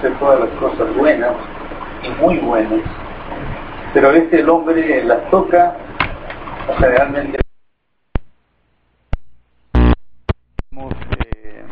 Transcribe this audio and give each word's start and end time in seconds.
Hace 0.00 0.12
todas 0.12 0.40
las 0.40 0.48
cosas 0.58 0.96
buenas 0.96 1.32
y 2.02 2.22
muy 2.22 2.38
buenas, 2.38 2.80
pero 3.92 4.08
a 4.08 4.12
veces 4.12 4.32
el 4.32 4.48
hombre 4.48 5.04
las 5.04 5.28
toca, 5.28 5.76
realmente 6.78 7.38
eh, 10.74 11.64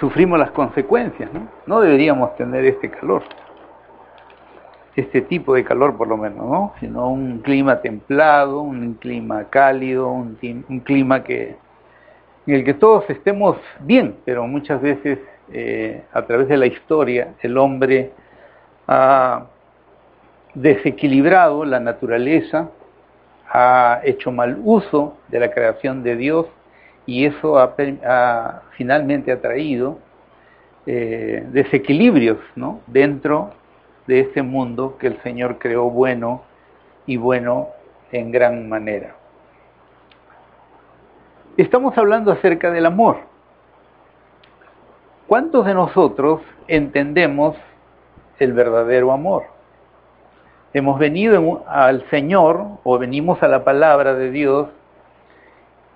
sufrimos 0.00 0.36
las 0.40 0.50
consecuencias, 0.50 1.32
¿no? 1.32 1.46
No 1.66 1.80
deberíamos 1.80 2.34
tener 2.34 2.64
este 2.64 2.90
calor, 2.90 3.22
este 4.96 5.20
tipo 5.20 5.54
de 5.54 5.62
calor 5.62 5.96
por 5.96 6.08
lo 6.08 6.16
menos, 6.16 6.44
¿no? 6.44 6.74
Sino 6.80 7.08
un 7.08 7.38
clima 7.38 7.80
templado, 7.80 8.62
un 8.62 8.94
clima 8.94 9.44
cálido, 9.44 10.10
un, 10.10 10.36
un 10.68 10.80
clima 10.80 11.22
que 11.22 11.56
en 12.48 12.54
el 12.56 12.64
que 12.64 12.74
todos 12.74 13.08
estemos 13.10 13.58
bien, 13.78 14.16
pero 14.24 14.44
muchas 14.48 14.82
veces 14.82 15.20
eh, 15.52 16.02
a 16.12 16.22
través 16.22 16.48
de 16.48 16.56
la 16.56 16.66
historia 16.66 17.34
el 17.42 17.58
hombre 17.58 18.12
ha 18.86 19.46
desequilibrado 20.54 21.64
la 21.64 21.80
naturaleza, 21.80 22.70
ha 23.48 24.00
hecho 24.04 24.32
mal 24.32 24.58
uso 24.62 25.16
de 25.28 25.40
la 25.40 25.50
creación 25.50 26.02
de 26.02 26.16
Dios 26.16 26.46
y 27.06 27.24
eso 27.24 27.58
ha, 27.58 27.74
finalmente 28.76 29.32
ha 29.32 29.40
traído 29.40 29.98
eh, 30.86 31.44
desequilibrios 31.52 32.38
dentro 32.86 33.50
de 34.06 34.20
este 34.20 34.42
mundo 34.42 34.96
que 34.98 35.08
el 35.08 35.20
Señor 35.22 35.58
creó 35.58 35.90
bueno 35.90 36.42
y 37.06 37.16
bueno 37.16 37.68
en 38.12 38.30
gran 38.30 38.68
manera. 38.68 39.14
Estamos 41.56 41.96
hablando 41.98 42.32
acerca 42.32 42.70
del 42.70 42.86
amor. 42.86 43.29
¿Cuántos 45.30 45.64
de 45.64 45.74
nosotros 45.74 46.40
entendemos 46.66 47.54
el 48.40 48.52
verdadero 48.52 49.12
amor? 49.12 49.44
Hemos 50.74 50.98
venido 50.98 51.62
al 51.68 52.04
Señor 52.10 52.66
o 52.82 52.98
venimos 52.98 53.40
a 53.40 53.46
la 53.46 53.62
palabra 53.62 54.14
de 54.14 54.32
Dios 54.32 54.66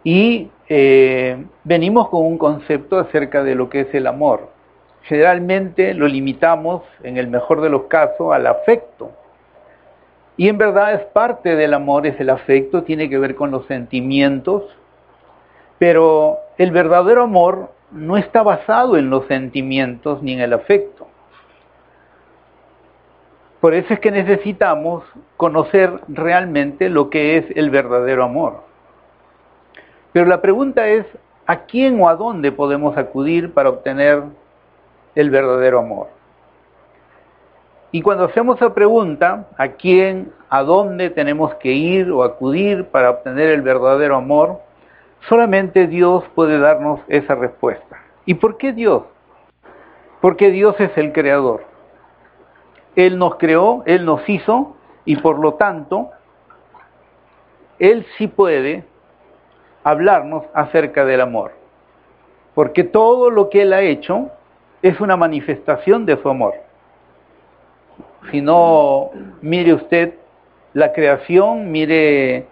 y 0.04 0.50
eh, 0.68 1.44
venimos 1.64 2.10
con 2.10 2.24
un 2.24 2.38
concepto 2.38 2.96
acerca 2.96 3.42
de 3.42 3.56
lo 3.56 3.68
que 3.68 3.80
es 3.80 3.92
el 3.92 4.06
amor. 4.06 4.50
Generalmente 5.02 5.94
lo 5.94 6.06
limitamos, 6.06 6.82
en 7.02 7.16
el 7.16 7.26
mejor 7.26 7.60
de 7.60 7.70
los 7.70 7.86
casos, 7.86 8.32
al 8.32 8.46
afecto. 8.46 9.10
Y 10.36 10.48
en 10.48 10.58
verdad 10.58 10.94
es 10.94 11.06
parte 11.06 11.56
del 11.56 11.74
amor, 11.74 12.06
es 12.06 12.20
el 12.20 12.30
afecto, 12.30 12.84
tiene 12.84 13.10
que 13.10 13.18
ver 13.18 13.34
con 13.34 13.50
los 13.50 13.66
sentimientos, 13.66 14.62
pero 15.80 16.38
el 16.56 16.70
verdadero 16.70 17.24
amor 17.24 17.74
no 17.90 18.16
está 18.16 18.42
basado 18.42 18.96
en 18.96 19.10
los 19.10 19.26
sentimientos 19.26 20.22
ni 20.22 20.32
en 20.32 20.40
el 20.40 20.52
afecto. 20.52 21.06
Por 23.60 23.72
eso 23.72 23.94
es 23.94 24.00
que 24.00 24.10
necesitamos 24.10 25.04
conocer 25.36 26.00
realmente 26.08 26.90
lo 26.90 27.08
que 27.08 27.38
es 27.38 27.46
el 27.56 27.70
verdadero 27.70 28.24
amor. 28.24 28.62
Pero 30.12 30.26
la 30.26 30.42
pregunta 30.42 30.86
es, 30.86 31.06
¿a 31.46 31.60
quién 31.60 32.00
o 32.00 32.08
a 32.08 32.14
dónde 32.14 32.52
podemos 32.52 32.96
acudir 32.98 33.54
para 33.54 33.70
obtener 33.70 34.22
el 35.14 35.30
verdadero 35.30 35.78
amor? 35.78 36.08
Y 37.90 38.02
cuando 38.02 38.24
hacemos 38.24 38.60
la 38.60 38.74
pregunta, 38.74 39.46
¿a 39.56 39.68
quién, 39.68 40.32
a 40.50 40.62
dónde 40.62 41.10
tenemos 41.10 41.54
que 41.54 41.72
ir 41.72 42.10
o 42.10 42.22
acudir 42.22 42.86
para 42.86 43.08
obtener 43.08 43.50
el 43.50 43.62
verdadero 43.62 44.16
amor? 44.16 44.60
Solamente 45.28 45.86
Dios 45.86 46.24
puede 46.34 46.58
darnos 46.58 47.00
esa 47.08 47.34
respuesta. 47.34 48.02
¿Y 48.26 48.34
por 48.34 48.58
qué 48.58 48.72
Dios? 48.72 49.04
Porque 50.20 50.50
Dios 50.50 50.78
es 50.78 50.96
el 50.96 51.12
creador. 51.12 51.64
Él 52.96 53.18
nos 53.18 53.36
creó, 53.36 53.82
Él 53.86 54.04
nos 54.04 54.28
hizo 54.28 54.76
y 55.04 55.16
por 55.16 55.38
lo 55.38 55.54
tanto, 55.54 56.10
Él 57.78 58.06
sí 58.16 58.28
puede 58.28 58.84
hablarnos 59.82 60.44
acerca 60.54 61.04
del 61.04 61.20
amor. 61.20 61.52
Porque 62.54 62.84
todo 62.84 63.30
lo 63.30 63.50
que 63.50 63.62
Él 63.62 63.72
ha 63.72 63.82
hecho 63.82 64.30
es 64.82 65.00
una 65.00 65.16
manifestación 65.16 66.06
de 66.06 66.20
su 66.20 66.28
amor. 66.28 66.54
Si 68.30 68.40
no, 68.40 69.10
mire 69.40 69.74
usted 69.74 70.14
la 70.72 70.92
creación, 70.92 71.70
mire 71.70 72.46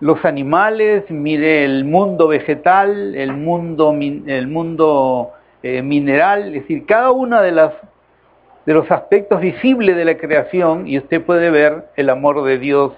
los 0.00 0.24
animales, 0.24 1.04
mire 1.10 1.64
el 1.64 1.84
mundo 1.84 2.28
vegetal, 2.28 3.14
el 3.14 3.32
mundo, 3.32 3.96
el 4.00 4.48
mundo 4.48 5.32
eh, 5.62 5.82
mineral, 5.82 6.48
es 6.48 6.62
decir, 6.62 6.84
cada 6.86 7.10
uno 7.10 7.40
de, 7.40 7.52
de 7.52 8.74
los 8.74 8.90
aspectos 8.90 9.40
visibles 9.40 9.96
de 9.96 10.04
la 10.04 10.16
creación 10.16 10.86
y 10.86 10.98
usted 10.98 11.22
puede 11.22 11.50
ver 11.50 11.86
el 11.96 12.10
amor 12.10 12.42
de 12.44 12.58
Dios 12.58 12.92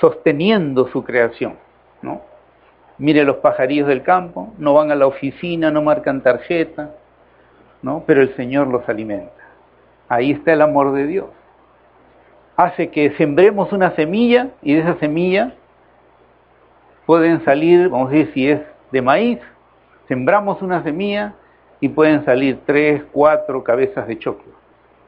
sosteniendo 0.00 0.88
su 0.88 1.02
creación, 1.02 1.56
¿no? 2.02 2.20
Mire 2.98 3.24
los 3.24 3.36
pajarillos 3.36 3.86
del 3.88 4.02
campo, 4.02 4.52
no 4.58 4.74
van 4.74 4.90
a 4.90 4.96
la 4.96 5.06
oficina, 5.06 5.70
no 5.70 5.82
marcan 5.82 6.20
tarjeta, 6.20 6.90
¿no? 7.82 8.02
Pero 8.06 8.22
el 8.22 8.34
Señor 8.34 8.66
los 8.68 8.88
alimenta. 8.88 9.32
Ahí 10.08 10.32
está 10.32 10.52
el 10.52 10.62
amor 10.62 10.92
de 10.92 11.06
Dios. 11.06 11.26
Hace 12.56 12.90
que 12.90 13.10
sembremos 13.12 13.72
una 13.72 13.92
semilla 13.94 14.48
y 14.62 14.74
de 14.74 14.80
esa 14.80 14.98
semilla 14.98 15.54
pueden 17.08 17.42
salir, 17.42 17.88
vamos 17.88 18.10
a 18.10 18.16
decir, 18.16 18.34
si 18.34 18.50
es 18.50 18.60
de 18.92 19.00
maíz, 19.00 19.38
sembramos 20.08 20.60
una 20.60 20.82
semilla 20.82 21.32
y 21.80 21.88
pueden 21.88 22.22
salir 22.22 22.58
tres, 22.66 23.02
cuatro 23.12 23.64
cabezas 23.64 24.06
de 24.06 24.18
choclo, 24.18 24.52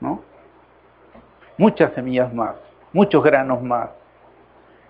¿no? 0.01 0.23
Muchas 1.59 1.93
semillas 1.93 2.33
más, 2.33 2.55
muchos 2.95 3.23
granos 3.23 3.63
más. 3.63 3.91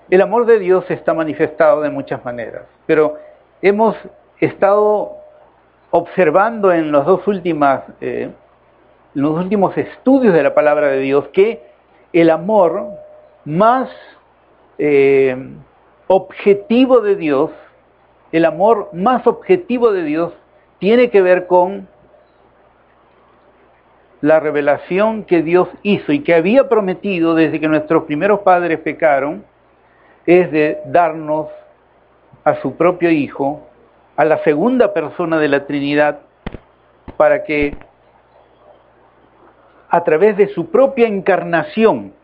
El 0.09 0.22
amor 0.22 0.47
de 0.47 0.60
Dios 0.60 0.88
está 0.88 1.12
manifestado 1.12 1.81
de 1.81 1.91
muchas 1.91 2.25
maneras, 2.25 2.62
pero 2.87 3.19
hemos 3.60 3.97
estado 4.38 5.16
observando 5.91 6.72
en 6.72 6.92
los 6.92 7.04
dos 7.06 7.27
últimas, 7.27 7.82
eh, 8.00 8.31
los 9.15 9.32
últimos 9.32 9.77
estudios 9.77 10.32
de 10.32 10.44
la 10.44 10.54
palabra 10.54 10.87
de 10.87 11.00
Dios 11.00 11.27
que 11.32 11.60
el 12.12 12.31
amor 12.31 12.87
más 13.44 13.91
eh, 14.78 15.37
objetivo 16.12 17.00
de 17.00 17.15
Dios, 17.15 17.53
el 18.32 18.44
amor 18.44 18.88
más 18.93 19.28
objetivo 19.28 19.93
de 19.93 20.03
Dios, 20.03 20.32
tiene 20.81 21.09
que 21.09 21.22
ver 21.22 21.47
con 21.47 21.87
la 24.21 24.41
revelación 24.41 25.22
que 25.22 25.41
Dios 25.44 25.69
hizo 25.84 26.10
y 26.10 26.25
que 26.25 26.34
había 26.34 26.69
prometido 26.69 27.37
desde 27.37 27.60
que 27.60 27.69
nuestros 27.69 28.03
primeros 28.04 28.41
padres 28.41 28.81
pecaron, 28.81 29.44
es 30.26 30.50
de 30.50 30.81
darnos 30.87 31.47
a 32.42 32.56
su 32.56 32.75
propio 32.75 33.09
Hijo, 33.09 33.60
a 34.16 34.25
la 34.25 34.42
segunda 34.42 34.92
persona 34.92 35.38
de 35.38 35.47
la 35.47 35.65
Trinidad, 35.65 36.22
para 37.16 37.44
que 37.44 37.77
a 39.89 40.03
través 40.03 40.36
de 40.36 40.48
su 40.48 40.72
propia 40.72 41.07
encarnación 41.07 42.15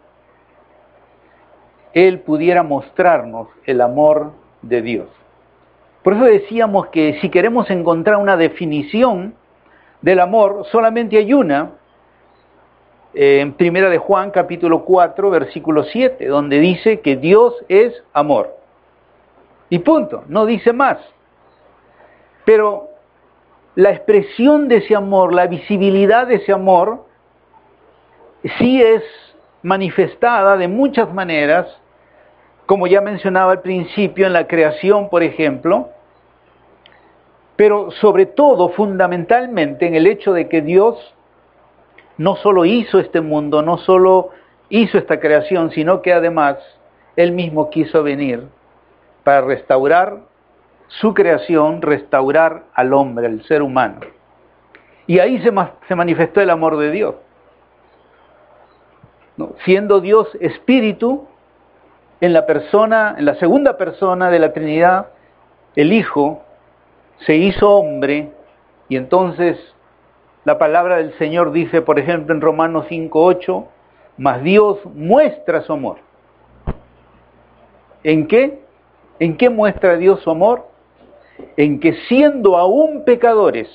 él 1.96 2.20
pudiera 2.20 2.62
mostrarnos 2.62 3.48
el 3.64 3.80
amor 3.80 4.32
de 4.60 4.82
Dios. 4.82 5.08
Por 6.02 6.12
eso 6.12 6.24
decíamos 6.24 6.88
que 6.88 7.18
si 7.22 7.30
queremos 7.30 7.70
encontrar 7.70 8.18
una 8.18 8.36
definición 8.36 9.34
del 10.02 10.20
amor, 10.20 10.66
solamente 10.70 11.16
hay 11.16 11.32
una, 11.32 11.70
eh, 13.14 13.40
en 13.40 13.54
Primera 13.54 13.88
de 13.88 13.96
Juan 13.96 14.30
capítulo 14.30 14.84
4, 14.84 15.30
versículo 15.30 15.84
7, 15.84 16.26
donde 16.26 16.60
dice 16.60 17.00
que 17.00 17.16
Dios 17.16 17.54
es 17.70 17.94
amor. 18.12 18.54
Y 19.70 19.78
punto, 19.78 20.22
no 20.28 20.44
dice 20.44 20.74
más. 20.74 20.98
Pero 22.44 22.90
la 23.74 23.88
expresión 23.88 24.68
de 24.68 24.76
ese 24.76 24.94
amor, 24.94 25.32
la 25.32 25.46
visibilidad 25.46 26.26
de 26.26 26.34
ese 26.34 26.52
amor, 26.52 27.06
sí 28.58 28.82
es 28.82 29.02
manifestada 29.62 30.58
de 30.58 30.68
muchas 30.68 31.10
maneras 31.14 31.66
como 32.66 32.88
ya 32.88 33.00
mencionaba 33.00 33.52
al 33.52 33.60
principio, 33.62 34.26
en 34.26 34.32
la 34.32 34.46
creación, 34.46 35.08
por 35.08 35.22
ejemplo, 35.22 35.90
pero 37.54 37.90
sobre 37.92 38.26
todo, 38.26 38.70
fundamentalmente, 38.70 39.86
en 39.86 39.94
el 39.94 40.06
hecho 40.06 40.32
de 40.32 40.48
que 40.48 40.60
Dios 40.60 41.14
no 42.18 42.36
solo 42.36 42.64
hizo 42.64 42.98
este 42.98 43.20
mundo, 43.20 43.62
no 43.62 43.78
solo 43.78 44.30
hizo 44.68 44.98
esta 44.98 45.20
creación, 45.20 45.70
sino 45.70 46.02
que 46.02 46.12
además 46.12 46.58
Él 47.14 47.32
mismo 47.32 47.70
quiso 47.70 48.02
venir 48.02 48.44
para 49.24 49.40
restaurar 49.40 50.18
su 50.88 51.14
creación, 51.14 51.82
restaurar 51.82 52.64
al 52.74 52.92
hombre, 52.92 53.26
al 53.26 53.42
ser 53.44 53.62
humano. 53.62 54.00
Y 55.06 55.20
ahí 55.20 55.40
se, 55.40 55.52
se 55.88 55.94
manifestó 55.94 56.40
el 56.40 56.50
amor 56.50 56.76
de 56.76 56.90
Dios. 56.90 57.14
Siendo 59.64 60.00
Dios 60.00 60.28
espíritu, 60.40 61.26
en 62.20 62.32
la 62.32 62.46
persona, 62.46 63.14
en 63.18 63.24
la 63.24 63.34
segunda 63.36 63.76
persona 63.76 64.30
de 64.30 64.38
la 64.38 64.52
Trinidad, 64.52 65.08
el 65.74 65.92
Hijo 65.92 66.42
se 67.26 67.36
hizo 67.36 67.70
hombre 67.70 68.30
y 68.88 68.96
entonces 68.96 69.58
la 70.44 70.58
palabra 70.58 70.96
del 70.96 71.12
Señor 71.18 71.52
dice, 71.52 71.82
por 71.82 71.98
ejemplo, 71.98 72.34
en 72.34 72.40
Romanos 72.40 72.86
5.8, 72.88 73.66
mas 74.16 74.42
Dios 74.42 74.78
muestra 74.94 75.62
su 75.62 75.72
amor. 75.72 75.98
¿En 78.04 78.28
qué? 78.28 78.60
¿En 79.18 79.36
qué 79.36 79.50
muestra 79.50 79.96
Dios 79.96 80.20
su 80.20 80.30
amor? 80.30 80.68
En 81.56 81.80
que 81.80 81.94
siendo 82.08 82.56
aún 82.56 83.04
pecadores, 83.04 83.68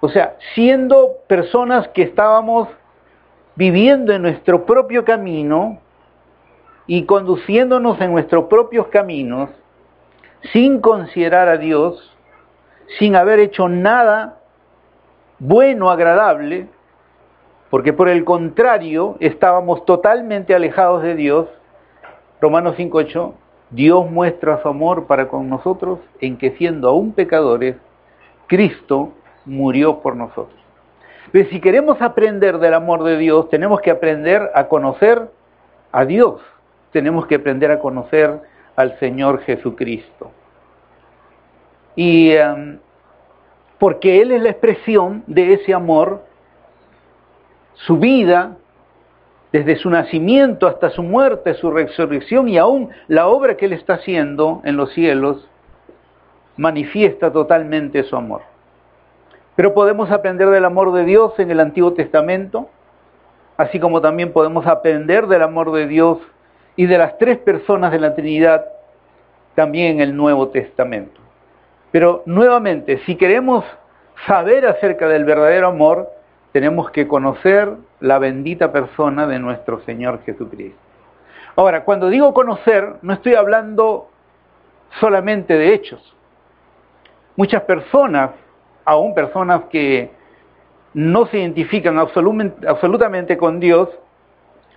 o 0.00 0.08
sea, 0.08 0.36
siendo 0.54 1.18
personas 1.26 1.88
que 1.88 2.02
estábamos 2.02 2.68
viviendo 3.54 4.12
en 4.12 4.22
nuestro 4.22 4.64
propio 4.64 5.04
camino 5.04 5.80
y 6.88 7.04
conduciéndonos 7.04 8.00
en 8.00 8.10
nuestros 8.12 8.46
propios 8.46 8.88
caminos, 8.88 9.50
sin 10.52 10.80
considerar 10.80 11.46
a 11.46 11.58
Dios, 11.58 12.16
sin 12.98 13.14
haber 13.14 13.38
hecho 13.38 13.68
nada 13.68 14.40
bueno, 15.38 15.90
agradable, 15.90 16.66
porque 17.70 17.92
por 17.92 18.08
el 18.08 18.24
contrario 18.24 19.16
estábamos 19.20 19.84
totalmente 19.84 20.54
alejados 20.54 21.02
de 21.02 21.14
Dios. 21.14 21.46
Romanos 22.40 22.76
5.8, 22.78 23.32
Dios 23.70 24.10
muestra 24.10 24.62
su 24.62 24.68
amor 24.68 25.06
para 25.06 25.28
con 25.28 25.50
nosotros 25.50 25.98
en 26.20 26.38
que 26.38 26.52
siendo 26.52 26.88
aún 26.88 27.12
pecadores, 27.12 27.76
Cristo 28.46 29.12
murió 29.44 30.00
por 30.00 30.16
nosotros. 30.16 30.58
Pero 31.32 31.50
si 31.50 31.60
queremos 31.60 32.00
aprender 32.00 32.58
del 32.58 32.72
amor 32.72 33.04
de 33.04 33.18
Dios, 33.18 33.50
tenemos 33.50 33.82
que 33.82 33.90
aprender 33.90 34.50
a 34.54 34.68
conocer 34.68 35.30
a 35.92 36.06
Dios, 36.06 36.40
tenemos 36.92 37.26
que 37.26 37.36
aprender 37.36 37.70
a 37.70 37.78
conocer 37.78 38.40
al 38.76 38.98
Señor 38.98 39.40
Jesucristo. 39.42 40.30
Y 41.96 42.30
em, 42.30 42.78
porque 43.78 44.20
Él 44.22 44.32
es 44.32 44.42
la 44.42 44.50
expresión 44.50 45.24
de 45.26 45.54
ese 45.54 45.74
amor, 45.74 46.22
su 47.74 47.98
vida, 47.98 48.56
desde 49.52 49.76
su 49.76 49.88
nacimiento 49.88 50.66
hasta 50.66 50.90
su 50.90 51.02
muerte, 51.02 51.54
su 51.54 51.70
resurrección 51.70 52.48
y 52.48 52.58
aún 52.58 52.90
la 53.08 53.28
obra 53.28 53.56
que 53.56 53.66
Él 53.66 53.72
está 53.72 53.94
haciendo 53.94 54.60
en 54.64 54.76
los 54.76 54.92
cielos, 54.92 55.48
manifiesta 56.56 57.32
totalmente 57.32 58.02
su 58.02 58.16
amor. 58.16 58.42
Pero 59.56 59.74
podemos 59.74 60.10
aprender 60.10 60.50
del 60.50 60.64
amor 60.64 60.92
de 60.92 61.04
Dios 61.04 61.32
en 61.38 61.50
el 61.50 61.60
Antiguo 61.60 61.94
Testamento, 61.94 62.68
así 63.56 63.80
como 63.80 64.00
también 64.00 64.32
podemos 64.32 64.66
aprender 64.66 65.26
del 65.26 65.42
amor 65.42 65.72
de 65.72 65.86
Dios 65.86 66.18
y 66.78 66.86
de 66.86 66.96
las 66.96 67.18
tres 67.18 67.38
personas 67.38 67.90
de 67.90 67.98
la 67.98 68.14
Trinidad 68.14 68.64
también 69.56 70.00
el 70.00 70.16
Nuevo 70.16 70.50
Testamento. 70.50 71.20
Pero 71.90 72.22
nuevamente, 72.24 72.98
si 73.04 73.16
queremos 73.16 73.64
saber 74.28 74.64
acerca 74.64 75.08
del 75.08 75.24
verdadero 75.24 75.66
amor, 75.66 76.08
tenemos 76.52 76.92
que 76.92 77.08
conocer 77.08 77.72
la 77.98 78.20
bendita 78.20 78.70
persona 78.70 79.26
de 79.26 79.40
nuestro 79.40 79.80
Señor 79.80 80.22
Jesucristo. 80.22 80.78
Ahora, 81.56 81.82
cuando 81.82 82.10
digo 82.10 82.32
conocer, 82.32 82.94
no 83.02 83.12
estoy 83.14 83.34
hablando 83.34 84.08
solamente 85.00 85.54
de 85.54 85.74
hechos. 85.74 86.14
Muchas 87.34 87.62
personas, 87.62 88.30
aún 88.84 89.16
personas 89.16 89.62
que 89.64 90.12
no 90.94 91.26
se 91.26 91.38
identifican 91.38 91.98
absolutamente 91.98 93.36
con 93.36 93.58
Dios, 93.58 93.88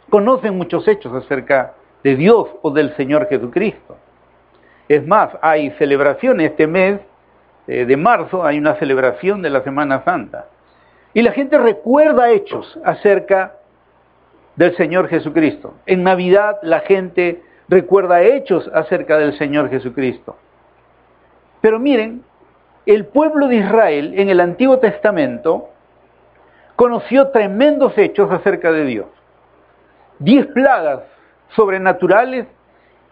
conocen 0.10 0.58
muchos 0.58 0.88
hechos 0.88 1.14
acerca 1.14 1.76
de 2.04 2.16
Dios 2.16 2.48
o 2.62 2.72
del 2.72 2.96
Señor 2.96 3.28
Jesucristo. 3.28 3.98
Es 4.88 5.06
más, 5.06 5.30
hay 5.42 5.72
celebraciones 5.72 6.52
este 6.52 6.68
mes 6.68 7.00
eh, 7.68 7.86
de 7.86 7.98
marzo, 7.98 8.44
hay 8.44 8.58
una 8.58 8.76
celebración 8.76 9.42
de 9.42 9.50
la 9.50 9.64
Semana 9.64 10.04
Santa. 10.04 10.48
Y 11.14 11.22
la 11.22 11.32
gente 11.32 11.58
recuerda 11.58 12.30
hechos 12.32 12.80
acerca 12.84 13.54
del 14.56 14.76
Señor 14.76 15.08
Jesucristo. 15.08 15.76
En 15.86 16.04
Navidad 16.04 16.60
la 16.64 16.82
gente 16.82 17.42
recuerda 17.70 18.22
hechos 18.22 18.70
acerca 18.74 19.18
del 19.18 19.38
Señor 19.38 19.70
Jesucristo. 19.70 20.38
Pero 21.62 21.80
miren, 21.80 22.24
el 22.86 23.06
pueblo 23.06 23.48
de 23.48 23.58
Israel 23.58 24.14
en 24.18 24.30
el 24.30 24.40
Antiguo 24.40 24.80
Testamento 24.80 25.70
conoció 26.76 27.30
tremendos 27.30 27.98
hechos 27.98 28.32
acerca 28.32 28.72
de 28.72 28.86
Dios. 28.86 29.06
Diez 30.20 30.48
plagas 30.48 31.02
sobrenaturales 31.56 32.48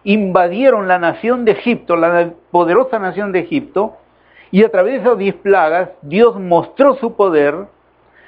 invadieron 0.04 0.88
la 0.88 0.98
nación 0.98 1.44
de 1.44 1.52
Egipto, 1.52 1.96
la 1.96 2.30
poderosa 2.50 2.98
nación 2.98 3.32
de 3.32 3.40
Egipto, 3.40 3.96
y 4.50 4.64
a 4.64 4.70
través 4.70 4.94
de 4.94 5.00
esas 5.00 5.18
diez 5.18 5.34
plagas 5.34 5.90
Dios 6.02 6.38
mostró 6.38 6.96
su 6.96 7.14
poder, 7.14 7.54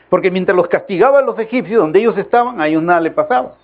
porque 0.08 0.30
mientras 0.30 0.56
los 0.56 0.68
castigaban 0.68 1.26
los 1.26 1.38
egipcios, 1.38 1.80
donde 1.80 2.00
ellos 2.00 2.16
estaban, 2.18 2.60
a 2.60 2.68
ellos 2.68 2.82
nada 2.82 3.00
le 3.00 3.10
pasaba. 3.10 3.54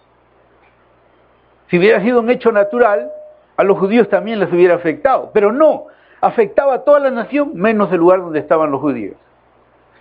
Si 1.69 1.79
hubiera 1.79 2.01
sido 2.01 2.21
un 2.21 2.31
hecho 2.31 2.51
natural, 2.51 3.11
a 3.57 3.65
los 3.65 3.79
judíos 3.79 4.09
también 4.09 4.41
les 4.41 4.51
hubiera 4.51 4.75
afectado, 4.75 5.31
pero 5.35 5.53
no, 5.53 5.87
afectaba 6.21 6.75
a 6.75 6.85
toda 6.85 7.01
la 7.01 7.11
nación 7.11 7.53
menos 7.55 7.93
el 7.93 7.99
lugar 7.99 8.21
donde 8.21 8.39
estaban 8.39 8.71
los 8.71 8.81
judíos. 8.81 9.17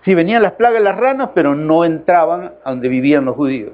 Si 0.05 0.15
venían 0.15 0.41
las 0.41 0.53
plagas 0.53 0.81
las 0.81 0.97
ranas, 0.97 1.31
pero 1.33 1.53
no 1.53 1.83
entraban 1.83 2.53
a 2.63 2.69
donde 2.69 2.87
vivían 2.87 3.25
los 3.25 3.35
judíos, 3.35 3.73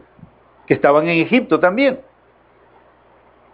que 0.65 0.73
estaban 0.73 1.07
en 1.07 1.21
Egipto 1.21 1.59
también. 1.59 1.99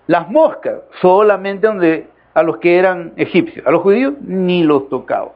Las 0.09 0.27
moscas, 0.27 0.79
solamente 1.01 1.67
donde 1.67 2.07
a 2.33 2.41
los 2.41 2.57
que 2.57 2.79
eran 2.79 3.13
egipcios, 3.15 3.63
a 3.67 3.69
los 3.69 3.83
judíos 3.83 4.15
ni 4.21 4.63
los 4.63 4.89
tocaba. 4.89 5.33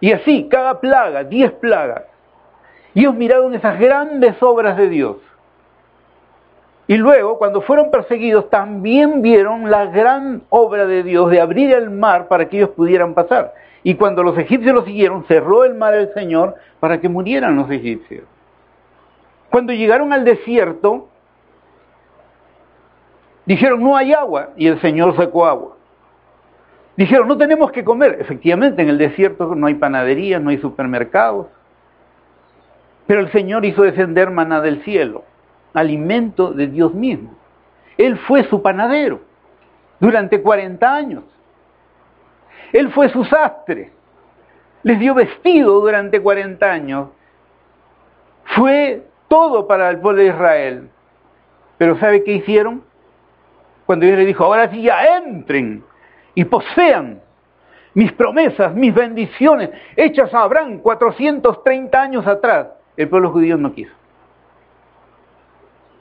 Y 0.00 0.10
así, 0.10 0.48
cada 0.50 0.80
plaga, 0.80 1.22
diez 1.22 1.52
plagas. 1.52 2.04
Ellos 2.94 3.14
miraron 3.14 3.52
esas 3.54 3.78
grandes 3.78 4.42
obras 4.42 4.78
de 4.78 4.88
Dios. 4.88 5.18
Y 6.86 6.96
luego, 6.96 7.36
cuando 7.36 7.60
fueron 7.60 7.90
perseguidos, 7.90 8.48
también 8.48 9.20
vieron 9.20 9.70
la 9.70 9.84
gran 9.84 10.40
obra 10.48 10.86
de 10.86 11.02
Dios 11.02 11.30
de 11.30 11.42
abrir 11.42 11.74
el 11.74 11.90
mar 11.90 12.26
para 12.26 12.48
que 12.48 12.56
ellos 12.56 12.70
pudieran 12.70 13.12
pasar. 13.12 13.52
Y 13.82 13.96
cuando 13.96 14.22
los 14.22 14.38
egipcios 14.38 14.74
lo 14.74 14.86
siguieron, 14.86 15.26
cerró 15.26 15.64
el 15.64 15.74
mar 15.74 15.92
el 15.92 16.14
Señor 16.14 16.54
para 16.80 17.02
que 17.02 17.10
murieran 17.10 17.54
los 17.54 17.70
egipcios. 17.70 18.24
Cuando 19.50 19.74
llegaron 19.74 20.14
al 20.14 20.24
desierto, 20.24 21.08
Dijeron, 23.44 23.82
no 23.82 23.96
hay 23.96 24.12
agua, 24.12 24.50
y 24.56 24.68
el 24.68 24.80
Señor 24.80 25.16
sacó 25.16 25.46
agua. 25.46 25.76
Dijeron, 26.96 27.26
no 27.26 27.36
tenemos 27.36 27.72
que 27.72 27.84
comer. 27.84 28.18
Efectivamente, 28.20 28.82
en 28.82 28.88
el 28.88 28.98
desierto 28.98 29.54
no 29.54 29.66
hay 29.66 29.74
panaderías, 29.74 30.40
no 30.40 30.50
hay 30.50 30.58
supermercados. 30.58 31.46
Pero 33.06 33.20
el 33.20 33.32
Señor 33.32 33.64
hizo 33.64 33.82
descender 33.82 34.30
maná 34.30 34.60
del 34.60 34.82
cielo, 34.84 35.24
alimento 35.74 36.52
de 36.52 36.68
Dios 36.68 36.94
mismo. 36.94 37.34
Él 37.98 38.16
fue 38.18 38.44
su 38.44 38.62
panadero 38.62 39.20
durante 39.98 40.40
40 40.40 40.94
años. 40.94 41.24
Él 42.72 42.90
fue 42.92 43.08
su 43.08 43.24
sastre. 43.24 43.92
Les 44.82 44.98
dio 44.98 45.14
vestido 45.14 45.80
durante 45.80 46.20
40 46.20 46.70
años. 46.70 47.08
Fue 48.44 49.06
todo 49.28 49.66
para 49.66 49.90
el 49.90 49.98
pueblo 49.98 50.22
de 50.22 50.28
Israel. 50.28 50.90
Pero 51.78 51.98
¿sabe 51.98 52.24
qué 52.24 52.32
hicieron? 52.32 52.82
Cuando 53.92 54.06
Dios 54.06 54.18
le 54.20 54.24
dijo, 54.24 54.44
ahora 54.44 54.70
sí 54.70 54.80
ya 54.80 55.18
entren 55.18 55.84
y 56.34 56.46
posean 56.46 57.20
mis 57.92 58.10
promesas, 58.12 58.74
mis 58.74 58.94
bendiciones, 58.94 59.68
hechas 59.96 60.32
a 60.32 60.44
Abraham 60.44 60.78
430 60.78 62.00
años 62.00 62.26
atrás, 62.26 62.68
el 62.96 63.10
pueblo 63.10 63.30
judío 63.32 63.58
no 63.58 63.74
quiso. 63.74 63.92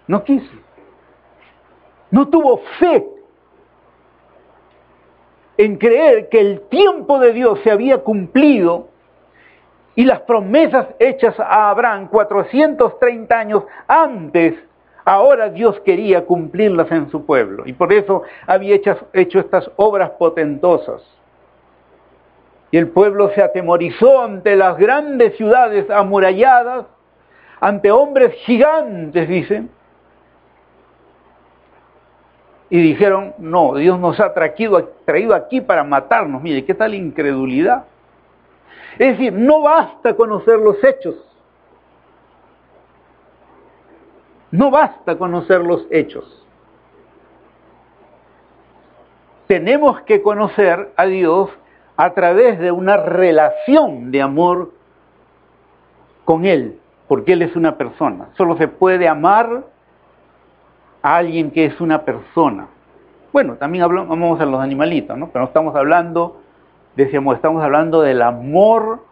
No 0.08 0.24
quiso. 0.24 0.54
No 2.12 2.30
tuvo 2.30 2.62
fe 2.80 3.06
en 5.58 5.76
creer 5.76 6.30
que 6.30 6.40
el 6.40 6.62
tiempo 6.70 7.20
de 7.20 7.34
Dios 7.34 7.60
se 7.62 7.72
había 7.72 7.98
cumplido 7.98 8.88
y 9.96 10.06
las 10.06 10.22
promesas 10.22 10.88
hechas 10.98 11.38
a 11.42 11.70
Abraham 11.70 12.08
430 12.08 13.38
años 13.38 13.64
antes 13.86 14.56
Ahora 15.04 15.50
Dios 15.50 15.80
quería 15.82 16.26
cumplirlas 16.26 16.92
en 16.92 17.10
su 17.10 17.26
pueblo 17.26 17.64
y 17.66 17.74
por 17.74 17.92
eso 17.92 18.24
había 18.46 18.76
hecho, 18.76 19.40
estas 19.40 19.70
obras 19.76 20.12
potentosas. 20.12 21.02
Y 22.70 22.78
el 22.78 22.88
pueblo 22.90 23.32
se 23.32 23.42
atemorizó 23.42 24.22
ante 24.22 24.56
las 24.56 24.78
grandes 24.78 25.36
ciudades 25.36 25.90
amuralladas, 25.90 26.86
ante 27.60 27.92
hombres 27.92 28.34
gigantes, 28.46 29.28
dicen. 29.28 29.70
Y 32.70 32.82
dijeron, 32.82 33.34
no, 33.38 33.76
Dios 33.76 34.00
nos 34.00 34.18
ha 34.22 34.34
traído, 34.34 34.94
traído 35.04 35.36
aquí 35.36 35.60
para 35.60 35.84
matarnos. 35.84 36.42
Mire, 36.42 36.64
¿qué 36.64 36.74
tal 36.74 36.94
incredulidad? 36.94 37.84
Es 38.98 39.18
decir, 39.18 39.34
no 39.34 39.62
basta 39.62 40.16
conocer 40.16 40.58
los 40.58 40.82
hechos. 40.82 41.16
No 44.52 44.70
basta 44.70 45.18
conocer 45.18 45.62
los 45.62 45.88
hechos. 45.90 46.46
Tenemos 49.48 50.02
que 50.02 50.22
conocer 50.22 50.92
a 50.96 51.06
Dios 51.06 51.50
a 51.98 52.14
través 52.14 52.60
de 52.60 52.72
una 52.72 52.98
relación 52.98 54.12
de 54.12 54.22
amor 54.22 54.72
con 56.26 56.46
Él, 56.46 56.80
porque 57.08 57.34
Él 57.34 57.42
es 57.42 57.56
una 57.56 57.78
persona. 57.78 58.30
Solo 58.38 58.58
se 58.58 58.68
puede 58.68 59.08
amar 59.08 59.64
a 61.02 61.18
alguien 61.18 61.52
que 61.52 61.66
es 61.66 61.82
una 61.82 62.04
persona. 62.04 62.68
Bueno, 63.34 63.56
también 63.56 63.84
hablamos 63.84 64.40
a 64.40 64.46
los 64.46 64.60
animalitos, 64.60 65.18
¿no? 65.18 65.30
Pero 65.30 65.44
no 65.44 65.48
estamos 65.48 65.76
hablando, 65.76 66.42
decíamos, 66.96 67.36
estamos 67.36 67.64
hablando 67.64 68.02
del 68.02 68.22
amor 68.22 69.04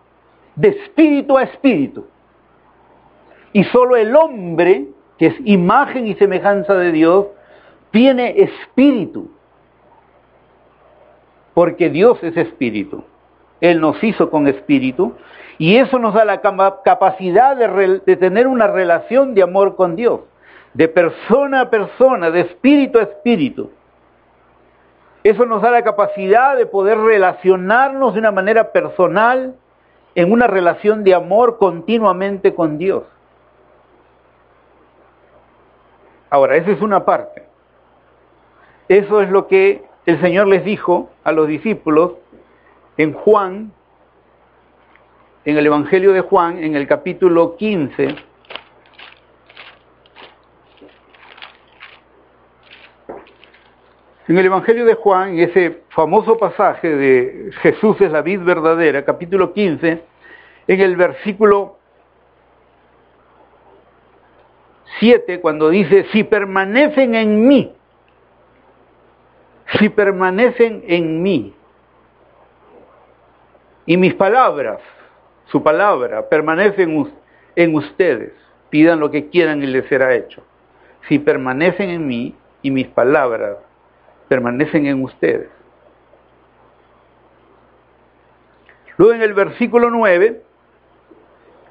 de 0.56 0.70
espíritu 0.70 1.38
a 1.38 1.44
espíritu. 1.44 2.06
Y 3.54 3.64
solo 3.66 3.96
el 3.96 4.16
hombre, 4.16 4.88
que 5.20 5.28
es 5.28 5.36
imagen 5.44 6.08
y 6.08 6.16
semejanza 6.16 6.74
de 6.74 6.92
Dios, 6.92 7.28
tiene 7.92 8.42
espíritu 8.42 9.30
porque 11.54 11.90
Dios 11.90 12.18
es 12.24 12.38
espíritu. 12.38 13.04
Él 13.60 13.82
nos 13.82 14.02
hizo 14.02 14.30
con 14.30 14.48
espíritu 14.48 15.16
y 15.58 15.76
eso 15.76 16.00
nos 16.00 16.14
da 16.14 16.24
la 16.24 16.40
capacidad 16.40 17.58
de, 17.58 18.16
tener 18.16 18.48
una 18.48 18.68
relación 18.68 19.34
de 19.36 19.44
amor 19.44 19.76
con 19.76 19.98
Dios, 19.98 20.22
de 20.74 20.88
persona 20.88 21.62
a 21.62 21.70
persona, 21.70 22.32
de 22.32 22.40
espíritu 22.40 22.98
a 22.98 23.04
espíritu. 23.04 23.72
Eso 25.22 25.46
nos 25.46 25.62
da 25.62 25.70
la 25.70 25.84
capacidad 25.84 26.56
de 26.56 26.66
poder 26.66 26.98
relacionarnos 26.98 28.14
de 28.14 28.22
una 28.22 28.32
manera 28.32 28.72
personal 28.72 29.56
en 30.16 30.32
una 30.32 30.48
relación 30.48 31.04
de 31.04 31.14
amor 31.14 31.58
continuamente 31.58 32.56
con 32.56 32.78
Dios. 32.78 33.04
Ahora, 36.30 36.56
esa 36.56 36.72
es 36.72 36.82
una 36.82 37.06
parte. 37.06 37.44
Eso 38.88 39.22
es 39.22 39.30
lo 39.30 39.48
que 39.48 39.84
el 40.06 40.20
Señor 40.22 40.48
les 40.48 40.64
dijo 40.64 41.10
a 41.24 41.32
los 41.32 41.48
discípulos 41.48 42.14
en 42.98 43.14
Juan, 43.14 43.72
en 45.46 45.58
el 45.58 45.66
Evangelio 45.66 46.12
de 46.12 46.22
Juan, 46.22 46.64
en 46.64 46.76
el 46.76 46.88
capítulo 46.88 47.56
15, 47.56 48.16
En 54.30 54.38
el 54.38 54.46
Evangelio 54.46 54.86
de 54.86 54.94
Juan, 54.94 55.30
en 55.30 55.40
ese 55.40 55.82
famoso 55.90 56.38
pasaje 56.38 56.96
de 56.96 57.50
Jesús 57.64 58.00
es 58.00 58.12
la 58.12 58.22
vid 58.22 58.42
verdadera, 58.42 59.04
capítulo 59.04 59.54
15, 59.54 60.04
en 60.68 60.82
el 60.82 60.96
versículo 60.96 61.79
7, 65.00 65.40
cuando 65.42 65.70
dice, 65.70 66.06
si 66.12 66.24
permanecen 66.24 67.16
en 67.16 67.48
mí 67.48 67.74
si 69.78 69.90
permanecen 69.90 70.84
en 70.88 71.22
mí 71.22 71.54
y 73.86 73.98
mis 73.98 74.14
palabras, 74.16 74.80
su 75.46 75.62
palabra, 75.62 76.28
permanecen 76.28 77.12
en 77.56 77.76
ustedes, 77.76 78.34
pidan 78.70 79.00
lo 79.00 79.12
que 79.12 79.30
quieran 79.30 79.64
y 79.64 79.68
les 79.68 79.88
será 79.88 80.14
hecho. 80.14 80.44
Si 81.08 81.20
permanecen 81.20 81.90
en 81.90 82.08
mí 82.08 82.36
y 82.62 82.72
mis 82.72 82.88
palabras 82.88 83.58
permanecen 84.28 84.86
en 84.86 85.04
ustedes. 85.04 85.50
Luego 88.98 89.14
en 89.14 89.22
el 89.22 89.34
versículo 89.34 89.90
9, 89.90 90.42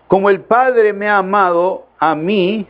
como 0.09 0.31
el 0.31 0.41
Padre 0.41 0.93
me 0.93 1.09
ha 1.09 1.19
amado 1.19 1.87
a 1.99 2.15
mí, 2.15 2.67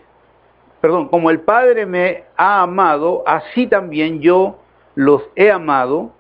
perdón, 0.81 1.09
como 1.09 1.31
el 1.31 1.41
Padre 1.41 1.87
me 1.87 2.25
ha 2.37 2.63
amado, 2.63 3.23
así 3.27 3.67
también 3.67 4.21
yo 4.21 4.59
los 4.95 5.23
he 5.37 5.51
amado, 5.51 6.13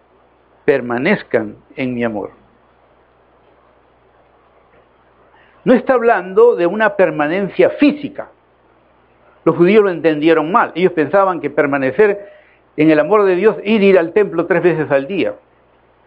permanezcan 0.64 1.56
en 1.76 1.94
mi 1.94 2.04
amor. 2.04 2.30
No 5.64 5.74
está 5.74 5.94
hablando 5.94 6.56
de 6.56 6.66
una 6.66 6.96
permanencia 6.96 7.70
física. 7.70 8.28
Los 9.44 9.56
judíos 9.56 9.82
lo 9.82 9.90
entendieron 9.90 10.50
mal. 10.52 10.72
Ellos 10.74 10.92
pensaban 10.92 11.40
que 11.40 11.50
permanecer 11.50 12.30
en 12.76 12.90
el 12.90 12.98
amor 12.98 13.24
de 13.24 13.36
Dios 13.36 13.56
ir 13.64 13.82
ir 13.82 13.98
al 13.98 14.12
templo 14.12 14.46
tres 14.46 14.62
veces 14.62 14.90
al 14.90 15.06
día. 15.06 15.34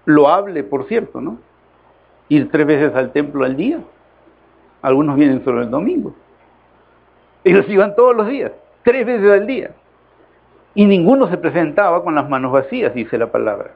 Lo 0.05 0.29
hable, 0.29 0.63
por 0.63 0.88
cierto, 0.88 1.22
¿no? 1.22 1.38
Ir 2.29 2.50
tres 2.50 2.65
veces 2.65 2.96
al 2.96 3.12
templo 3.12 3.46
al 3.46 3.55
día. 3.55 3.79
Algunos 4.81 5.15
vienen 5.15 5.43
solo 5.43 5.62
el 5.62 5.70
domingo. 5.70 6.15
Ellos 7.43 7.65
iban 7.69 7.95
todos 7.95 8.15
los 8.15 8.27
días, 8.27 8.51
tres 8.83 9.05
veces 9.05 9.31
al 9.31 9.48
día. 9.48 9.71
Y 10.74 10.86
ninguno 10.86 11.29
se 11.29 11.38
presentaba 11.38 12.03
con 12.03 12.15
las 12.15 12.29
manos 12.29 12.51
vacías, 12.51 12.93
dice 12.93 13.17
la 13.17 13.31
palabra. 13.31 13.71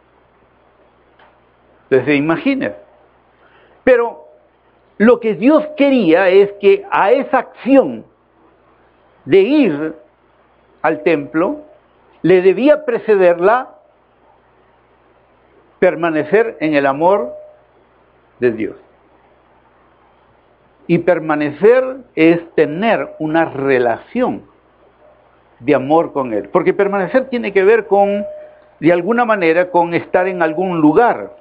Entonces, 1.89 2.15
imagínense. 2.15 2.77
Pero 3.83 4.25
lo 4.97 5.19
que 5.19 5.35
Dios 5.35 5.67
quería 5.75 6.29
es 6.29 6.51
que 6.53 6.85
a 6.89 7.11
esa 7.11 7.39
acción 7.39 8.05
de 9.25 9.39
ir 9.39 9.95
al 10.81 11.03
templo 11.03 11.61
le 12.21 12.41
debía 12.41 12.85
precederla 12.85 13.75
permanecer 15.79 16.57
en 16.61 16.73
el 16.75 16.85
amor 16.85 17.33
de 18.39 18.51
Dios. 18.51 18.75
Y 20.87 20.99
permanecer 20.99 21.97
es 22.15 22.39
tener 22.55 23.15
una 23.19 23.45
relación 23.45 24.43
de 25.59 25.75
amor 25.75 26.13
con 26.13 26.33
Él. 26.33 26.49
Porque 26.49 26.73
permanecer 26.73 27.29
tiene 27.29 27.51
que 27.51 27.63
ver 27.63 27.87
con, 27.87 28.25
de 28.79 28.93
alguna 28.93 29.25
manera, 29.25 29.71
con 29.71 29.93
estar 29.93 30.27
en 30.27 30.41
algún 30.41 30.79
lugar. 30.79 31.35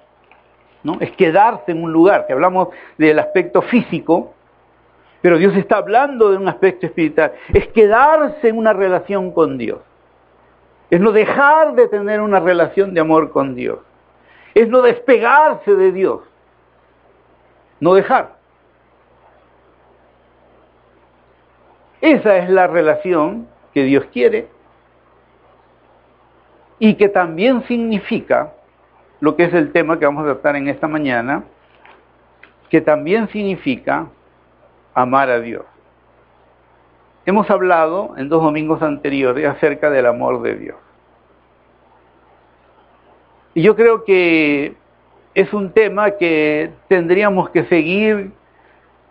¿no? 0.82 0.96
Es 1.00 1.10
quedarse 1.12 1.72
en 1.72 1.82
un 1.82 1.92
lugar. 1.92 2.26
Que 2.26 2.32
hablamos 2.32 2.68
del 2.96 3.18
aspecto 3.18 3.62
físico, 3.62 4.34
pero 5.20 5.38
Dios 5.38 5.56
está 5.56 5.78
hablando 5.78 6.30
de 6.30 6.36
un 6.36 6.48
aspecto 6.48 6.86
espiritual. 6.86 7.32
Es 7.52 7.66
quedarse 7.68 8.48
en 8.48 8.58
una 8.58 8.72
relación 8.72 9.32
con 9.32 9.58
Dios. 9.58 9.80
Es 10.90 11.00
no 11.00 11.12
dejar 11.12 11.74
de 11.74 11.88
tener 11.88 12.20
una 12.20 12.40
relación 12.40 12.94
de 12.94 13.00
amor 13.00 13.30
con 13.30 13.54
Dios. 13.54 13.78
Es 14.54 14.68
no 14.68 14.82
despegarse 14.82 15.74
de 15.74 15.92
Dios. 15.92 16.20
No 17.80 17.94
dejar. 17.94 18.36
Esa 22.04 22.37
es 22.37 22.50
la 22.50 22.66
relación 22.66 23.49
que 23.73 23.82
Dios 23.82 24.04
quiere 24.12 24.46
y 26.78 26.96
que 26.96 27.08
también 27.08 27.66
significa 27.66 28.52
lo 29.20 29.34
que 29.37 29.44
es 29.44 29.54
el 29.54 29.73
tema 29.73 29.99
que 29.99 30.04
vamos 30.04 30.25
a 30.25 30.34
tratar 30.34 30.56
en 30.56 30.68
esta 30.68 30.87
mañana, 30.87 31.44
que 32.68 32.82
también 32.82 33.26
significa 33.28 34.06
amar 34.92 35.30
a 35.30 35.40
Dios. 35.40 35.64
Hemos 37.25 37.49
hablado 37.49 38.12
en 38.18 38.28
dos 38.28 38.42
domingos 38.42 38.82
anteriores 38.82 39.49
acerca 39.49 39.88
del 39.88 40.04
amor 40.04 40.42
de 40.42 40.56
Dios. 40.56 40.76
Y 43.54 43.62
yo 43.62 43.75
creo 43.76 44.04
que 44.04 44.76
es 45.34 45.54
un 45.54 45.73
tema 45.73 46.11
que 46.11 46.70
tendríamos 46.87 47.49
que 47.49 47.64
seguir 47.64 48.32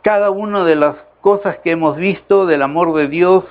cada 0.03 0.29
una 0.29 0.63
de 0.63 0.75
las 0.75 0.95
cosas 1.23 1.57
que 1.59 1.71
hemos 1.71 1.95
visto 1.95 2.45
del 2.45 2.61
amor 2.61 2.93
de 2.95 3.07
Dios 3.07 3.45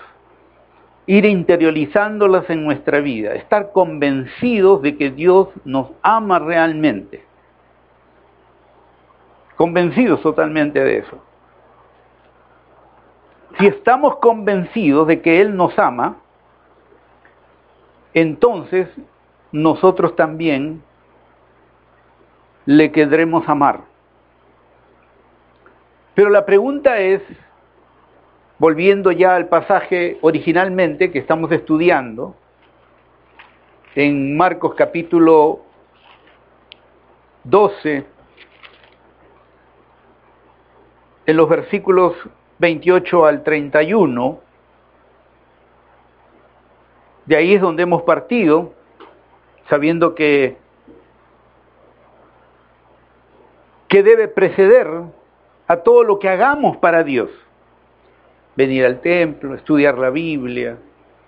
ir 1.07 1.25
interiorizándolas 1.25 2.49
en 2.51 2.65
nuestra 2.65 3.01
vida, 3.01 3.33
estar 3.33 3.73
convencidos 3.73 4.83
de 4.83 4.99
que 4.99 5.11
Dios 5.11 5.49
nos 5.65 5.89
ama 6.03 6.39
realmente, 6.39 7.25
convencidos 9.57 10.21
totalmente 10.21 10.85
de 10.85 10.99
eso. 10.99 11.19
Si 13.59 13.67
estamos 13.69 14.17
convencidos 14.17 15.07
de 15.07 15.23
que 15.23 15.41
Él 15.41 15.57
nos 15.57 15.79
ama, 15.79 16.19
entonces 18.13 18.87
nosotros 19.51 20.15
también 20.15 20.83
le 22.67 22.93
querremos 22.93 23.49
amar. 23.49 23.81
Pero 26.15 26.29
la 26.29 26.45
pregunta 26.45 26.99
es, 26.99 27.23
volviendo 28.63 29.11
ya 29.11 29.35
al 29.35 29.49
pasaje 29.49 30.19
originalmente 30.21 31.11
que 31.11 31.19
estamos 31.19 31.51
estudiando, 31.51 32.37
en 33.97 34.37
Marcos 34.37 34.77
capítulo 34.77 35.63
12, 37.43 38.05
en 41.27 41.37
los 41.37 41.49
versículos 41.49 42.15
28 42.61 43.27
al 43.27 43.43
31, 43.43 44.39
de 47.27 47.37
ahí 47.37 47.55
es 47.55 47.61
donde 47.61 47.83
hemos 47.83 48.03
partido, 48.03 48.75
sabiendo 49.69 50.15
que, 50.15 50.57
que 53.89 54.05
debe 54.05 54.29
preceder 54.29 54.87
a 55.67 55.79
todo 55.79 56.05
lo 56.05 56.21
que 56.21 56.29
hagamos 56.29 56.77
para 56.77 57.03
Dios. 57.03 57.29
Venir 58.57 58.85
al 58.85 59.01
templo, 59.01 59.55
estudiar 59.55 59.97
la 59.99 60.11
Biblia, 60.11 60.77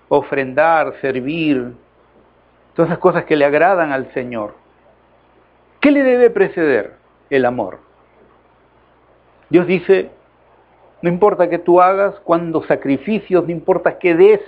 ofrendar, 0.09 0.93
servir, 1.01 1.73
todas 2.75 2.89
esas 2.89 2.99
cosas 2.99 3.25
que 3.25 3.35
le 3.35 3.45
agradan 3.45 3.91
al 3.91 4.11
Señor. 4.13 4.55
¿Qué 5.79 5.91
le 5.91 6.03
debe 6.03 6.29
preceder? 6.29 6.93
El 7.29 7.45
amor. 7.45 7.79
Dios 9.49 9.65
dice, 9.67 10.11
no 11.01 11.09
importa 11.09 11.49
que 11.49 11.59
tú 11.59 11.81
hagas, 11.81 12.15
cuando 12.23 12.63
sacrificios, 12.63 13.45
no 13.45 13.51
importa 13.51 13.97
que 13.97 14.15
des, 14.15 14.41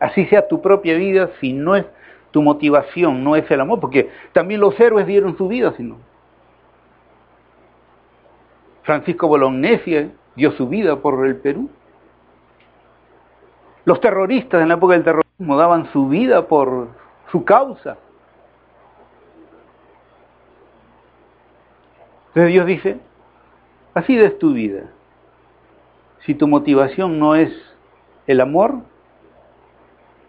así 0.00 0.26
sea 0.26 0.48
tu 0.48 0.60
propia 0.60 0.94
vida, 0.96 1.30
si 1.40 1.52
no 1.52 1.76
es 1.76 1.84
tu 2.30 2.42
motivación, 2.42 3.22
no 3.22 3.36
es 3.36 3.48
el 3.50 3.60
amor, 3.60 3.80
porque 3.80 4.10
también 4.32 4.60
los 4.60 4.78
héroes 4.80 5.06
dieron 5.06 5.36
su 5.36 5.48
vida, 5.48 5.72
sino. 5.76 5.98
Francisco 8.82 9.28
Bolognesi 9.28 10.10
dio 10.36 10.52
su 10.52 10.68
vida 10.68 10.96
por 10.96 11.24
el 11.26 11.36
Perú. 11.36 11.70
Los 13.84 14.00
terroristas 14.00 14.62
en 14.62 14.68
la 14.68 14.74
época 14.74 14.94
del 14.94 15.04
terrorismo 15.04 15.56
daban 15.56 15.90
su 15.92 16.08
vida 16.08 16.46
por 16.48 16.88
su 17.30 17.44
causa. 17.44 17.98
Entonces 22.28 22.52
Dios 22.52 22.66
dice, 22.66 22.98
así 23.92 24.16
des 24.16 24.38
tu 24.38 24.52
vida. 24.52 24.84
Si 26.20 26.34
tu 26.34 26.48
motivación 26.48 27.18
no 27.18 27.34
es 27.34 27.52
el 28.26 28.40
amor, 28.40 28.78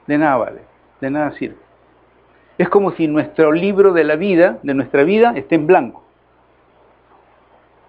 de 0.07 0.17
nada 0.17 0.37
vale, 0.37 0.61
de 1.01 1.09
nada 1.09 1.31
sirve. 1.31 1.57
Es 2.57 2.69
como 2.69 2.91
si 2.91 3.07
nuestro 3.07 3.51
libro 3.51 3.93
de 3.93 4.03
la 4.03 4.15
vida, 4.15 4.59
de 4.63 4.73
nuestra 4.73 5.03
vida, 5.03 5.33
esté 5.35 5.55
en 5.55 5.67
blanco. 5.67 6.03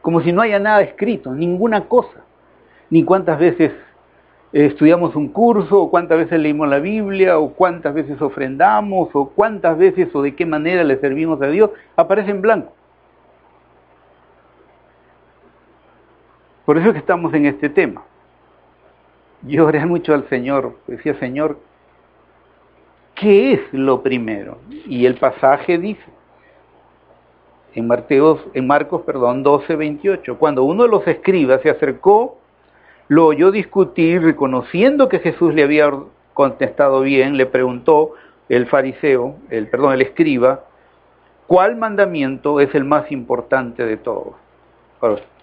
Como 0.02 0.20
si 0.22 0.32
no 0.32 0.42
haya 0.42 0.58
nada 0.58 0.80
escrito, 0.82 1.32
ninguna 1.32 1.88
cosa. 1.88 2.24
Ni 2.90 3.04
cuántas 3.04 3.38
veces 3.38 3.72
estudiamos 4.64 5.14
un 5.14 5.28
curso, 5.28 5.82
o 5.82 5.90
cuántas 5.90 6.16
veces 6.18 6.40
leímos 6.40 6.68
la 6.68 6.78
Biblia, 6.78 7.38
o 7.38 7.52
cuántas 7.52 7.92
veces 7.92 8.20
ofrendamos, 8.22 9.10
o 9.12 9.28
cuántas 9.28 9.76
veces 9.76 10.08
o 10.14 10.22
de 10.22 10.34
qué 10.34 10.46
manera 10.46 10.82
le 10.82 10.96
servimos 10.98 11.40
a 11.42 11.48
Dios, 11.48 11.70
aparece 11.94 12.30
en 12.30 12.40
blanco. 12.40 12.72
Por 16.64 16.78
eso 16.78 16.88
es 16.88 16.92
que 16.94 16.98
estamos 17.00 17.34
en 17.34 17.46
este 17.46 17.68
tema. 17.68 18.02
Yo 19.42 19.66
oré 19.66 19.84
mucho 19.84 20.14
al 20.14 20.28
Señor, 20.28 20.76
decía 20.86 21.14
Señor, 21.20 21.58
¿qué 23.14 23.52
es 23.52 23.60
lo 23.72 24.02
primero? 24.02 24.58
Y 24.86 25.04
el 25.04 25.16
pasaje 25.16 25.78
dice, 25.78 26.02
en, 27.74 27.88
en 28.54 28.66
Marcos 28.66 29.02
perdón, 29.02 29.42
12, 29.42 29.76
28, 29.76 30.38
cuando 30.38 30.64
uno 30.64 30.84
de 30.84 30.88
los 30.88 31.06
escribas 31.06 31.60
se 31.60 31.68
acercó, 31.68 32.38
lo 33.08 33.26
oyó 33.26 33.50
discutir, 33.50 34.22
reconociendo 34.22 35.08
que 35.08 35.20
Jesús 35.20 35.54
le 35.54 35.62
había 35.62 35.90
contestado 36.34 37.00
bien, 37.00 37.36
le 37.36 37.46
preguntó 37.46 38.12
el 38.48 38.66
fariseo, 38.66 39.36
el 39.50 39.68
perdón, 39.68 39.94
el 39.94 40.02
escriba, 40.02 40.64
¿cuál 41.46 41.76
mandamiento 41.76 42.60
es 42.60 42.74
el 42.74 42.84
más 42.84 43.10
importante 43.10 43.84
de 43.84 43.96
todos? 43.96 44.34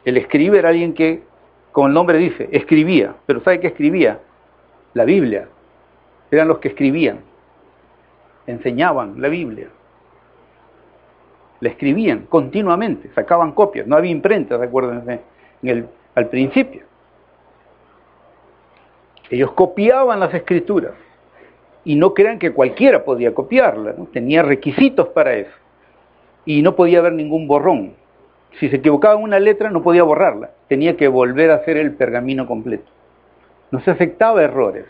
El 0.05 0.17
escriba 0.17 0.57
era 0.57 0.69
alguien 0.69 0.93
que, 0.93 1.23
como 1.71 1.87
el 1.87 1.93
nombre 1.93 2.17
dice, 2.17 2.49
escribía. 2.51 3.15
Pero 3.25 3.41
¿sabe 3.41 3.59
qué 3.59 3.67
escribía? 3.67 4.19
La 4.93 5.05
Biblia. 5.05 5.47
Eran 6.31 6.47
los 6.47 6.59
que 6.59 6.69
escribían. 6.69 7.19
Enseñaban 8.45 9.21
la 9.21 9.29
Biblia. 9.29 9.67
La 11.61 11.69
escribían 11.69 12.25
continuamente, 12.27 13.09
sacaban 13.15 13.53
copias. 13.53 13.87
No 13.87 13.95
había 13.95 14.11
imprenta, 14.11 14.57
recuerden, 14.57 15.21
en 15.61 15.69
el, 15.69 15.87
al 16.15 16.27
principio. 16.27 16.83
Ellos 19.33 19.51
copiaban 19.53 20.19
las 20.19 20.31
escrituras. 20.31 20.91
Y 21.83 21.95
no 21.95 22.13
crean 22.13 22.37
que 22.37 22.51
cualquiera 22.51 23.03
podía 23.03 23.33
copiarla, 23.33 23.95
tenía 24.13 24.43
requisitos 24.43 25.07
para 25.07 25.33
eso. 25.33 25.57
Y 26.45 26.61
no 26.61 26.75
podía 26.75 26.99
haber 26.99 27.13
ningún 27.13 27.47
borrón. 27.47 27.93
Si 28.59 28.69
se 28.69 28.75
equivocaba 28.75 29.15
una 29.15 29.39
letra 29.39 29.71
no 29.71 29.81
podía 29.81 30.03
borrarla, 30.03 30.51
tenía 30.67 30.95
que 30.97 31.07
volver 31.07 31.49
a 31.49 31.55
hacer 31.55 31.77
el 31.77 31.93
pergamino 31.93 32.45
completo. 32.45 32.85
No 33.71 33.79
se 33.79 33.89
aceptaba 33.89 34.43
errores. 34.43 34.85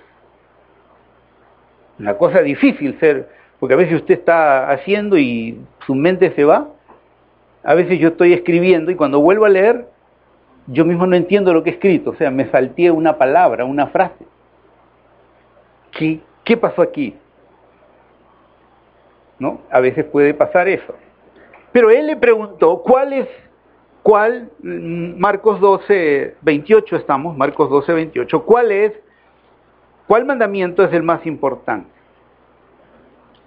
Una 1.98 2.18
cosa 2.18 2.42
difícil 2.42 3.00
ser, 3.00 3.30
porque 3.62 3.76
a 3.76 3.78
veces 3.78 3.96
usted 4.02 4.16
está 4.16 4.70
haciendo 4.72 5.18
y 5.18 5.58
su 5.86 5.96
mente 5.96 6.34
se 6.36 6.44
va. 6.44 6.68
A 7.64 7.76
veces 7.76 7.98
yo 7.98 8.10
estoy 8.10 8.34
escribiendo 8.34 8.92
y 8.92 8.96
cuando 8.96 9.22
vuelvo 9.22 9.46
a 9.46 9.50
leer, 9.50 9.88
yo 10.68 10.84
mismo 10.84 11.08
no 11.08 11.16
entiendo 11.16 11.54
lo 11.54 11.64
que 11.64 11.70
he 11.70 11.74
escrito, 11.74 12.10
o 12.10 12.16
sea, 12.16 12.30
me 12.30 12.50
salté 12.50 12.92
una 12.92 13.18
palabra, 13.18 13.64
una 13.64 13.88
frase. 13.88 14.33
¿Qué, 15.98 16.58
pasó 16.58 16.82
aquí? 16.82 17.16
¿No? 19.40 19.62
A 19.72 19.80
veces 19.80 20.06
puede 20.06 20.34
pasar 20.34 20.68
eso. 20.68 20.96
Pero 21.72 21.90
él 21.90 22.08
le 22.08 22.16
preguntó, 22.16 22.82
¿cuál 22.82 23.14
es 23.14 23.28
¿Cuál, 24.04 24.50
mm, 24.62 25.18
Marcos 25.18 25.62
12, 25.62 26.36
28 26.42 26.98
estamos, 26.98 27.38
Marcos 27.38 27.70
12, 27.70 27.94
28, 27.94 28.44
cuál 28.44 28.72
es, 28.74 28.92
cuál 30.08 30.26
mandamiento 30.26 30.84
es 30.84 30.94
el 30.94 31.04
más 31.04 31.26
importante? 31.26 31.88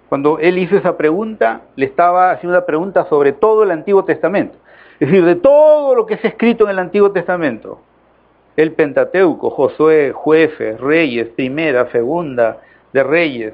Cuando 0.09 0.39
él 0.39 0.57
hizo 0.57 0.75
esa 0.75 0.97
pregunta, 0.97 1.61
le 1.75 1.85
estaba 1.85 2.31
haciendo 2.31 2.57
una 2.57 2.65
pregunta 2.65 3.05
sobre 3.07 3.33
todo 3.33 3.61
el 3.63 3.71
Antiguo 3.71 4.03
Testamento. 4.03 4.57
Es 4.99 5.07
decir, 5.09 5.25
de 5.25 5.35
todo 5.35 5.93
lo 5.93 6.07
que 6.07 6.15
ha 6.15 6.17
escrito 6.17 6.63
en 6.63 6.71
el 6.71 6.79
Antiguo 6.79 7.11
Testamento, 7.11 7.81
el 8.57 8.73
Pentateuco, 8.73 9.51
Josué, 9.51 10.11
jueces, 10.11 10.79
reyes, 10.81 11.29
primera, 11.29 11.89
segunda 11.91 12.57
de 12.91 13.03
reyes, 13.03 13.53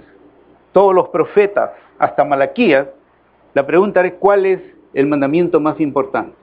todos 0.72 0.96
los 0.96 1.10
profetas, 1.10 1.72
hasta 2.00 2.24
Malaquías, 2.24 2.88
la 3.54 3.68
pregunta 3.68 4.04
es 4.06 4.14
cuál 4.14 4.46
es 4.46 4.62
el 4.94 5.06
mandamiento 5.06 5.60
más 5.60 5.80
importante. 5.80 6.36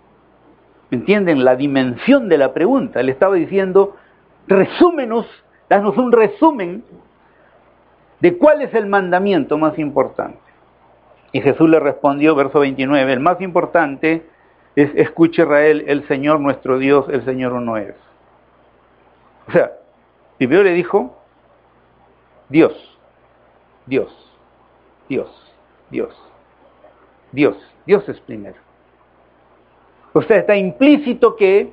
¿Me 0.90 0.98
entienden? 0.98 1.44
La 1.44 1.56
dimensión 1.56 2.28
de 2.28 2.38
la 2.38 2.52
pregunta. 2.52 3.02
Le 3.02 3.12
estaba 3.12 3.34
diciendo, 3.34 3.96
resúmenos, 4.46 5.26
danos 5.68 5.96
un 5.96 6.12
resumen 6.12 6.84
de 8.20 8.36
cuál 8.36 8.62
es 8.62 8.74
el 8.74 8.86
mandamiento 8.86 9.56
más 9.56 9.78
importante. 9.78 10.38
Y 11.32 11.40
Jesús 11.40 11.68
le 11.70 11.80
respondió, 11.80 12.34
verso 12.34 12.60
29, 12.60 13.12
el 13.12 13.20
más 13.20 13.40
importante 13.40 14.26
es, 14.76 14.90
escuche 14.96 15.42
Israel, 15.42 15.84
el 15.86 16.06
Señor 16.08 16.40
nuestro 16.40 16.78
Dios, 16.78 17.06
el 17.08 17.24
Señor 17.24 17.52
uno 17.52 17.76
es. 17.76 17.94
O 19.50 19.52
sea, 19.52 19.72
primero 20.38 20.62
le 20.62 20.74
dijo, 20.74 21.12
Dios, 22.48 22.72
Dios, 23.84 24.08
Dios, 25.08 25.28
Dios, 25.90 26.16
Dios, 27.32 27.56
Dios 27.84 28.08
es 28.08 28.20
primero. 28.20 28.54
O 30.12 30.22
sea, 30.22 30.36
está 30.36 30.54
implícito 30.54 31.34
que 31.34 31.72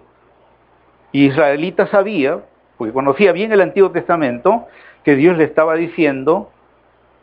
Israelita 1.11 1.85
sabía, 1.85 2.43
porque 2.79 2.93
conocía 2.93 3.31
bien 3.31 3.51
el 3.51 3.61
Antiguo 3.61 3.91
Testamento, 3.91 4.65
que 5.03 5.15
Dios 5.15 5.37
le 5.37 5.43
estaba 5.43 5.75
diciendo 5.75 6.49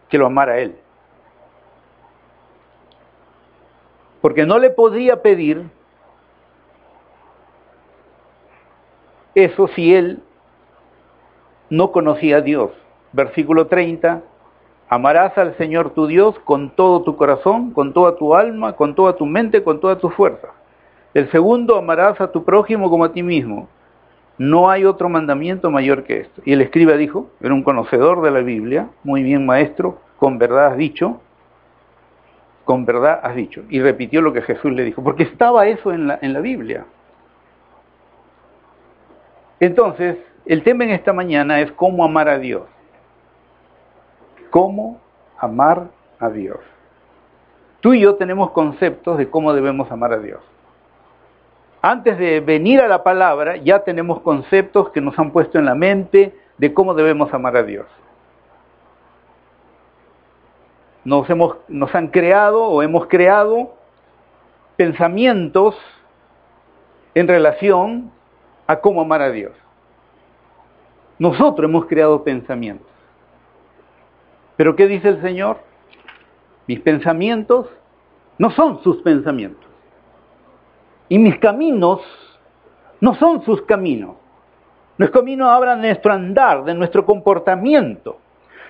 que 0.09 0.19
lo 0.19 0.27
amara 0.27 0.53
a 0.53 0.59
él. 0.59 0.77
Porque 4.21 4.47
no 4.47 4.61
le 4.61 4.71
podía 4.71 5.21
pedir 5.21 5.69
eso 9.35 9.67
si 9.69 9.93
él 9.93 10.23
no 11.77 11.93
conocía 11.93 12.39
a 12.39 12.41
Dios. 12.41 12.71
Versículo 13.13 13.67
30, 13.67 14.23
amarás 14.89 15.37
al 15.39 15.57
Señor 15.57 15.91
tu 15.91 16.07
Dios 16.07 16.39
con 16.41 16.71
todo 16.71 17.03
tu 17.03 17.17
corazón, 17.17 17.73
con 17.73 17.93
toda 17.93 18.17
tu 18.17 18.35
alma, 18.35 18.75
con 18.75 18.95
toda 18.95 19.17
tu 19.17 19.27
mente, 19.27 19.63
con 19.63 19.81
toda 19.81 19.99
tu 19.99 20.11
fuerza. 20.11 20.49
El 21.15 21.31
segundo, 21.31 21.77
amarás 21.77 22.21
a 22.21 22.31
tu 22.31 22.45
prójimo 22.45 22.91
como 22.91 23.05
a 23.05 23.13
ti 23.13 23.23
mismo. 23.23 23.69
No 24.37 24.69
hay 24.69 24.85
otro 24.85 25.09
mandamiento 25.09 25.71
mayor 25.71 26.03
que 26.03 26.21
esto. 26.21 26.43
Y 26.45 26.53
el 26.53 26.61
escriba 26.61 26.95
dijo, 26.95 27.31
era 27.41 27.55
un 27.55 27.63
conocedor 27.63 28.21
de 28.23 28.33
la 28.33 28.41
Biblia, 28.41 28.89
muy 29.05 29.23
bien 29.23 29.47
maestro, 29.47 29.99
con 30.17 30.39
verdad 30.39 30.67
has 30.73 30.77
dicho, 30.77 31.21
con 32.65 32.85
verdad 32.85 33.21
has 33.23 33.37
dicho. 33.37 33.63
Y 33.69 33.81
repitió 33.81 34.23
lo 34.23 34.33
que 34.33 34.43
Jesús 34.43 34.73
le 34.73 34.83
dijo, 34.83 35.05
porque 35.05 35.23
estaba 35.23 35.69
eso 35.69 35.93
en 35.93 36.09
la, 36.09 36.19
en 36.21 36.33
la 36.33 36.41
Biblia. 36.41 36.85
Entonces, 39.61 40.19
el 40.47 40.63
tema 40.63 40.85
en 40.85 40.91
esta 40.91 41.13
mañana 41.13 41.61
es 41.61 41.73
cómo 41.73 42.05
amar 42.05 42.29
a 42.29 42.39
Dios. 42.39 42.65
¿Cómo 44.51 45.01
amar 45.39 45.89
a 46.21 46.29
Dios? 46.29 46.59
Tú 47.81 47.95
y 47.95 48.01
yo 48.01 48.15
tenemos 48.17 48.51
conceptos 48.51 49.19
de 49.19 49.29
cómo 49.29 49.53
debemos 49.53 49.91
amar 49.91 50.13
a 50.13 50.19
Dios. 50.19 50.41
antes 51.83 52.17
de 52.17 52.41
venir 52.41 52.81
a 52.81 52.89
la 52.89 53.03
palabra, 53.03 53.57
ya 53.57 53.81
tenemos 53.81 54.21
conceptos 54.21 54.89
que 54.89 55.03
nos 55.03 55.19
han 55.19 55.33
puesto 55.33 55.59
en 55.59 55.67
la 55.67 55.75
mente 55.75 56.35
de 56.57 56.73
cómo 56.73 56.95
debemos 56.95 57.35
amar 57.35 57.59
a 57.59 57.63
Dios. 57.63 57.85
Nos, 61.05 61.29
hemos, 61.29 61.57
nos 61.69 61.95
han 61.95 62.09
creado 62.09 62.65
o 62.65 62.83
hemos 62.83 63.07
creado 63.07 63.75
pensamientos 64.77 65.77
en 67.15 67.29
relación 67.29 68.11
a 68.67 68.77
cómo 68.77 69.03
amar 69.03 69.21
a 69.21 69.31
Dios. 69.31 69.53
Nosotros 71.25 71.71
hemos 71.71 71.87
creado 71.87 72.23
pensamientos. 72.23 72.87
Pero 74.59 74.77
¿qué 74.77 74.87
dice 74.87 75.09
el 75.09 75.23
Señor? 75.23 75.57
Mis 76.67 76.81
pensamientos 76.81 77.67
no 78.37 78.51
son 78.51 78.83
sus 78.83 78.99
pensamientos. 78.99 79.65
Y 81.09 81.19
mis 81.19 81.39
caminos 81.39 82.03
no 83.01 83.15
son 83.15 83.43
sus 83.43 83.63
caminos. 83.63 84.17
Nuestro 84.99 85.21
camino 85.23 85.49
habla 85.49 85.77
de 85.77 85.89
nuestro 85.89 86.13
andar, 86.13 86.63
de 86.63 86.75
nuestro 86.75 87.07
comportamiento. 87.07 88.19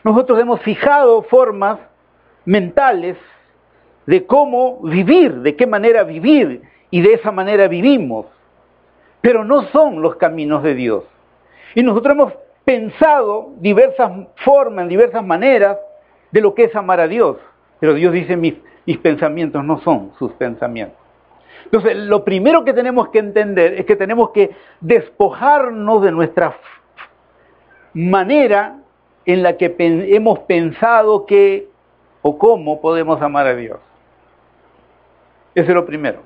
Nosotros 0.04 0.38
hemos 0.38 0.60
fijado 0.60 1.24
formas 1.24 1.80
mentales 2.44 3.16
de 4.06 4.26
cómo 4.26 4.80
vivir, 4.80 5.40
de 5.40 5.56
qué 5.56 5.66
manera 5.66 6.04
vivir, 6.04 6.62
y 6.88 7.00
de 7.00 7.14
esa 7.14 7.32
manera 7.32 7.66
vivimos. 7.66 8.26
Pero 9.20 9.44
no 9.44 9.64
son 9.72 10.00
los 10.00 10.14
caminos 10.14 10.62
de 10.62 10.76
Dios. 10.76 11.02
Y 11.74 11.82
nosotros 11.82 12.14
hemos 12.14 12.43
pensado 12.64 13.52
diversas 13.58 14.10
formas, 14.36 14.88
diversas 14.88 15.24
maneras 15.24 15.78
de 16.30 16.40
lo 16.40 16.54
que 16.54 16.64
es 16.64 16.76
amar 16.76 17.00
a 17.00 17.08
Dios. 17.08 17.36
Pero 17.80 17.94
Dios 17.94 18.12
dice, 18.12 18.36
mis, 18.36 18.54
mis 18.86 18.98
pensamientos 18.98 19.64
no 19.64 19.80
son 19.80 20.12
sus 20.18 20.32
pensamientos. 20.32 20.98
Entonces, 21.64 21.96
lo 21.96 22.24
primero 22.24 22.64
que 22.64 22.72
tenemos 22.72 23.08
que 23.08 23.18
entender 23.18 23.74
es 23.74 23.86
que 23.86 23.96
tenemos 23.96 24.30
que 24.30 24.54
despojarnos 24.80 26.02
de 26.02 26.12
nuestra 26.12 26.56
manera 27.94 28.78
en 29.26 29.42
la 29.42 29.56
que 29.56 29.74
hemos 29.78 30.40
pensado 30.40 31.26
que 31.26 31.68
o 32.22 32.38
cómo 32.38 32.80
podemos 32.80 33.20
amar 33.22 33.46
a 33.46 33.54
Dios. 33.54 33.78
Eso 35.54 35.68
es 35.68 35.74
lo 35.74 35.86
primero. 35.86 36.20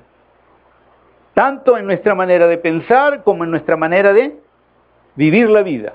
Tanto 1.33 1.77
en 1.77 1.85
nuestra 1.85 2.15
manera 2.15 2.47
de 2.47 2.57
pensar 2.57 3.23
como 3.23 3.43
en 3.43 3.51
nuestra 3.51 3.77
manera 3.77 4.11
de 4.11 4.37
vivir 5.15 5.49
la 5.49 5.61
vida. 5.61 5.93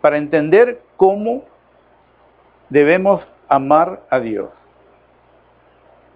Para 0.00 0.16
entender 0.16 0.80
cómo 0.96 1.44
debemos 2.68 3.22
amar 3.48 4.02
a 4.10 4.20
Dios. 4.20 4.48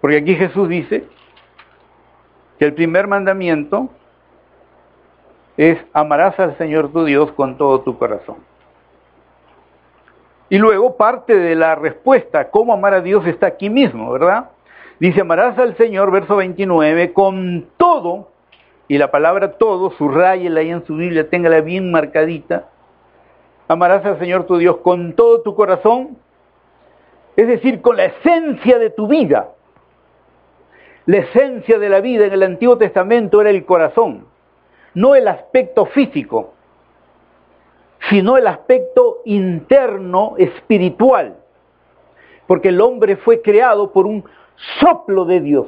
Porque 0.01 0.17
aquí 0.17 0.35
Jesús 0.35 0.69
dice 0.69 1.05
que 2.57 2.65
el 2.65 2.73
primer 2.73 3.07
mandamiento 3.07 3.89
es 5.57 5.77
amarás 5.93 6.39
al 6.39 6.57
Señor 6.57 6.91
tu 6.91 7.05
Dios 7.05 7.31
con 7.31 7.57
todo 7.57 7.81
tu 7.81 7.97
corazón. 7.97 8.37
Y 10.49 10.57
luego 10.57 10.95
parte 10.95 11.35
de 11.35 11.55
la 11.55 11.75
respuesta, 11.75 12.49
cómo 12.49 12.73
amar 12.73 12.93
a 12.93 13.01
Dios, 13.01 13.25
está 13.25 13.47
aquí 13.47 13.69
mismo, 13.69 14.11
¿verdad? 14.11 14.51
Dice, 14.99 15.21
amarás 15.21 15.57
al 15.57 15.75
Señor, 15.75 16.11
verso 16.11 16.35
29, 16.35 17.13
con 17.13 17.67
todo, 17.77 18.29
y 18.87 18.97
la 18.97 19.09
palabra 19.09 19.53
todo, 19.53 19.89
subrayela 19.91 20.59
ahí 20.59 20.69
en 20.69 20.85
su 20.85 20.95
Biblia, 20.95 21.29
téngala 21.29 21.61
bien 21.61 21.91
marcadita, 21.91 22.69
amarás 23.67 24.05
al 24.05 24.19
Señor 24.19 24.45
tu 24.45 24.57
Dios 24.57 24.77
con 24.77 25.13
todo 25.13 25.41
tu 25.41 25.55
corazón, 25.55 26.17
es 27.35 27.47
decir, 27.47 27.81
con 27.81 27.97
la 27.97 28.05
esencia 28.05 28.79
de 28.79 28.89
tu 28.89 29.07
vida. 29.07 29.49
La 31.05 31.17
esencia 31.17 31.77
de 31.77 31.89
la 31.89 32.01
vida 32.01 32.25
en 32.25 32.33
el 32.33 32.43
Antiguo 32.43 32.77
Testamento 32.77 33.41
era 33.41 33.49
el 33.49 33.65
corazón, 33.65 34.25
no 34.93 35.15
el 35.15 35.27
aspecto 35.27 35.85
físico, 35.85 36.53
sino 38.09 38.37
el 38.37 38.47
aspecto 38.47 39.21
interno 39.25 40.35
espiritual, 40.37 41.37
porque 42.47 42.69
el 42.69 42.81
hombre 42.81 43.17
fue 43.17 43.41
creado 43.41 43.91
por 43.91 44.05
un 44.05 44.23
soplo 44.79 45.25
de 45.25 45.41
Dios. 45.41 45.67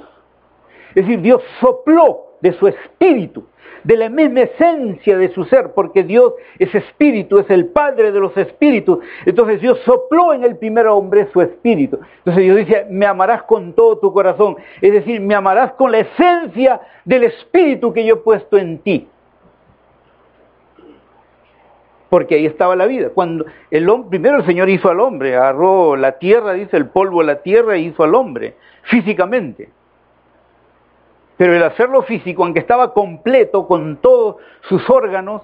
Es 0.89 1.05
decir, 1.05 1.21
Dios 1.21 1.43
sopló 1.59 2.37
de 2.41 2.53
su 2.53 2.67
espíritu, 2.67 3.45
de 3.87 3.95
la 3.95 4.09
misma 4.09 4.41
esencia 4.41 5.17
de 5.17 5.29
su 5.29 5.45
ser, 5.45 5.71
porque 5.73 6.03
Dios 6.03 6.33
es 6.59 6.75
espíritu, 6.75 7.39
es 7.39 7.49
el 7.49 7.67
Padre 7.67 8.11
de 8.11 8.19
los 8.19 8.35
espíritus. 8.35 8.99
Entonces 9.25 9.61
Dios 9.61 9.79
sopló 9.85 10.33
en 10.33 10.43
el 10.43 10.57
primer 10.57 10.87
hombre 10.87 11.29
su 11.31 11.41
espíritu. 11.41 11.97
Entonces 12.17 12.43
Dios 12.43 12.57
dice, 12.57 12.85
me 12.89 13.05
amarás 13.05 13.43
con 13.43 13.71
todo 13.71 13.97
tu 13.97 14.11
corazón. 14.11 14.57
Es 14.81 14.91
decir, 14.91 15.21
me 15.21 15.35
amarás 15.35 15.71
con 15.75 15.93
la 15.93 15.99
esencia 15.99 16.81
del 17.05 17.23
espíritu 17.23 17.93
que 17.93 18.05
yo 18.05 18.15
he 18.15 18.17
puesto 18.17 18.57
en 18.57 18.79
ti. 18.79 19.07
Porque 22.09 22.35
ahí 22.35 22.45
estaba 22.45 22.75
la 22.75 22.87
vida. 22.87 23.11
Cuando 23.13 23.45
el 23.71 23.89
primero 24.09 24.39
el 24.39 24.45
Señor 24.45 24.67
hizo 24.67 24.89
al 24.89 24.99
hombre, 24.99 25.37
agarró 25.37 25.95
la 25.95 26.19
tierra, 26.19 26.51
dice 26.51 26.75
el 26.75 26.87
polvo 26.87 27.21
de 27.21 27.27
la 27.27 27.41
tierra, 27.41 27.75
e 27.75 27.79
hizo 27.79 28.03
al 28.03 28.15
hombre, 28.15 28.55
físicamente. 28.81 29.69
Pero 31.37 31.53
el 31.53 31.63
hacerlo 31.63 32.01
físico, 32.01 32.43
aunque 32.43 32.59
estaba 32.59 32.93
completo 32.93 33.67
con 33.67 33.97
todos 33.97 34.37
sus 34.61 34.89
órganos, 34.89 35.43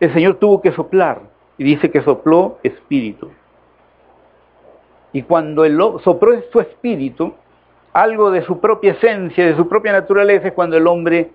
el 0.00 0.12
Señor 0.12 0.36
tuvo 0.36 0.60
que 0.60 0.72
soplar. 0.72 1.20
Y 1.58 1.64
dice 1.64 1.90
que 1.90 2.02
sopló 2.02 2.58
espíritu. 2.62 3.30
Y 5.12 5.22
cuando 5.22 5.64
él 5.64 5.78
sopló 6.04 6.40
su 6.52 6.60
espíritu, 6.60 7.34
algo 7.92 8.30
de 8.30 8.42
su 8.42 8.60
propia 8.60 8.92
esencia, 8.92 9.44
de 9.44 9.56
su 9.56 9.68
propia 9.68 9.92
naturaleza, 9.92 10.48
es 10.48 10.54
cuando 10.54 10.76
el 10.76 10.86
hombre 10.86 11.30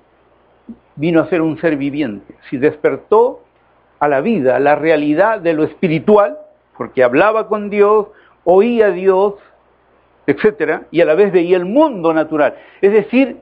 vino 0.96 1.22
a 1.22 1.28
ser 1.28 1.42
un 1.42 1.60
ser 1.60 1.76
viviente. 1.76 2.36
Si 2.50 2.58
despertó 2.58 3.42
a 4.00 4.08
la 4.08 4.22
vida, 4.22 4.56
a 4.56 4.60
la 4.60 4.76
realidad 4.76 5.40
de 5.40 5.54
lo 5.54 5.64
espiritual, 5.64 6.38
porque 6.78 7.04
hablaba 7.04 7.48
con 7.48 7.70
Dios, 7.70 8.08
oía 8.44 8.88
a 8.88 8.92
Dios, 8.92 9.36
etcétera, 10.26 10.84
y 10.92 11.02
a 11.02 11.06
la 11.06 11.16
vez 11.16 11.32
veía 11.32 11.58
el 11.58 11.66
mundo 11.66 12.14
natural. 12.14 12.56
Es 12.82 12.92
decir, 12.92 13.42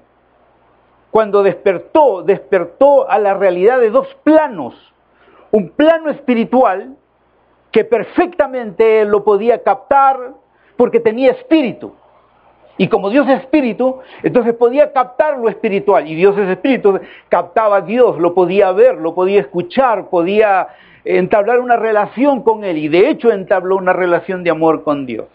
cuando 1.12 1.44
despertó, 1.44 2.24
despertó 2.24 3.10
a 3.10 3.20
la 3.20 3.34
realidad 3.34 3.80
de 3.80 3.90
dos 3.90 4.08
planos. 4.24 4.94
Un 5.52 5.70
plano 5.70 6.10
espiritual 6.10 6.96
que 7.72 7.84
perfectamente 7.84 9.06
lo 9.06 9.24
podía 9.24 9.62
captar 9.62 10.32
porque 10.78 11.00
tenía 11.00 11.32
espíritu. 11.32 11.94
Y 12.78 12.88
como 12.88 13.10
Dios 13.10 13.28
es 13.30 13.42
espíritu, 13.42 14.00
entonces 14.24 14.54
podía 14.56 14.92
captar 14.92 15.38
lo 15.38 15.50
espiritual. 15.50 16.08
Y 16.08 16.16
Dios 16.16 16.38
es 16.38 16.50
espíritu, 16.50 17.00
captaba 17.30 17.78
a 17.78 17.82
Dios, 17.82 18.18
lo 18.18 18.34
podía 18.34 18.72
ver, 18.72 18.96
lo 18.96 19.14
podía 19.14 19.42
escuchar, 19.42 20.10
podía 20.10 20.70
entablar 21.04 21.60
una 21.60 21.76
relación 21.76 22.42
con 22.42 22.64
Él. 22.64 22.78
Y 22.78 22.88
de 22.88 23.10
hecho 23.10 23.32
entabló 23.32 23.76
una 23.76 23.94
relación 23.94 24.44
de 24.44 24.50
amor 24.50 24.84
con 24.84 25.06
Dios. 25.06 25.28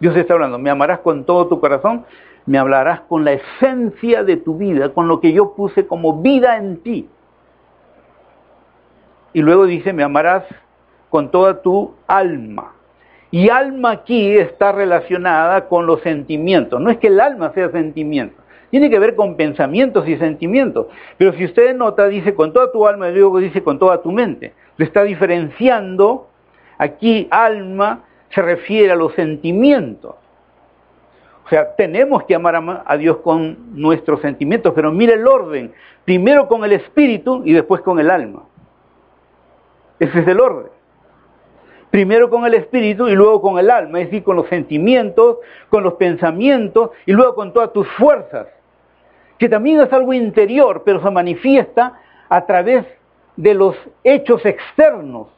Dios 0.00 0.16
está 0.16 0.34
hablando, 0.34 0.58
me 0.58 0.70
amarás 0.70 1.00
con 1.00 1.24
todo 1.24 1.46
tu 1.46 1.60
corazón, 1.60 2.04
me 2.46 2.58
hablarás 2.58 3.00
con 3.02 3.24
la 3.24 3.32
esencia 3.32 4.22
de 4.22 4.36
tu 4.36 4.56
vida, 4.56 4.90
con 4.90 5.08
lo 5.08 5.20
que 5.20 5.32
yo 5.32 5.54
puse 5.54 5.86
como 5.86 6.20
vida 6.20 6.56
en 6.56 6.82
ti. 6.82 7.08
Y 9.32 9.42
luego 9.42 9.66
dice, 9.66 9.92
me 9.92 10.02
amarás 10.02 10.44
con 11.10 11.30
toda 11.30 11.62
tu 11.62 11.94
alma. 12.06 12.72
Y 13.30 13.48
alma 13.48 13.90
aquí 13.90 14.36
está 14.36 14.72
relacionada 14.72 15.66
con 15.66 15.86
los 15.86 16.00
sentimientos. 16.02 16.80
No 16.80 16.90
es 16.90 16.98
que 16.98 17.08
el 17.08 17.18
alma 17.18 17.52
sea 17.52 17.70
sentimiento, 17.70 18.40
tiene 18.70 18.90
que 18.90 18.98
ver 18.98 19.14
con 19.16 19.36
pensamientos 19.36 20.06
y 20.08 20.16
sentimientos. 20.16 20.86
Pero 21.16 21.32
si 21.32 21.44
usted 21.44 21.74
nota, 21.74 22.06
dice 22.08 22.34
con 22.34 22.52
toda 22.52 22.70
tu 22.70 22.86
alma 22.86 23.08
y 23.08 23.14
luego 23.14 23.38
dice 23.38 23.62
con 23.62 23.78
toda 23.78 24.02
tu 24.02 24.12
mente. 24.12 24.52
Le 24.76 24.84
está 24.84 25.02
diferenciando 25.02 26.28
aquí 26.78 27.26
alma 27.30 28.04
se 28.34 28.42
refiere 28.42 28.92
a 28.92 28.96
los 28.96 29.14
sentimientos. 29.14 30.16
O 31.44 31.48
sea, 31.48 31.76
tenemos 31.76 32.24
que 32.24 32.34
amar 32.34 32.82
a 32.86 32.96
Dios 32.96 33.18
con 33.18 33.80
nuestros 33.80 34.20
sentimientos, 34.22 34.72
pero 34.74 34.90
mire 34.90 35.14
el 35.14 35.26
orden. 35.26 35.72
Primero 36.04 36.48
con 36.48 36.64
el 36.64 36.72
espíritu 36.72 37.42
y 37.44 37.52
después 37.52 37.82
con 37.82 37.98
el 37.98 38.10
alma. 38.10 38.44
Ese 39.98 40.20
es 40.20 40.26
el 40.26 40.40
orden. 40.40 40.72
Primero 41.90 42.28
con 42.28 42.44
el 42.44 42.54
espíritu 42.54 43.06
y 43.06 43.14
luego 43.14 43.40
con 43.40 43.58
el 43.58 43.70
alma, 43.70 44.00
es 44.00 44.06
decir, 44.06 44.24
con 44.24 44.36
los 44.36 44.48
sentimientos, 44.48 45.38
con 45.68 45.84
los 45.84 45.94
pensamientos 45.94 46.90
y 47.06 47.12
luego 47.12 47.36
con 47.36 47.52
todas 47.52 47.72
tus 47.72 47.86
fuerzas. 47.92 48.48
Que 49.38 49.48
también 49.48 49.80
es 49.80 49.92
algo 49.92 50.12
interior, 50.12 50.82
pero 50.84 51.00
se 51.00 51.10
manifiesta 51.10 52.00
a 52.28 52.46
través 52.46 52.84
de 53.36 53.54
los 53.54 53.76
hechos 54.02 54.44
externos 54.44 55.33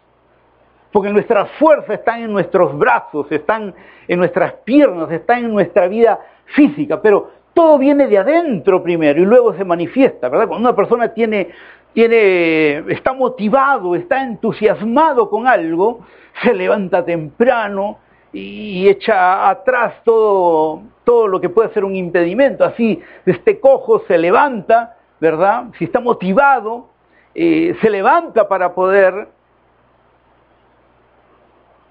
porque 0.96 1.12
nuestras 1.12 1.50
fuerzas 1.58 1.90
están 1.90 2.22
en 2.22 2.32
nuestros 2.32 2.74
brazos, 2.78 3.30
están 3.30 3.74
en 4.08 4.18
nuestras 4.18 4.54
piernas, 4.64 5.10
están 5.10 5.44
en 5.44 5.52
nuestra 5.52 5.88
vida 5.88 6.18
física, 6.54 7.02
pero 7.02 7.32
todo 7.52 7.76
viene 7.76 8.06
de 8.06 8.16
adentro 8.16 8.82
primero 8.82 9.20
y 9.20 9.26
luego 9.26 9.52
se 9.52 9.62
manifiesta, 9.62 10.30
¿verdad? 10.30 10.48
Cuando 10.48 10.66
una 10.70 10.74
persona 10.74 11.12
tiene, 11.12 11.50
tiene, 11.92 12.78
está 12.88 13.12
motivado, 13.12 13.94
está 13.94 14.22
entusiasmado 14.22 15.28
con 15.28 15.46
algo, 15.46 16.00
se 16.42 16.54
levanta 16.54 17.04
temprano, 17.04 17.98
y 18.32 18.88
echa 18.88 19.50
atrás 19.50 19.96
todo, 20.02 20.80
todo 21.04 21.28
lo 21.28 21.42
que 21.42 21.50
puede 21.50 21.74
ser 21.74 21.84
un 21.84 21.94
impedimento. 21.94 22.64
Así, 22.64 23.02
este 23.26 23.60
cojo 23.60 24.02
se 24.08 24.16
levanta, 24.16 24.96
¿verdad? 25.20 25.64
Si 25.78 25.84
está 25.84 26.00
motivado, 26.00 26.88
eh, 27.34 27.76
se 27.82 27.90
levanta 27.90 28.48
para 28.48 28.72
poder, 28.72 29.28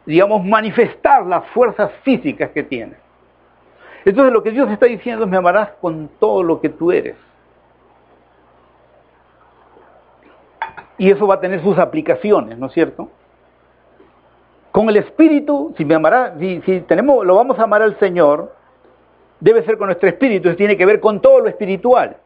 digamos, 0.06 0.44
manifestar 0.44 1.26
las 1.26 1.46
fuerzas 1.48 1.92
físicas 2.04 2.52
que 2.52 2.64
tiene. 2.64 2.94
Entonces 4.06 4.32
lo 4.32 4.44
que 4.44 4.52
Dios 4.52 4.70
está 4.72 4.86
diciendo 4.86 5.26
es 5.26 5.30
me 5.30 5.38
amarás 5.38 5.70
con 5.82 6.10
todo 6.20 6.44
lo 6.44 6.62
que 6.62 6.70
tú 6.70 6.92
eres. 6.92 7.16
Y 10.98 11.12
eso 11.12 11.28
va 11.28 11.36
a 11.36 11.40
tener 11.40 11.62
sus 11.62 11.78
aplicaciones, 11.78 12.58
¿no 12.58 12.68
es 12.68 12.74
cierto? 12.74 13.10
Con 14.72 14.90
el 14.90 14.98
espíritu, 14.98 15.74
si 15.78 15.84
me 15.84 15.96
amará, 15.96 16.36
si, 16.40 16.60
tenemos, 16.88 17.26
lo 17.26 17.36
vamos 17.36 17.58
a 17.60 17.64
amar 17.64 17.82
al 17.82 17.98
Señor, 17.98 18.54
debe 19.40 19.64
ser 19.64 19.78
con 19.78 19.88
nuestro 19.88 20.08
espíritu, 20.08 20.50
eso 20.50 20.58
tiene 20.58 20.78
que 20.78 20.86
ver 20.86 21.00
con 21.00 21.22
todo 21.22 21.40
lo 21.40 21.48
espiritual, 21.48 22.18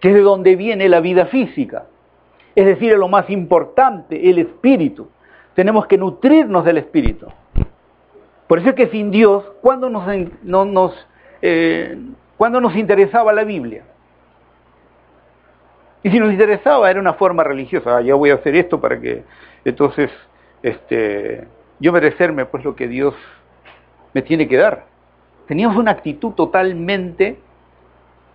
que 0.00 0.08
es 0.08 0.14
de 0.14 0.20
donde 0.22 0.56
viene 0.56 0.88
la 0.88 1.00
vida 1.00 1.26
física. 1.26 1.86
Es 2.54 2.66
decir, 2.66 2.96
lo 2.96 3.08
más 3.08 3.28
importante, 3.30 4.28
el 4.28 4.38
espíritu. 4.38 5.08
Tenemos 5.54 5.86
que 5.86 5.98
nutrirnos 5.98 6.64
del 6.64 6.78
espíritu. 6.78 7.26
Por 8.46 8.58
eso 8.58 8.70
es 8.70 8.74
que 8.74 8.88
sin 8.88 9.10
Dios, 9.10 9.44
¿cuándo 9.60 9.88
nos, 9.88 10.04
nos, 10.42 11.06
eh, 11.42 11.96
nos 12.38 12.76
interesaba 12.76 13.32
la 13.32 13.44
Biblia? 13.44 13.84
Y 16.02 16.10
si 16.10 16.18
nos 16.18 16.32
interesaba 16.32 16.90
era 16.90 16.98
una 16.98 17.14
forma 17.14 17.44
religiosa, 17.44 17.98
ah, 17.98 18.00
yo 18.00 18.16
voy 18.16 18.30
a 18.30 18.34
hacer 18.34 18.56
esto 18.56 18.80
para 18.80 18.98
que 19.00 19.22
entonces 19.64 20.10
este, 20.62 21.46
yo 21.78 21.92
merecerme 21.92 22.46
pues 22.46 22.64
lo 22.64 22.74
que 22.74 22.88
Dios 22.88 23.14
me 24.14 24.22
tiene 24.22 24.48
que 24.48 24.56
dar. 24.56 24.86
Teníamos 25.46 25.76
una 25.76 25.90
actitud 25.90 26.32
totalmente, 26.32 27.38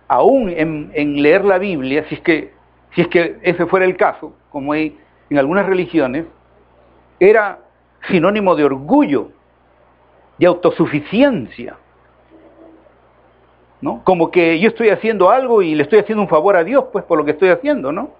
aún 0.06 0.50
en, 0.50 1.22
leer 1.22 1.44
la 1.44 1.58
Biblia, 1.58 2.04
si 2.08 2.16
es, 2.16 2.20
que, 2.20 2.52
si 2.94 3.00
es 3.02 3.08
que 3.08 3.38
ese 3.42 3.66
fuera 3.66 3.84
el 3.84 3.96
caso, 3.96 4.34
como 4.50 4.72
hay 4.72 4.98
en 5.30 5.38
algunas 5.38 5.66
religiones, 5.66 6.26
era 7.18 7.58
sinónimo 8.08 8.54
de 8.54 8.64
orgullo, 8.64 9.30
de 10.38 10.46
autosuficiencia. 10.46 11.76
¿no? 13.80 14.02
Como 14.04 14.30
que 14.30 14.58
yo 14.58 14.68
estoy 14.68 14.88
haciendo 14.90 15.30
algo 15.30 15.62
y 15.62 15.74
le 15.74 15.82
estoy 15.82 15.98
haciendo 15.98 16.22
un 16.22 16.28
favor 16.28 16.56
a 16.56 16.64
Dios, 16.64 16.86
pues, 16.92 17.04
por 17.04 17.18
lo 17.18 17.24
que 17.24 17.32
estoy 17.32 17.50
haciendo, 17.50 17.92
¿no? 17.92 18.10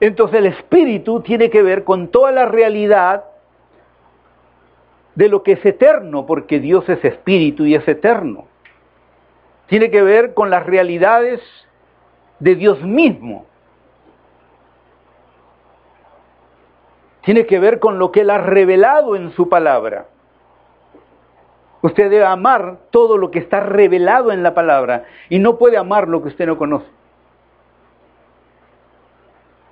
Entonces 0.00 0.38
el 0.38 0.46
espíritu 0.46 1.20
tiene 1.20 1.50
que 1.50 1.62
ver 1.62 1.84
con 1.84 2.08
toda 2.08 2.32
la 2.32 2.46
realidad 2.46 3.24
de 5.14 5.28
lo 5.28 5.42
que 5.42 5.52
es 5.52 5.64
eterno, 5.64 6.24
porque 6.26 6.58
Dios 6.58 6.88
es 6.88 7.04
espíritu 7.04 7.66
y 7.66 7.74
es 7.74 7.86
eterno. 7.86 8.46
Tiene 9.66 9.90
que 9.90 10.02
ver 10.02 10.32
con 10.32 10.48
las 10.50 10.64
realidades 10.66 11.40
de 12.38 12.54
Dios 12.54 12.82
mismo. 12.82 13.44
Tiene 17.22 17.46
que 17.46 17.58
ver 17.58 17.78
con 17.78 17.98
lo 17.98 18.12
que 18.12 18.20
Él 18.20 18.30
ha 18.30 18.38
revelado 18.38 19.16
en 19.16 19.32
su 19.32 19.48
palabra. 19.48 20.06
Usted 21.82 22.10
debe 22.10 22.24
amar 22.24 22.76
todo 22.90 23.16
lo 23.16 23.30
que 23.30 23.38
está 23.38 23.60
revelado 23.60 24.32
en 24.32 24.42
la 24.42 24.54
palabra 24.54 25.04
y 25.28 25.38
no 25.38 25.56
puede 25.56 25.76
amar 25.76 26.08
lo 26.08 26.22
que 26.22 26.28
usted 26.28 26.46
no 26.46 26.58
conoce 26.58 26.86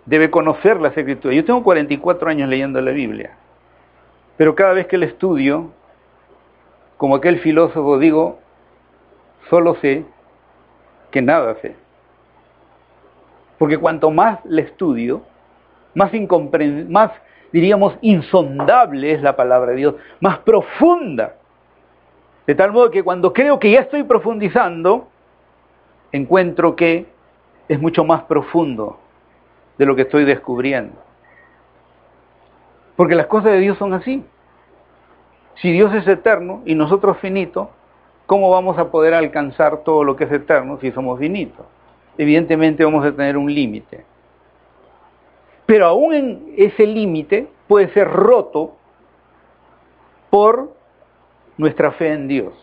debe 0.08 0.30
conocer 0.30 0.80
las 0.80 0.96
escrituras. 0.96 1.36
Yo 1.36 1.44
tengo 1.44 1.62
44 1.62 2.30
años 2.30 2.48
leyendo 2.48 2.80
la 2.80 2.92
Biblia, 2.92 3.36
pero 4.38 4.54
cada 4.54 4.72
vez 4.72 4.86
que 4.86 4.96
la 4.96 5.04
estudio, 5.04 5.70
como 6.96 7.16
aquel 7.16 7.40
filósofo 7.40 7.98
digo, 7.98 8.38
solo 9.50 9.74
sé 9.76 10.04
que 11.10 11.20
nada 11.20 11.56
sé. 11.60 11.74
Porque 13.58 13.76
cuanto 13.76 14.10
más 14.10 14.38
la 14.44 14.62
estudio, 14.62 15.22
más, 15.94 16.10
más 16.88 17.12
diríamos 17.52 17.96
insondable 18.00 19.12
es 19.12 19.22
la 19.22 19.36
palabra 19.36 19.72
de 19.72 19.76
Dios, 19.76 19.94
más 20.20 20.38
profunda. 20.38 21.34
De 22.46 22.54
tal 22.54 22.72
modo 22.72 22.90
que 22.90 23.02
cuando 23.02 23.32
creo 23.32 23.58
que 23.58 23.70
ya 23.70 23.80
estoy 23.80 24.04
profundizando, 24.04 25.08
encuentro 26.12 26.76
que 26.76 27.06
es 27.68 27.80
mucho 27.80 28.04
más 28.04 28.22
profundo 28.22 28.98
de 29.76 29.86
lo 29.86 29.94
que 29.94 30.02
estoy 30.02 30.24
descubriendo. 30.24 30.96
Porque 32.96 33.14
las 33.14 33.26
cosas 33.26 33.52
de 33.52 33.58
Dios 33.58 33.78
son 33.78 33.92
así. 33.92 34.24
Si 35.56 35.70
Dios 35.72 35.94
es 35.94 36.06
eterno 36.06 36.62
y 36.64 36.74
nosotros 36.74 37.18
finitos, 37.18 37.68
¿cómo 38.26 38.50
vamos 38.50 38.78
a 38.78 38.90
poder 38.90 39.14
alcanzar 39.14 39.78
todo 39.78 40.04
lo 40.04 40.16
que 40.16 40.24
es 40.24 40.32
eterno 40.32 40.78
si 40.80 40.90
somos 40.92 41.18
finitos? 41.18 41.66
Evidentemente 42.16 42.84
vamos 42.84 43.04
a 43.04 43.12
tener 43.12 43.36
un 43.36 43.52
límite. 43.52 44.04
Pero 45.68 45.84
aún 45.84 46.14
en 46.14 46.54
ese 46.56 46.86
límite 46.86 47.46
puede 47.66 47.92
ser 47.92 48.08
roto 48.08 48.74
por 50.30 50.72
nuestra 51.58 51.92
fe 51.92 52.10
en 52.14 52.26
Dios. 52.26 52.54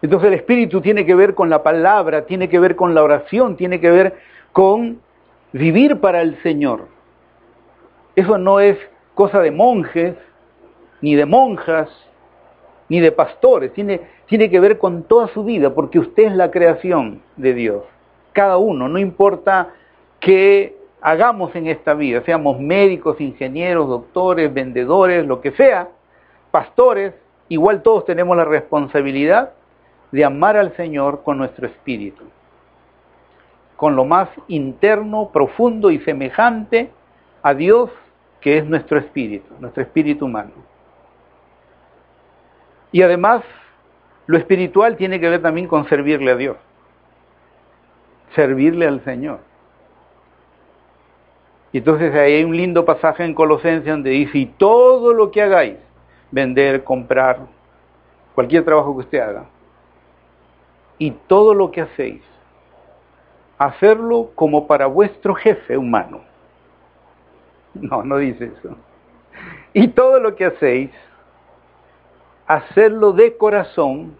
Entonces 0.00 0.28
el 0.28 0.34
espíritu 0.34 0.80
tiene 0.80 1.04
que 1.04 1.14
ver 1.14 1.34
con 1.34 1.50
la 1.50 1.62
palabra, 1.62 2.24
tiene 2.24 2.48
que 2.48 2.58
ver 2.58 2.74
con 2.74 2.94
la 2.94 3.02
oración, 3.02 3.54
tiene 3.58 3.80
que 3.80 3.90
ver 3.90 4.16
con 4.50 5.02
vivir 5.52 6.00
para 6.00 6.22
el 6.22 6.42
Señor. 6.42 6.88
Eso 8.16 8.38
no 8.38 8.60
es 8.60 8.78
cosa 9.14 9.40
de 9.40 9.50
monjes, 9.50 10.14
ni 11.02 11.16
de 11.16 11.26
monjas, 11.26 11.90
ni 12.88 12.98
de 12.98 13.12
pastores, 13.12 13.74
tiene, 13.74 14.00
tiene 14.24 14.48
que 14.48 14.58
ver 14.58 14.78
con 14.78 15.02
toda 15.02 15.28
su 15.28 15.44
vida, 15.44 15.74
porque 15.74 15.98
usted 15.98 16.28
es 16.28 16.32
la 16.34 16.50
creación 16.50 17.20
de 17.36 17.52
Dios. 17.52 17.84
Cada 18.34 18.58
uno, 18.58 18.88
no 18.88 18.98
importa 18.98 19.70
qué 20.20 20.76
hagamos 21.00 21.54
en 21.56 21.68
esta 21.68 21.94
vida, 21.94 22.22
seamos 22.26 22.60
médicos, 22.60 23.20
ingenieros, 23.20 23.88
doctores, 23.88 24.52
vendedores, 24.52 25.26
lo 25.26 25.40
que 25.40 25.52
sea, 25.52 25.88
pastores, 26.50 27.14
igual 27.48 27.82
todos 27.82 28.04
tenemos 28.04 28.36
la 28.36 28.44
responsabilidad 28.44 29.52
de 30.12 30.24
amar 30.24 30.56
al 30.56 30.76
Señor 30.76 31.22
con 31.22 31.38
nuestro 31.38 31.66
espíritu, 31.66 32.24
con 33.76 33.96
lo 33.96 34.04
más 34.04 34.28
interno, 34.48 35.30
profundo 35.32 35.90
y 35.90 35.98
semejante 36.00 36.90
a 37.42 37.54
Dios 37.54 37.90
que 38.40 38.58
es 38.58 38.66
nuestro 38.66 38.98
espíritu, 38.98 39.54
nuestro 39.58 39.82
espíritu 39.82 40.26
humano. 40.26 40.52
Y 42.92 43.02
además, 43.02 43.42
lo 44.26 44.38
espiritual 44.38 44.96
tiene 44.96 45.18
que 45.18 45.28
ver 45.28 45.42
también 45.42 45.66
con 45.66 45.88
servirle 45.88 46.30
a 46.30 46.36
Dios, 46.36 46.56
servirle 48.34 48.86
al 48.86 49.02
Señor. 49.04 49.40
Y 51.72 51.78
entonces 51.78 52.14
ahí 52.14 52.34
hay 52.34 52.44
un 52.44 52.56
lindo 52.56 52.84
pasaje 52.84 53.24
en 53.24 53.34
Colosenses 53.34 53.86
donde 53.86 54.10
dice, 54.10 54.38
y 54.38 54.46
todo 54.46 55.12
lo 55.12 55.30
que 55.30 55.42
hagáis, 55.42 55.76
vender, 56.30 56.84
comprar, 56.84 57.40
cualquier 58.34 58.64
trabajo 58.64 58.94
que 58.94 59.00
usted 59.00 59.18
haga, 59.18 59.46
y 60.98 61.10
todo 61.10 61.52
lo 61.52 61.70
que 61.70 61.80
hacéis, 61.80 62.22
hacerlo 63.58 64.30
como 64.34 64.66
para 64.66 64.86
vuestro 64.86 65.34
jefe 65.34 65.76
humano. 65.76 66.20
No, 67.74 68.04
no 68.04 68.18
dice 68.18 68.52
eso. 68.56 68.76
Y 69.72 69.88
todo 69.88 70.20
lo 70.20 70.36
que 70.36 70.44
hacéis, 70.44 70.90
hacerlo 72.46 73.12
de 73.12 73.36
corazón 73.36 74.16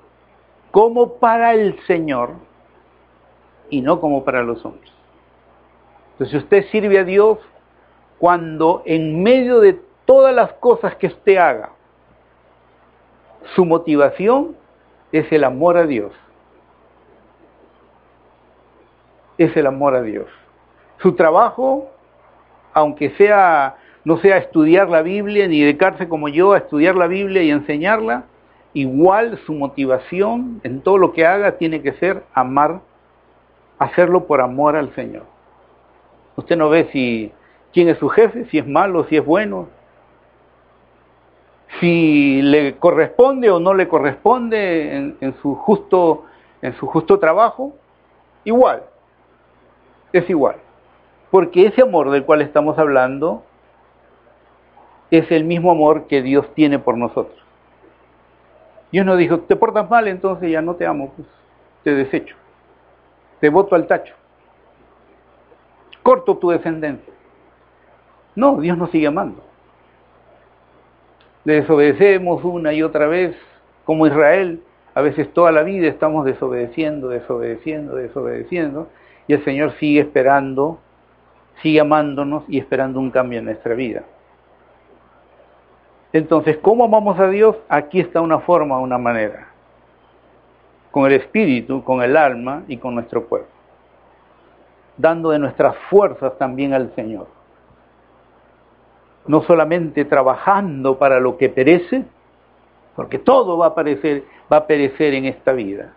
como 0.72 1.18
para 1.18 1.54
el 1.54 1.78
Señor 1.86 2.30
y 3.70 3.80
no 3.80 4.00
como 4.00 4.24
para 4.24 4.42
los 4.42 4.64
hombres. 4.64 4.92
Entonces 6.12 6.42
usted 6.42 6.66
sirve 6.70 6.98
a 6.98 7.04
Dios 7.04 7.38
cuando 8.18 8.82
en 8.86 9.22
medio 9.22 9.60
de 9.60 9.80
todas 10.04 10.34
las 10.34 10.52
cosas 10.54 10.94
que 10.96 11.08
usted 11.08 11.36
haga, 11.36 11.70
su 13.54 13.64
motivación 13.64 14.56
es 15.12 15.30
el 15.32 15.44
amor 15.44 15.76
a 15.76 15.86
Dios 15.86 16.12
es 19.38 19.56
el 19.56 19.66
amor 19.66 19.94
a 19.94 20.02
Dios. 20.02 20.26
Su 21.00 21.14
trabajo, 21.14 21.90
aunque 22.72 23.10
sea 23.10 23.76
no 24.04 24.18
sea 24.18 24.36
estudiar 24.36 24.90
la 24.90 25.00
Biblia 25.00 25.48
ni 25.48 25.62
dedicarse 25.62 26.08
como 26.08 26.28
yo 26.28 26.52
a 26.52 26.58
estudiar 26.58 26.94
la 26.94 27.06
Biblia 27.06 27.42
y 27.42 27.50
enseñarla, 27.50 28.24
igual 28.74 29.38
su 29.46 29.54
motivación 29.54 30.60
en 30.62 30.82
todo 30.82 30.98
lo 30.98 31.14
que 31.14 31.24
haga 31.24 31.56
tiene 31.56 31.80
que 31.80 31.92
ser 31.94 32.22
amar, 32.34 32.80
hacerlo 33.78 34.26
por 34.26 34.40
amor 34.40 34.76
al 34.76 34.94
Señor. 34.94 35.24
Usted 36.36 36.56
no 36.56 36.68
ve 36.68 36.88
si 36.92 37.32
quién 37.72 37.88
es 37.88 37.98
su 37.98 38.08
jefe, 38.08 38.46
si 38.46 38.58
es 38.58 38.66
malo, 38.66 39.04
si 39.04 39.16
es 39.16 39.24
bueno, 39.24 39.68
si 41.80 42.40
le 42.42 42.76
corresponde 42.76 43.50
o 43.50 43.58
no 43.58 43.74
le 43.74 43.88
corresponde 43.88 45.14
en, 45.20 45.34
su 45.42 45.54
justo 45.54 46.24
en 46.62 46.74
su 46.76 46.86
justo 46.86 47.18
trabajo, 47.18 47.74
igual 48.44 48.82
es 50.12 50.28
igual. 50.30 50.56
Porque 51.30 51.66
ese 51.66 51.82
amor 51.82 52.10
del 52.10 52.24
cual 52.24 52.42
estamos 52.42 52.78
hablando 52.78 53.42
es 55.10 55.30
el 55.30 55.44
mismo 55.44 55.72
amor 55.72 56.06
que 56.06 56.22
Dios 56.22 56.46
tiene 56.54 56.78
por 56.78 56.96
nosotros. 56.96 57.38
Dios 58.92 59.04
nos 59.04 59.18
dijo, 59.18 59.40
te 59.40 59.56
portas 59.56 59.90
mal, 59.90 60.06
entonces 60.06 60.50
ya 60.50 60.62
no 60.62 60.76
te 60.76 60.86
amo, 60.86 61.12
pues 61.16 61.26
te 61.82 61.94
desecho, 61.94 62.36
te 63.40 63.48
voto 63.48 63.74
al 63.74 63.86
tacho, 63.86 64.14
corto 66.02 66.36
tu 66.36 66.50
descendencia. 66.50 67.12
No, 68.36 68.60
Dios 68.60 68.76
nos 68.76 68.90
sigue 68.90 69.06
amando. 69.06 69.42
Le 71.44 71.60
desobedecemos 71.60 72.42
una 72.42 72.72
y 72.72 72.82
otra 72.82 73.06
vez, 73.06 73.36
como 73.84 74.06
Israel, 74.06 74.62
a 74.94 75.02
veces 75.02 75.32
toda 75.32 75.52
la 75.52 75.62
vida 75.62 75.88
estamos 75.88 76.24
desobedeciendo, 76.24 77.08
desobedeciendo, 77.08 77.96
desobedeciendo, 77.96 78.88
y 79.26 79.34
el 79.34 79.44
Señor 79.44 79.72
sigue 79.78 80.00
esperando, 80.00 80.78
sigue 81.62 81.80
amándonos 81.80 82.44
y 82.48 82.58
esperando 82.58 82.98
un 83.00 83.10
cambio 83.10 83.40
en 83.40 83.46
nuestra 83.46 83.74
vida. 83.74 84.04
Entonces, 86.12 86.56
¿cómo 86.58 86.84
amamos 86.84 87.18
a 87.18 87.28
Dios? 87.28 87.56
Aquí 87.68 87.98
está 88.00 88.20
una 88.20 88.38
forma, 88.38 88.78
una 88.78 88.98
manera. 88.98 89.48
Con 90.94 91.06
el 91.06 91.14
espíritu, 91.14 91.82
con 91.82 92.04
el 92.04 92.16
alma 92.16 92.62
y 92.68 92.76
con 92.76 92.94
nuestro 92.94 93.26
cuerpo. 93.26 93.48
Dando 94.96 95.30
de 95.30 95.40
nuestras 95.40 95.74
fuerzas 95.90 96.38
también 96.38 96.72
al 96.72 96.94
Señor. 96.94 97.26
No 99.26 99.42
solamente 99.42 100.04
trabajando 100.04 100.96
para 100.96 101.18
lo 101.18 101.36
que 101.36 101.48
perece, 101.48 102.04
porque 102.94 103.18
todo 103.18 103.58
va 103.58 103.66
a, 103.66 103.74
perecer, 103.74 104.22
va 104.52 104.58
a 104.58 104.66
perecer 104.68 105.14
en 105.14 105.24
esta 105.24 105.52
vida 105.52 105.94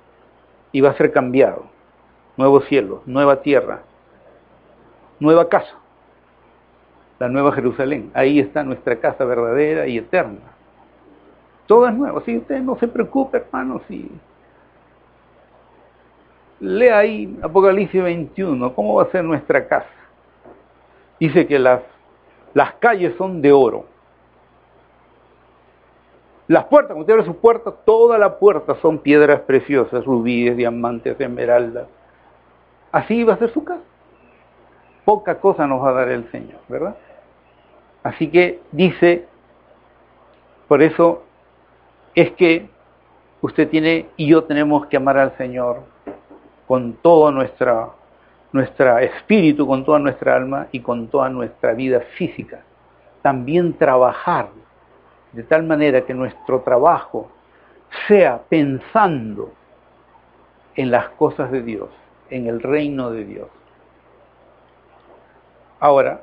y 0.71 0.81
va 0.81 0.89
a 0.89 0.97
ser 0.97 1.11
cambiado. 1.11 1.65
Nuevo 2.35 2.61
cielo, 2.61 3.03
nueva 3.05 3.43
tierra, 3.43 3.83
nueva 5.19 5.47
casa 5.47 5.75
la 7.19 7.29
Nueva 7.29 7.51
Jerusalén. 7.51 8.11
Ahí 8.13 8.39
está 8.39 8.63
nuestra 8.63 8.99
casa 8.99 9.25
verdadera 9.25 9.87
y 9.87 9.97
eterna. 9.97 10.39
Todo 11.65 11.87
es 11.87 11.93
nuevo. 11.93 12.21
Si 12.21 12.37
usted 12.37 12.61
no 12.61 12.77
se 12.77 12.87
preocupe, 12.87 13.37
hermano, 13.37 13.81
si 13.87 14.09
lea 16.59 16.97
ahí 16.97 17.37
Apocalipsis 17.41 18.01
21, 18.01 18.73
¿cómo 18.73 18.95
va 18.95 19.03
a 19.03 19.11
ser 19.11 19.23
nuestra 19.23 19.67
casa? 19.67 19.89
Dice 21.19 21.47
que 21.47 21.59
las, 21.59 21.81
las 22.53 22.73
calles 22.75 23.15
son 23.17 23.41
de 23.41 23.51
oro. 23.51 23.85
Las 26.47 26.65
puertas, 26.65 26.93
cuando 26.93 27.01
usted 27.01 27.13
abre 27.13 27.25
su 27.25 27.37
puerta, 27.37 27.71
toda 27.71 28.17
la 28.17 28.39
puerta 28.39 28.75
son 28.81 28.99
piedras 28.99 29.41
preciosas, 29.41 30.05
rubíes, 30.05 30.55
diamantes, 30.55 31.19
esmeraldas. 31.19 31.87
Así 32.91 33.23
va 33.23 33.33
a 33.33 33.37
ser 33.37 33.51
su 33.51 33.63
casa. 33.63 33.81
Poca 35.03 35.39
cosa 35.39 35.67
nos 35.67 35.83
va 35.83 35.89
a 35.89 35.93
dar 35.93 36.09
el 36.09 36.29
Señor, 36.31 36.59
¿verdad? 36.69 36.95
Así 38.03 38.29
que 38.29 38.61
dice, 38.71 39.25
por 40.67 40.81
eso 40.81 41.23
es 42.15 42.31
que 42.31 42.69
usted 43.41 43.69
tiene 43.69 44.07
y 44.15 44.27
yo 44.27 44.45
tenemos 44.45 44.85
que 44.87 44.97
amar 44.97 45.17
al 45.17 45.35
Señor 45.37 45.96
con 46.67 46.93
todo 46.93 47.31
nuestra, 47.31 47.89
nuestra 48.51 49.01
espíritu, 49.01 49.65
con 49.65 49.85
toda 49.85 49.99
nuestra 49.99 50.35
alma 50.35 50.67
y 50.71 50.81
con 50.81 51.07
toda 51.07 51.29
nuestra 51.29 51.73
vida 51.73 52.01
física. 52.17 52.61
También 53.21 53.73
trabajar 53.73 54.49
de 55.31 55.43
tal 55.43 55.63
manera 55.63 56.01
que 56.01 56.13
nuestro 56.13 56.61
trabajo 56.61 57.29
sea 58.07 58.41
pensando 58.49 59.51
en 60.75 60.91
las 60.91 61.09
cosas 61.09 61.51
de 61.51 61.61
Dios, 61.61 61.89
en 62.29 62.47
el 62.47 62.61
reino 62.61 63.09
de 63.11 63.23
Dios. 63.23 63.47
Ahora, 65.79 66.21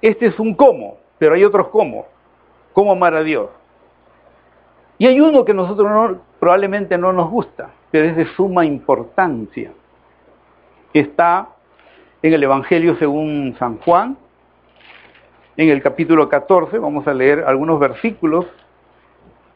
este 0.00 0.26
es 0.26 0.38
un 0.38 0.54
cómo. 0.54 0.98
Pero 1.18 1.34
hay 1.34 1.44
otros 1.44 1.68
cómo. 1.68 2.06
¿Cómo 2.72 2.92
amar 2.92 3.14
a 3.14 3.22
Dios? 3.22 3.48
Y 4.98 5.06
hay 5.06 5.20
uno 5.20 5.44
que 5.44 5.54
nosotros 5.54 6.18
probablemente 6.38 6.96
no 6.98 7.12
nos 7.12 7.30
gusta, 7.30 7.70
pero 7.90 8.06
es 8.06 8.16
de 8.16 8.26
suma 8.34 8.64
importancia. 8.64 9.72
Está 10.98 11.48
en 12.22 12.32
el 12.32 12.42
Evangelio 12.42 12.96
según 12.96 13.54
San 13.58 13.76
Juan, 13.80 14.16
en 15.58 15.68
el 15.68 15.82
capítulo 15.82 16.26
14, 16.30 16.78
vamos 16.78 17.06
a 17.06 17.12
leer 17.12 17.44
algunos 17.46 17.78
versículos 17.78 18.46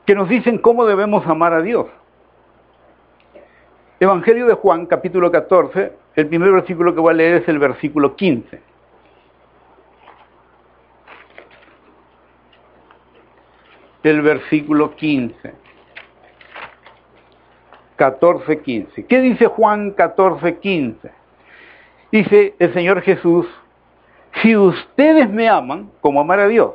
que 0.05 0.15
nos 0.15 0.29
dicen 0.29 0.59
cómo 0.59 0.85
debemos 0.85 1.27
amar 1.27 1.55
a 1.55 1.63
Dios. 1.63 1.87
Evangelio 4.01 4.45
de 4.49 4.53
Juan, 4.53 4.85
capítulo 4.85 5.33
14, 5.33 5.95
el 6.17 6.27
primer 6.27 6.53
versículo 6.53 6.95
que 6.95 7.01
voy 7.01 7.15
a 7.15 7.17
leer 7.17 7.41
es 7.41 7.49
el 7.49 7.59
versículo 7.59 8.17
15. 8.17 8.61
el 14.03 14.21
versículo 14.21 14.95
15. 14.95 15.55
14, 17.97 18.61
15. 18.61 19.07
¿Qué 19.07 19.21
dice 19.21 19.47
Juan 19.47 19.93
14, 19.93 20.59
15? 20.59 21.20
Dice 22.11 22.55
el 22.59 22.73
Señor 22.73 23.03
Jesús, 23.03 23.47
si 24.43 24.57
ustedes 24.57 25.29
me 25.31 25.49
aman, 25.49 25.91
como 26.01 26.21
amar 26.21 26.41
a 26.41 26.49
Dios, 26.49 26.73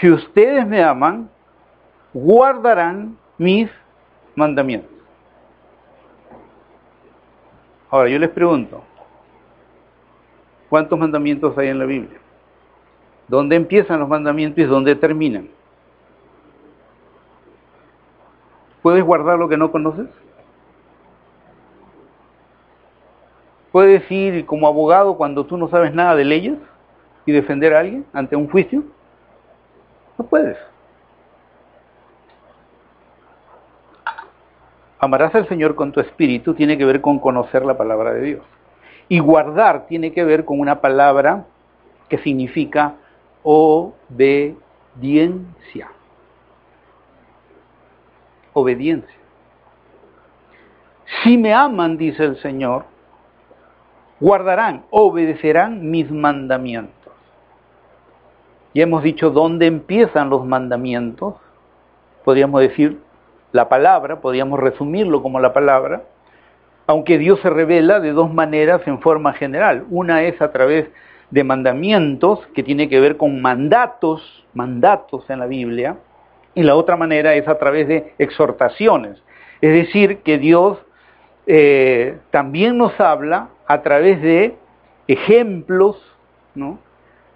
si 0.00 0.10
ustedes 0.10 0.66
me 0.66 0.82
aman, 0.82 1.28
guardarán 2.12 3.16
mis 3.38 3.70
mandamientos. 4.34 4.90
Ahora 7.90 8.08
yo 8.08 8.18
les 8.18 8.30
pregunto, 8.30 8.82
¿cuántos 10.68 10.98
mandamientos 10.98 11.56
hay 11.58 11.68
en 11.68 11.78
la 11.78 11.84
Biblia? 11.84 12.18
¿Dónde 13.28 13.56
empiezan 13.56 14.00
los 14.00 14.08
mandamientos 14.08 14.58
y 14.62 14.66
dónde 14.66 14.94
terminan? 14.96 15.48
¿Puedes 18.82 19.02
guardar 19.02 19.38
lo 19.38 19.48
que 19.48 19.56
no 19.56 19.70
conoces? 19.70 20.08
¿Puedes 23.74 24.08
ir 24.08 24.46
como 24.46 24.68
abogado 24.68 25.16
cuando 25.16 25.46
tú 25.46 25.56
no 25.56 25.66
sabes 25.66 25.92
nada 25.92 26.14
de 26.14 26.24
leyes 26.24 26.56
y 27.26 27.32
defender 27.32 27.74
a 27.74 27.80
alguien 27.80 28.06
ante 28.12 28.36
un 28.36 28.48
juicio? 28.48 28.84
No 30.16 30.24
puedes. 30.26 30.56
Amarás 35.00 35.34
al 35.34 35.48
Señor 35.48 35.74
con 35.74 35.90
tu 35.90 35.98
espíritu 35.98 36.54
tiene 36.54 36.78
que 36.78 36.84
ver 36.84 37.00
con 37.00 37.18
conocer 37.18 37.64
la 37.64 37.76
palabra 37.76 38.12
de 38.12 38.20
Dios. 38.20 38.42
Y 39.08 39.18
guardar 39.18 39.88
tiene 39.88 40.12
que 40.12 40.22
ver 40.22 40.44
con 40.44 40.60
una 40.60 40.80
palabra 40.80 41.44
que 42.08 42.18
significa 42.18 42.94
obediencia 43.42 44.60
obediencia. 48.52 49.18
Si 51.24 51.36
me 51.36 51.52
aman, 51.52 51.96
dice 51.96 52.22
el 52.22 52.40
Señor, 52.40 52.93
guardarán, 54.20 54.84
obedecerán 54.90 55.90
mis 55.90 56.10
mandamientos. 56.10 57.12
Y 58.72 58.80
hemos 58.80 59.02
dicho 59.02 59.30
dónde 59.30 59.66
empiezan 59.66 60.30
los 60.30 60.44
mandamientos. 60.44 61.34
Podríamos 62.24 62.60
decir 62.60 62.98
la 63.52 63.68
palabra, 63.68 64.20
podríamos 64.20 64.58
resumirlo 64.58 65.22
como 65.22 65.38
la 65.38 65.52
palabra, 65.52 66.02
aunque 66.86 67.18
Dios 67.18 67.40
se 67.40 67.50
revela 67.50 68.00
de 68.00 68.12
dos 68.12 68.32
maneras 68.32 68.82
en 68.86 69.00
forma 69.00 69.32
general. 69.34 69.84
Una 69.90 70.24
es 70.24 70.42
a 70.42 70.50
través 70.50 70.88
de 71.30 71.44
mandamientos, 71.44 72.40
que 72.54 72.62
tiene 72.62 72.88
que 72.88 73.00
ver 73.00 73.16
con 73.16 73.40
mandatos, 73.40 74.44
mandatos 74.54 75.28
en 75.30 75.38
la 75.38 75.46
Biblia, 75.46 75.96
y 76.54 76.62
la 76.62 76.74
otra 76.74 76.96
manera 76.96 77.34
es 77.34 77.46
a 77.48 77.58
través 77.58 77.88
de 77.88 78.14
exhortaciones. 78.18 79.22
Es 79.60 79.72
decir, 79.72 80.18
que 80.18 80.38
Dios 80.38 80.78
eh, 81.46 82.18
también 82.30 82.76
nos 82.76 82.98
habla 83.00 83.48
a 83.66 83.82
través 83.82 84.20
de 84.22 84.56
ejemplos, 85.06 85.96
¿no? 86.54 86.78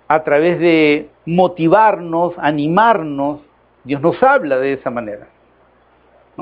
a 0.09 0.25
través 0.25 0.59
de 0.59 1.11
motivarnos, 1.27 2.35
animarnos. 2.39 3.41
Dios 3.85 4.01
nos 4.01 4.23
habla 4.23 4.59
de 4.59 4.73
esa 4.75 4.91
manera. 4.91 5.29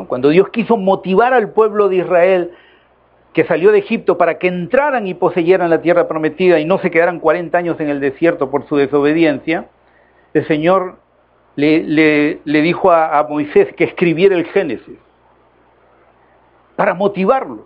Cuando 0.08 0.28
Dios 0.28 0.50
quiso 0.50 0.76
motivar 0.76 1.32
al 1.32 1.50
pueblo 1.50 1.88
de 1.88 1.96
Israel 1.96 2.52
que 3.32 3.44
salió 3.44 3.72
de 3.72 3.78
Egipto 3.78 4.18
para 4.18 4.38
que 4.38 4.46
entraran 4.48 5.06
y 5.06 5.14
poseyeran 5.14 5.70
la 5.70 5.80
tierra 5.80 6.06
prometida 6.06 6.58
y 6.58 6.64
no 6.64 6.78
se 6.78 6.90
quedaran 6.90 7.18
40 7.18 7.56
años 7.56 7.80
en 7.80 7.88
el 7.88 8.00
desierto 8.00 8.50
por 8.50 8.66
su 8.66 8.76
desobediencia, 8.76 9.66
el 10.32 10.46
Señor 10.46 10.98
le, 11.54 12.40
dijo 12.44 12.90
a, 12.90 13.18
a 13.18 13.26
Moisés 13.26 13.74
que 13.74 13.84
escribiera 13.84 14.36
el 14.36 14.46
Génesis 14.46 14.98
para 16.76 16.94
motivarlos. 16.94 17.64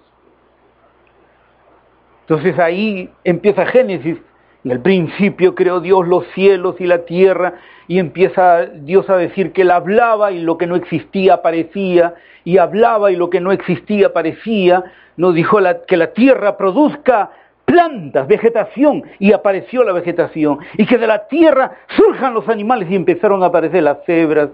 Entonces 2.31 2.61
ahí 2.61 3.11
empieza 3.25 3.67
Génesis. 3.67 4.17
En 4.63 4.71
el 4.71 4.79
principio 4.79 5.57
creó 5.57 5.81
Dios 5.81 6.07
los 6.07 6.25
cielos 6.29 6.77
y 6.79 6.87
la 6.87 7.05
tierra 7.05 7.55
y 7.89 7.99
empieza 7.99 8.67
Dios 8.67 9.11
a 9.11 9.17
decir 9.17 9.53
que 9.53 9.63
él 9.63 9.73
hablaba 9.73 10.31
y 10.31 10.41
lo 10.41 10.57
que 10.57 10.69
no 10.69 10.77
existía 10.77 11.35
aparecía 11.35 12.15
y 12.45 12.59
hablaba 12.59 13.11
y 13.11 13.17
lo 13.17 13.31
que 13.31 13.41
no 13.41 13.51
existía 13.51 14.07
aparecía. 14.07 14.85
No 15.17 15.33
dijo 15.33 15.59
que 15.89 15.97
la 15.97 16.13
tierra 16.13 16.57
produzca 16.57 17.33
plantas, 17.65 18.29
vegetación, 18.29 19.03
y 19.19 19.33
apareció 19.33 19.83
la 19.83 19.93
vegetación, 19.93 20.61
y 20.77 20.87
que 20.87 20.99
de 20.99 21.07
la 21.09 21.27
tierra 21.27 21.79
surjan 21.97 22.33
los 22.33 22.49
animales 22.49 22.89
y 22.91 22.95
empezaron 22.95 23.43
a 23.43 23.47
aparecer 23.47 23.83
las 23.83 24.05
cebras, 24.05 24.51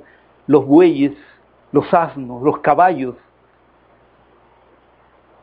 los 0.47 0.65
bueyes, 0.65 1.13
los 1.73 1.93
asnos, 1.93 2.43
los 2.43 2.59
caballos. 2.61 3.17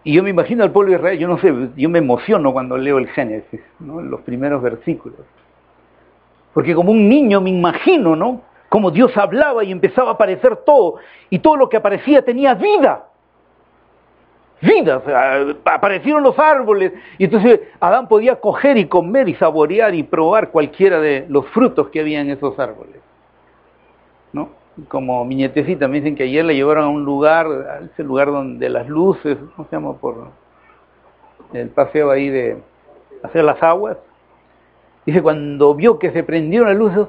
Y 0.03 0.13
yo 0.13 0.23
me 0.23 0.29
imagino 0.29 0.63
al 0.63 0.71
pueblo 0.71 0.91
de 0.91 0.97
Israel, 0.97 1.19
yo 1.19 1.27
no 1.27 1.37
sé, 1.39 1.53
yo 1.75 1.89
me 1.89 1.99
emociono 1.99 2.51
cuando 2.51 2.77
leo 2.77 2.97
el 2.97 3.07
Génesis, 3.07 3.61
los 3.79 4.21
primeros 4.21 4.61
versículos. 4.61 5.19
Porque 6.53 6.75
como 6.75 6.91
un 6.91 7.07
niño 7.07 7.39
me 7.41 7.49
imagino, 7.49 8.15
¿no? 8.15 8.41
Como 8.69 8.91
Dios 8.91 9.15
hablaba 9.17 9.63
y 9.63 9.71
empezaba 9.71 10.09
a 10.09 10.13
aparecer 10.13 10.57
todo, 10.57 10.95
y 11.29 11.39
todo 11.39 11.55
lo 11.55 11.69
que 11.69 11.77
aparecía 11.77 12.23
tenía 12.23 12.53
vida 12.53 13.05
vida, 14.63 15.01
aparecieron 15.65 16.23
los 16.23 16.37
árboles 16.39 16.93
y 17.17 17.25
entonces 17.25 17.59
Adán 17.79 18.07
podía 18.07 18.37
coger 18.37 18.77
y 18.77 18.85
comer 18.85 19.27
y 19.29 19.35
saborear 19.35 19.93
y 19.93 20.03
probar 20.03 20.49
cualquiera 20.51 20.99
de 20.99 21.25
los 21.29 21.45
frutos 21.47 21.89
que 21.89 21.99
había 21.99 22.21
en 22.21 22.29
esos 22.29 22.57
árboles. 22.57 22.95
Como 24.87 25.23
mi 25.23 25.35
nietecita 25.35 25.87
me 25.87 25.97
dicen 25.97 26.15
que 26.15 26.23
ayer 26.23 26.43
le 26.43 26.55
llevaron 26.55 26.85
a 26.85 26.89
un 26.89 27.05
lugar, 27.05 27.45
a 27.47 27.85
ese 27.85 28.03
lugar 28.03 28.27
donde 28.27 28.69
las 28.69 28.87
luces, 28.87 29.37
¿cómo 29.55 29.67
se 29.69 29.75
llama? 29.75 29.93
Por 29.93 30.29
el 31.53 31.69
paseo 31.69 32.09
ahí 32.09 32.29
de 32.29 32.57
hacer 33.21 33.43
las 33.43 33.61
aguas. 33.61 33.97
Dice, 35.05 35.21
cuando 35.21 35.75
vio 35.75 35.99
que 35.99 36.11
se 36.11 36.23
prendieron 36.23 36.69
las 36.69 36.77
luces, 36.77 37.07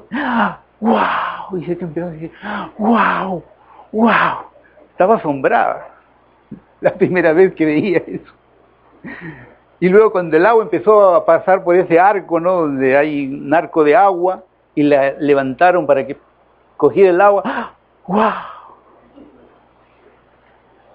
¡wow! 0.79 1.57
Dice 1.57 1.77
que 1.77 1.85
empezó 1.85 2.07
a 2.07 2.11
decir, 2.11 2.31
¡wow! 2.77 3.43
¡wow! 3.91 4.37
Estaba 4.91 5.15
asombrada 5.15 5.87
la 6.81 6.93
primera 6.93 7.33
vez 7.33 7.53
que 7.55 7.65
veía 7.65 7.97
eso. 8.05 8.33
Y 9.79 9.89
luego 9.89 10.11
cuando 10.11 10.37
el 10.37 10.45
agua 10.45 10.63
empezó 10.63 11.15
a 11.15 11.25
pasar 11.25 11.63
por 11.63 11.75
ese 11.75 11.99
arco, 11.99 12.39
¿no? 12.39 12.61
Donde 12.61 12.95
hay 12.95 13.27
un 13.27 13.53
arco 13.53 13.83
de 13.83 13.95
agua, 13.95 14.43
y 14.75 14.83
la 14.83 15.13
levantaron 15.13 15.87
para 15.87 16.05
que 16.05 16.17
cogiera 16.77 17.09
el 17.09 17.21
agua. 17.21 17.73
¡Wow! 18.07 18.31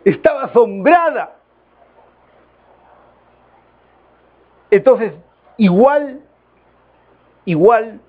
Estaba 0.05 0.45
asombrada. 0.45 1.37
Entonces, 4.71 5.13
igual, 5.57 6.21
igual, 7.45 8.01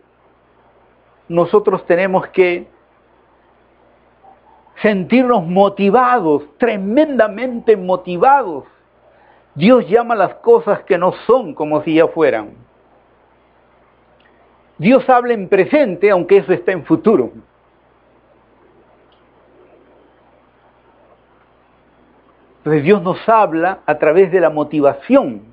nosotros 1.28 1.86
tenemos 1.86 2.28
que 2.28 2.68
sentirnos 4.82 5.46
motivados, 5.46 6.44
tremendamente 6.58 7.76
motivados. 7.78 8.66
Dios 9.56 9.88
llama 9.88 10.16
las 10.16 10.36
cosas 10.36 10.82
que 10.84 10.98
no 10.98 11.14
son 11.26 11.54
como 11.54 11.82
si 11.84 11.96
ya 11.96 12.08
fueran. 12.08 12.52
Dios 14.78 15.08
habla 15.10 15.34
en 15.34 15.48
presente, 15.48 16.10
aunque 16.10 16.38
eso 16.38 16.54
está 16.54 16.72
en 16.72 16.86
futuro. 16.86 17.32
Entonces 22.62 22.84
Dios 22.84 23.02
nos 23.02 23.28
habla 23.28 23.80
a 23.86 23.98
través 23.98 24.32
de 24.32 24.40
la 24.40 24.50
motivación 24.50 25.52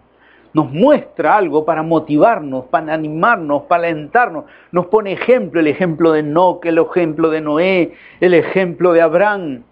nos 0.52 0.70
muestra 0.72 1.36
algo 1.36 1.64
para 1.64 1.82
motivarnos, 1.82 2.66
para 2.66 2.94
animarnos, 2.94 3.62
para 3.62 3.84
alentarnos. 3.84 4.44
Nos 4.72 4.86
pone 4.86 5.12
ejemplo, 5.12 5.60
el 5.60 5.66
ejemplo 5.66 6.12
de 6.12 6.20
Enoch, 6.20 6.64
el 6.64 6.78
ejemplo 6.78 7.30
de 7.30 7.40
Noé, 7.40 7.94
el 8.20 8.34
ejemplo 8.34 8.92
de 8.92 9.02
Abraham, 9.02 9.62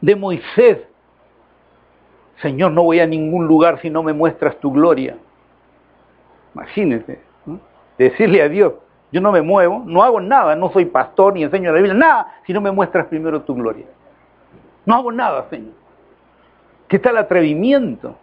de 0.00 0.16
Moisés. 0.16 0.78
Señor, 2.42 2.72
no 2.72 2.82
voy 2.82 3.00
a 3.00 3.06
ningún 3.06 3.46
lugar 3.46 3.80
si 3.80 3.88
no 3.88 4.02
me 4.02 4.12
muestras 4.12 4.58
tu 4.58 4.72
gloria. 4.72 5.16
Imagínese, 6.54 7.20
decirle 7.96 8.42
a 8.42 8.48
Dios, 8.48 8.74
yo 9.12 9.20
no 9.20 9.30
me 9.30 9.42
muevo, 9.42 9.84
no 9.86 10.02
hago 10.02 10.20
nada, 10.20 10.56
no 10.56 10.70
soy 10.72 10.86
pastor 10.86 11.34
ni 11.34 11.44
enseño 11.44 11.70
la 11.70 11.76
Biblia, 11.76 11.94
nada, 11.94 12.34
si 12.46 12.52
no 12.52 12.60
me 12.60 12.72
muestras 12.72 13.06
primero 13.06 13.42
tu 13.42 13.54
gloria. 13.54 13.86
No 14.84 14.96
hago 14.96 15.12
nada, 15.12 15.46
Señor. 15.48 15.83
¿Qué 16.88 16.98
tal 16.98 17.16
atrevimiento? 17.16 18.16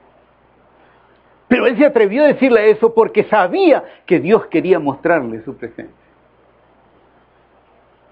Pero 1.47 1.67
él 1.67 1.77
se 1.77 1.85
atrevió 1.85 2.23
a 2.23 2.27
decirle 2.27 2.69
eso 2.69 2.93
porque 2.93 3.25
sabía 3.25 3.83
que 4.05 4.19
Dios 4.19 4.45
quería 4.47 4.79
mostrarle 4.79 5.43
su 5.43 5.55
presencia. 5.55 5.95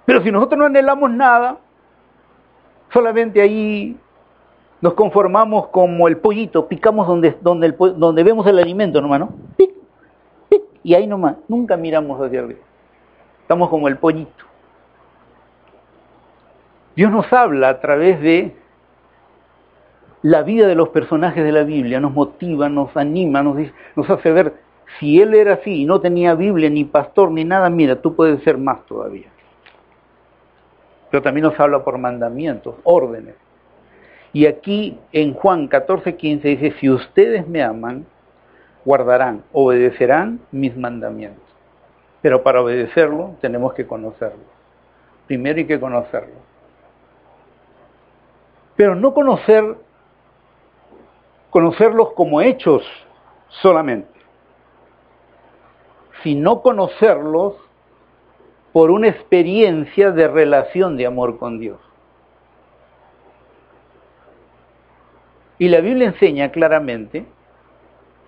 Pero 0.05 0.21
si 0.23 0.31
nosotros 0.31 0.59
no 0.59 0.65
anhelamos 0.65 1.11
nada, 1.11 1.57
solamente 2.91 3.41
ahí 3.41 3.95
nos 4.81 4.93
conformamos 4.93 5.67
como 5.67 6.07
el 6.07 6.17
pollito, 6.17 6.67
picamos 6.67 7.07
donde, 7.07 7.37
donde, 7.41 8.23
vemos 8.23 8.47
el 8.47 8.59
alimento 8.59 9.01
nomás, 9.01 9.19
¿no? 9.19 9.29
Pic, 9.55 9.71
y 10.83 10.93
ahí 10.93 11.05
nomás, 11.05 11.35
nunca 11.47 11.77
miramos 11.77 12.19
hacia 12.21 12.39
arriba. 12.39 12.61
Estamos 13.41 13.69
como 13.69 13.87
el 13.87 13.97
pollito. 13.97 14.45
Dios 16.95 17.11
nos 17.11 17.31
habla 17.31 17.69
a 17.69 17.79
través 17.79 18.19
de 18.21 18.55
la 20.22 20.43
vida 20.43 20.67
de 20.67 20.76
los 20.76 20.89
personajes 20.89 21.43
de 21.43 21.51
la 21.51 21.63
Biblia, 21.63 21.99
nos 21.99 22.13
motiva, 22.13 22.70
nos 22.70 22.95
anima, 22.97 23.41
nos, 23.41 23.57
nos 23.95 24.09
hace 24.09 24.32
ver, 24.32 24.53
si 24.99 25.22
él 25.22 25.34
era 25.34 25.53
así 25.53 25.82
y 25.82 25.86
no 25.86 26.01
tenía 26.01 26.34
Biblia, 26.36 26.70
ni 26.70 26.84
pastor, 26.84 27.32
ni 27.32 27.43
nada, 27.43 27.70
mira, 27.70 28.01
tú 28.01 28.15
puedes 28.15 28.41
ser 28.43 28.57
más 28.57 28.86
todavía. 28.86 29.28
Pero 31.09 31.24
también 31.24 31.45
nos 31.45 31.59
habla 31.59 31.84
por 31.84 31.97
mandamientos, 31.97 32.76
órdenes. 32.84 33.36
Y 34.34 34.45
aquí 34.45 34.99
en 35.11 35.34
Juan 35.34 35.67
14, 35.67 36.15
15 36.15 36.47
dice, 36.47 36.74
si 36.80 36.89
ustedes 36.89 37.47
me 37.47 37.63
aman, 37.63 38.05
guardarán, 38.86 39.43
obedecerán 39.53 40.39
mis 40.51 40.76
mandamientos. 40.76 41.43
Pero 42.22 42.43
para 42.43 42.61
obedecerlo 42.61 43.36
tenemos 43.41 43.74
que 43.74 43.88
conocerlo. 43.88 44.43
Primero 45.28 45.57
hay 45.57 45.65
que 45.65 45.80
conocerlo. 45.80 46.36
Pero 48.76 48.95
no 48.95 49.13
conocer 49.13 49.76
conocerlos 51.49 52.13
como 52.13 52.41
hechos 52.41 52.83
solamente, 53.49 54.19
sino 56.23 56.61
conocerlos 56.61 57.55
por 58.71 58.91
una 58.91 59.07
experiencia 59.07 60.11
de 60.11 60.27
relación 60.27 60.95
de 60.97 61.07
amor 61.07 61.39
con 61.39 61.59
Dios. 61.59 61.79
Y 65.57 65.67
la 65.67 65.81
Biblia 65.81 66.07
enseña 66.07 66.51
claramente 66.51 67.25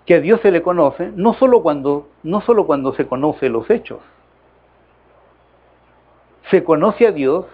que 0.06 0.16
a 0.16 0.20
Dios 0.20 0.42
se 0.42 0.52
le 0.52 0.62
conoce 0.62 1.12
no 1.16 1.34
solo 1.36 1.62
cuando, 1.62 2.10
no 2.24 2.42
solo 2.42 2.66
cuando 2.66 2.94
se 2.94 3.08
conoce 3.08 3.50
los 3.50 3.70
hechos. 3.70 4.00
Se 6.50 6.64
conoce 6.64 7.08
a 7.08 7.12
Dios 7.12 7.46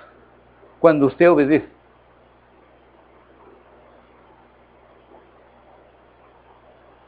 cuando 0.80 1.06
usted 1.06 1.30
obedece. 1.30 1.77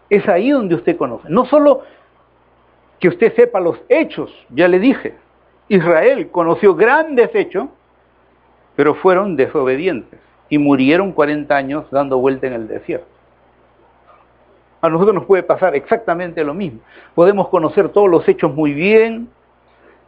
Es 0.10 0.28
ahí 0.28 0.49
donde 0.49 0.76
usted 0.76 0.97
conoce. 0.97 1.28
No 1.30 1.45
solo 1.45 1.84
que 2.99 3.07
usted 3.07 3.34
sepa 3.36 3.60
los 3.60 3.80
hechos, 3.89 4.34
ya 4.49 4.68
le 4.68 4.80
dije, 4.80 5.16
Israel 5.68 6.30
conoció 6.32 6.76
grandes 6.76 7.34
hechos, 7.34 7.68
pero 8.76 8.95
fueron 8.95 9.36
desobedientes 9.36 10.20
y 10.49 10.57
murieron 10.57 11.12
40 11.12 11.55
años 11.55 11.86
dando 11.91 12.18
vuelta 12.18 12.47
en 12.47 12.53
el 12.53 12.68
desierto. 12.68 13.07
A 14.82 14.89
nosotros 14.89 15.16
nos 15.16 15.26
puede 15.26 15.43
pasar 15.43 15.76
exactamente 15.76 16.43
lo 16.43 16.53
mismo. 16.53 16.80
Podemos 17.14 17.49
conocer 17.49 17.89
todos 17.89 18.10
los 18.10 18.28
hechos 18.28 18.53
muy 18.53 18.74
bien, 18.74 19.30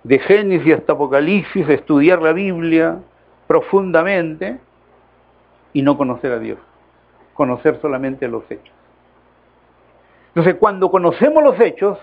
de 0.03 0.17
Génesis 0.19 0.75
hasta 0.75 0.93
Apocalipsis, 0.93 1.67
estudiar 1.69 2.21
la 2.21 2.33
Biblia 2.33 2.99
profundamente 3.47 4.59
y 5.73 5.81
no 5.81 5.97
conocer 5.97 6.31
a 6.31 6.39
Dios. 6.39 6.57
Conocer 7.33 7.79
solamente 7.81 8.27
los 8.27 8.49
hechos. 8.49 8.73
Entonces, 10.31 10.55
cuando 10.55 10.89
conocemos 10.89 11.43
los 11.43 11.59
hechos, 11.59 11.97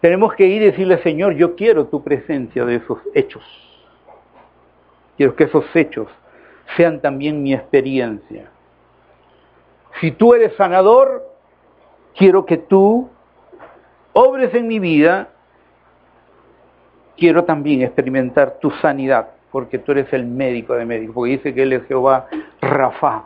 tenemos 0.00 0.34
que 0.34 0.46
ir 0.46 0.62
y 0.62 0.66
decirle, 0.66 1.02
Señor, 1.02 1.34
yo 1.34 1.56
quiero 1.56 1.86
tu 1.86 2.02
presencia 2.04 2.64
de 2.64 2.76
esos 2.76 2.98
hechos. 3.14 3.42
Quiero 5.16 5.34
que 5.34 5.44
esos 5.44 5.64
hechos 5.74 6.06
sean 6.76 7.00
también 7.00 7.42
mi 7.42 7.54
experiencia. 7.54 8.50
Si 10.00 10.12
tú 10.12 10.34
eres 10.34 10.54
sanador, 10.56 11.26
quiero 12.14 12.44
que 12.44 12.58
tú 12.58 13.08
obres 14.12 14.54
en 14.54 14.68
mi 14.68 14.78
vida. 14.78 15.28
Quiero 17.16 17.44
también 17.44 17.82
experimentar 17.82 18.58
tu 18.60 18.70
sanidad, 18.70 19.30
porque 19.50 19.78
tú 19.78 19.92
eres 19.92 20.12
el 20.12 20.24
médico 20.24 20.74
de 20.74 20.84
médicos, 20.84 21.14
porque 21.14 21.32
dice 21.32 21.54
que 21.54 21.62
Él 21.62 21.72
es 21.72 21.84
Jehová 21.86 22.28
Rafa, 22.60 23.24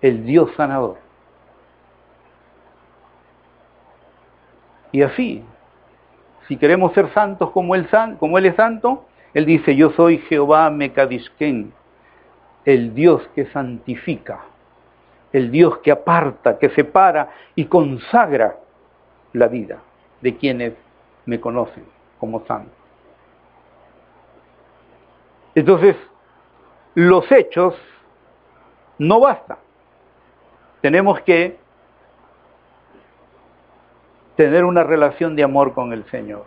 el 0.00 0.24
Dios 0.24 0.50
sanador. 0.56 1.07
Y 4.92 5.02
así, 5.02 5.44
si 6.46 6.56
queremos 6.56 6.92
ser 6.94 7.12
santos 7.12 7.50
como 7.50 7.74
él, 7.74 7.86
como 8.18 8.38
es 8.38 8.56
santo, 8.56 9.04
él 9.34 9.44
dice, 9.44 9.76
yo 9.76 9.90
soy 9.90 10.18
Jehová 10.18 10.70
Mekadishken, 10.70 11.72
el 12.64 12.94
Dios 12.94 13.28
que 13.34 13.46
santifica, 13.46 14.40
el 15.32 15.50
Dios 15.50 15.78
que 15.78 15.92
aparta, 15.92 16.58
que 16.58 16.70
separa 16.70 17.30
y 17.54 17.66
consagra 17.66 18.56
la 19.32 19.48
vida 19.48 19.78
de 20.20 20.36
quienes 20.36 20.72
me 21.26 21.38
conocen 21.38 21.84
como 22.18 22.44
santo. 22.46 22.72
Entonces, 25.54 25.96
los 26.94 27.30
hechos 27.30 27.74
no 28.98 29.20
bastan. 29.20 29.58
Tenemos 30.80 31.20
que 31.20 31.58
tener 34.38 34.64
una 34.64 34.84
relación 34.84 35.34
de 35.34 35.42
amor 35.42 35.74
con 35.74 35.92
el 35.92 36.04
Señor. 36.12 36.44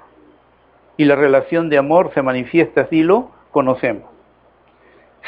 Y 0.96 1.04
la 1.04 1.18
relación 1.18 1.68
de 1.68 1.78
amor 1.78 2.12
se 2.14 2.22
manifiesta 2.22 2.88
si 2.88 3.04
lo 3.04 3.32
conocemos, 3.52 4.10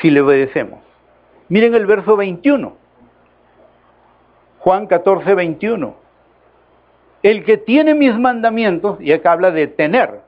si 0.01 0.09
le 0.09 0.21
obedecemos. 0.21 0.79
Miren 1.49 1.75
el 1.75 1.85
verso 1.85 2.15
21. 2.15 2.73
Juan 4.59 4.87
14, 4.87 5.35
21. 5.35 5.93
El 7.21 7.43
que 7.43 7.57
tiene 7.57 7.95
mis 7.95 8.17
mandamientos, 8.17 8.97
y 9.01 9.11
acá 9.11 9.33
habla 9.33 9.51
de 9.51 9.67
tener, 9.67 10.21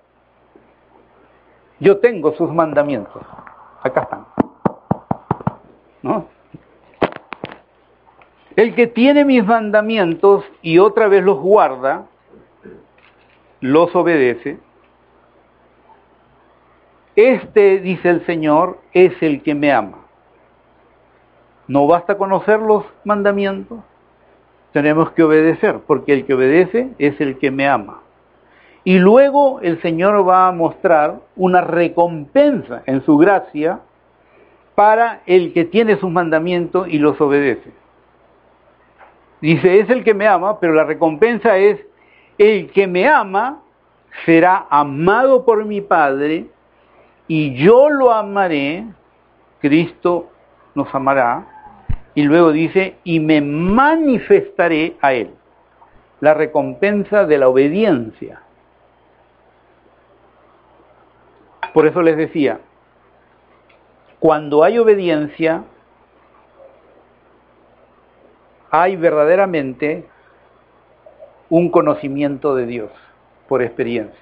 yo 1.79 1.99
tengo 1.99 2.33
sus 2.33 2.51
mandamientos. 2.51 3.23
Acá 3.81 4.01
están. 4.01 4.25
¿No? 6.01 6.27
El 8.57 8.75
que 8.75 8.87
tiene 8.87 9.23
mis 9.23 9.45
mandamientos 9.45 10.43
y 10.61 10.79
otra 10.79 11.07
vez 11.07 11.23
los 11.23 11.39
guarda, 11.39 12.07
los 13.65 13.95
obedece, 13.95 14.57
este, 17.15 17.79
dice 17.79 18.09
el 18.09 18.25
Señor, 18.25 18.79
es 18.93 19.13
el 19.21 19.41
que 19.41 19.55
me 19.55 19.71
ama. 19.71 20.05
No 21.67 21.87
basta 21.87 22.17
conocer 22.17 22.59
los 22.59 22.85
mandamientos, 23.03 23.79
tenemos 24.71 25.11
que 25.11 25.23
obedecer, 25.23 25.79
porque 25.87 26.13
el 26.13 26.25
que 26.25 26.35
obedece 26.35 26.89
es 26.99 27.19
el 27.19 27.39
que 27.39 27.49
me 27.49 27.67
ama. 27.67 28.01
Y 28.83 28.99
luego 28.99 29.59
el 29.61 29.81
Señor 29.81 30.27
va 30.27 30.47
a 30.47 30.51
mostrar 30.51 31.21
una 31.35 31.61
recompensa 31.61 32.83
en 32.85 33.03
su 33.03 33.17
gracia 33.17 33.79
para 34.75 35.21
el 35.25 35.53
que 35.53 35.65
tiene 35.65 35.97
sus 35.97 36.11
mandamientos 36.11 36.87
y 36.87 36.99
los 36.99 37.19
obedece. 37.19 37.71
Dice, 39.41 39.79
es 39.79 39.89
el 39.89 40.03
que 40.03 40.13
me 40.13 40.27
ama, 40.27 40.59
pero 40.59 40.73
la 40.73 40.83
recompensa 40.83 41.57
es, 41.57 41.79
el 42.37 42.71
que 42.71 42.87
me 42.87 43.07
ama 43.07 43.61
será 44.25 44.67
amado 44.69 45.45
por 45.45 45.65
mi 45.65 45.81
Padre 45.81 46.47
y 47.27 47.55
yo 47.55 47.89
lo 47.89 48.11
amaré, 48.11 48.85
Cristo 49.59 50.29
nos 50.75 50.93
amará, 50.93 51.47
y 52.13 52.23
luego 52.23 52.51
dice, 52.51 52.97
y 53.03 53.19
me 53.19 53.41
manifestaré 53.41 54.95
a 55.01 55.13
Él. 55.13 55.31
La 56.21 56.33
recompensa 56.33 57.25
de 57.25 57.37
la 57.37 57.49
obediencia. 57.49 58.41
Por 61.73 61.85
eso 61.85 62.01
les 62.01 62.15
decía, 62.15 62.61
cuando 64.19 64.63
hay 64.63 64.77
obediencia, 64.77 65.63
hay 68.71 68.95
verdaderamente 68.95 70.07
un 71.57 71.69
conocimiento 71.69 72.53
de 72.53 72.65
Dios 72.65 72.91
por 73.47 73.61
experiencia. 73.61 74.19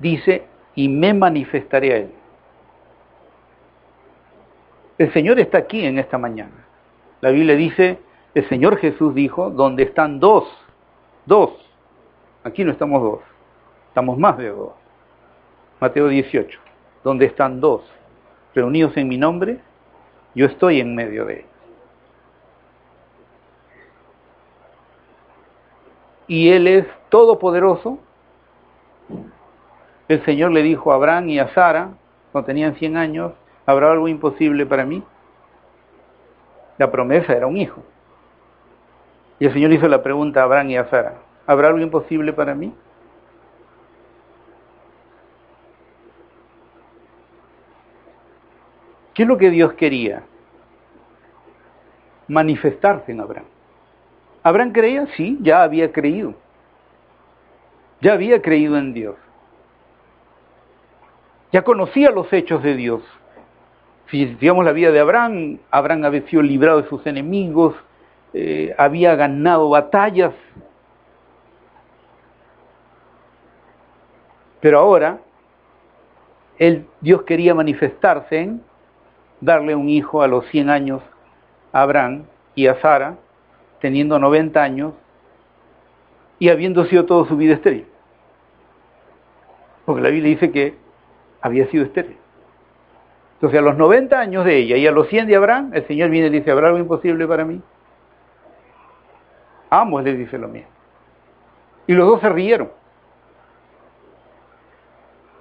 Dice, 0.00 0.44
y 0.74 0.88
me 0.88 1.14
manifestaré 1.14 1.92
a 1.92 1.96
Él. 1.98 2.10
El 4.98 5.12
Señor 5.12 5.38
está 5.38 5.58
aquí 5.58 5.86
en 5.86 6.00
esta 6.00 6.18
mañana. 6.18 6.66
La 7.20 7.30
Biblia 7.30 7.54
dice, 7.54 8.00
el 8.34 8.48
Señor 8.48 8.78
Jesús 8.78 9.14
dijo, 9.14 9.50
donde 9.50 9.84
están 9.84 10.18
dos, 10.18 10.44
dos, 11.26 11.52
aquí 12.42 12.64
no 12.64 12.72
estamos 12.72 13.00
dos, 13.00 13.20
estamos 13.86 14.18
más 14.18 14.36
de 14.36 14.48
dos. 14.48 14.72
Mateo 15.80 16.08
18, 16.08 16.58
donde 17.04 17.26
están 17.26 17.60
dos 17.60 17.82
reunidos 18.52 18.96
en 18.96 19.06
mi 19.06 19.16
nombre, 19.16 19.60
yo 20.34 20.46
estoy 20.46 20.80
en 20.80 20.96
medio 20.96 21.24
de 21.24 21.34
ellos. 21.34 21.57
Y 26.28 26.50
Él 26.50 26.68
es 26.68 26.86
todopoderoso. 27.08 27.98
El 30.06 30.24
Señor 30.24 30.52
le 30.52 30.62
dijo 30.62 30.92
a 30.92 30.94
Abraham 30.94 31.30
y 31.30 31.38
a 31.38 31.48
Sara, 31.54 31.90
cuando 32.30 32.46
tenían 32.46 32.76
100 32.76 32.96
años, 32.96 33.32
¿habrá 33.66 33.90
algo 33.90 34.08
imposible 34.08 34.66
para 34.66 34.84
mí? 34.84 35.02
La 36.76 36.90
promesa 36.90 37.32
era 37.32 37.46
un 37.46 37.56
hijo. 37.56 37.82
Y 39.40 39.46
el 39.46 39.52
Señor 39.52 39.72
hizo 39.72 39.88
la 39.88 40.02
pregunta 40.02 40.40
a 40.40 40.44
Abraham 40.44 40.70
y 40.70 40.76
a 40.76 40.88
Sara, 40.88 41.14
¿habrá 41.46 41.68
algo 41.68 41.80
imposible 41.80 42.32
para 42.32 42.54
mí? 42.54 42.74
¿Qué 49.14 49.22
es 49.22 49.28
lo 49.28 49.36
que 49.36 49.50
Dios 49.50 49.72
quería? 49.72 50.22
Manifestarse 52.28 53.10
en 53.10 53.20
Abraham. 53.20 53.57
¿Abraham 54.42 54.72
creía? 54.72 55.06
Sí, 55.16 55.38
ya 55.40 55.62
había 55.62 55.92
creído. 55.92 56.34
Ya 58.00 58.12
había 58.12 58.40
creído 58.40 58.76
en 58.76 58.92
Dios. 58.92 59.16
Ya 61.52 61.62
conocía 61.62 62.10
los 62.10 62.32
hechos 62.32 62.62
de 62.62 62.76
Dios. 62.76 63.02
Si 64.10 64.24
digamos 64.24 64.64
la 64.64 64.72
vida 64.72 64.90
de 64.90 65.00
Abraham, 65.00 65.58
Abraham 65.70 66.04
había 66.04 66.22
sido 66.28 66.42
librado 66.42 66.82
de 66.82 66.88
sus 66.88 67.06
enemigos, 67.06 67.74
eh, 68.32 68.74
había 68.78 69.14
ganado 69.16 69.68
batallas. 69.70 70.32
Pero 74.60 74.78
ahora, 74.78 75.18
él, 76.58 76.86
Dios 77.00 77.22
quería 77.22 77.54
manifestarse 77.54 78.38
en 78.38 78.62
darle 79.40 79.74
un 79.74 79.88
hijo 79.88 80.22
a 80.22 80.28
los 80.28 80.46
100 80.46 80.70
años 80.70 81.02
a 81.72 81.82
Abraham 81.82 82.24
y 82.54 82.66
a 82.66 82.80
Sara, 82.80 83.16
teniendo 83.80 84.18
90 84.18 84.62
años 84.62 84.94
y 86.38 86.48
habiendo 86.48 86.84
sido 86.86 87.04
toda 87.04 87.26
su 87.28 87.36
vida 87.36 87.54
estéril. 87.54 87.86
Porque 89.84 90.02
la 90.02 90.10
Biblia 90.10 90.30
dice 90.30 90.50
que 90.50 90.74
había 91.40 91.66
sido 91.68 91.84
estéril. 91.84 92.16
Entonces 93.34 93.58
a 93.58 93.62
los 93.62 93.76
90 93.76 94.18
años 94.18 94.44
de 94.44 94.56
ella 94.56 94.76
y 94.76 94.86
a 94.86 94.90
los 94.90 95.08
100 95.08 95.28
de 95.28 95.36
Abraham, 95.36 95.70
el 95.72 95.86
Señor 95.86 96.10
viene 96.10 96.26
y 96.26 96.30
dice, 96.30 96.50
¿habrá 96.50 96.68
algo 96.68 96.78
imposible 96.78 97.26
para 97.26 97.44
mí? 97.44 97.60
Ambos 99.70 100.02
le 100.02 100.14
dice 100.14 100.38
lo 100.38 100.48
mismo. 100.48 100.68
Y 101.86 101.94
los 101.94 102.06
dos 102.06 102.20
se 102.20 102.28
rieron. 102.28 102.70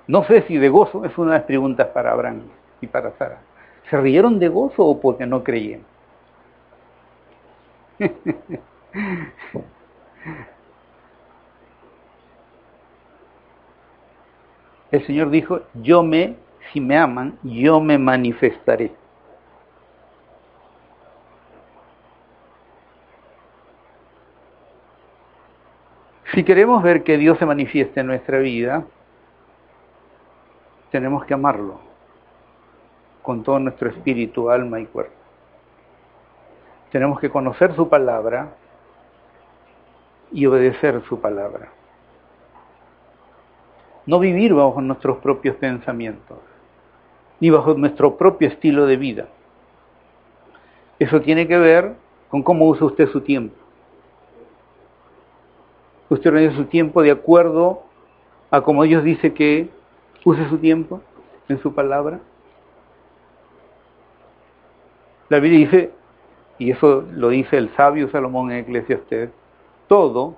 No 0.07 0.23
sé 0.23 0.43
si 0.43 0.57
de 0.57 0.69
gozo 0.69 1.03
es 1.05 1.17
una 1.17 1.33
de 1.33 1.37
las 1.39 1.45
preguntas 1.45 1.87
para 1.87 2.11
Abraham 2.11 2.43
y 2.81 2.87
para 2.87 3.11
Sara. 3.17 3.39
¿Se 3.89 3.97
rieron 3.99 4.39
de 4.39 4.47
gozo 4.47 4.85
o 4.85 5.01
porque 5.01 5.25
no 5.25 5.43
creían? 5.43 5.81
El 14.91 15.05
Señor 15.05 15.29
dijo, 15.29 15.61
yo 15.73 16.03
me, 16.03 16.35
si 16.71 16.79
me 16.79 16.97
aman, 16.97 17.37
yo 17.43 17.79
me 17.81 17.97
manifestaré. 17.97 18.91
Si 26.33 26.43
queremos 26.43 26.83
ver 26.83 27.03
que 27.03 27.17
Dios 27.17 27.39
se 27.39 27.45
manifieste 27.45 27.99
en 27.99 28.07
nuestra 28.07 28.37
vida, 28.37 28.85
tenemos 30.91 31.25
que 31.25 31.33
amarlo 31.33 31.79
con 33.23 33.43
todo 33.43 33.59
nuestro 33.59 33.89
espíritu, 33.89 34.49
alma 34.49 34.79
y 34.79 34.85
cuerpo. 34.85 35.16
Tenemos 36.91 37.19
que 37.19 37.29
conocer 37.29 37.75
su 37.75 37.89
palabra 37.89 38.49
y 40.31 40.45
obedecer 40.45 41.01
su 41.07 41.19
palabra. 41.19 41.69
No 44.05 44.19
vivir 44.19 44.53
bajo 44.53 44.81
nuestros 44.81 45.17
propios 45.17 45.55
pensamientos, 45.57 46.37
ni 47.39 47.49
bajo 47.49 47.73
nuestro 47.73 48.17
propio 48.17 48.47
estilo 48.47 48.85
de 48.85 48.97
vida. 48.97 49.27
Eso 50.99 51.21
tiene 51.21 51.47
que 51.47 51.57
ver 51.57 51.95
con 52.29 52.41
cómo 52.41 52.67
usa 52.67 52.87
usted 52.87 53.09
su 53.09 53.21
tiempo. 53.21 53.55
Usted 56.09 56.29
organiza 56.29 56.55
su 56.55 56.65
tiempo 56.65 57.01
de 57.01 57.11
acuerdo 57.11 57.83
a 58.49 58.61
como 58.61 58.83
Dios 58.83 59.03
dice 59.03 59.33
que 59.33 59.69
use 60.23 60.47
su 60.49 60.57
tiempo 60.57 61.01
en 61.49 61.59
su 61.61 61.73
palabra. 61.73 62.19
La 65.29 65.39
Biblia 65.39 65.59
dice, 65.59 65.91
y 66.59 66.71
eso 66.71 67.05
lo 67.13 67.29
dice 67.29 67.57
el 67.57 67.69
sabio 67.75 68.09
Salomón 68.09 68.51
en 68.51 68.59
Eclesiastes, 68.59 69.29
todo 69.87 70.35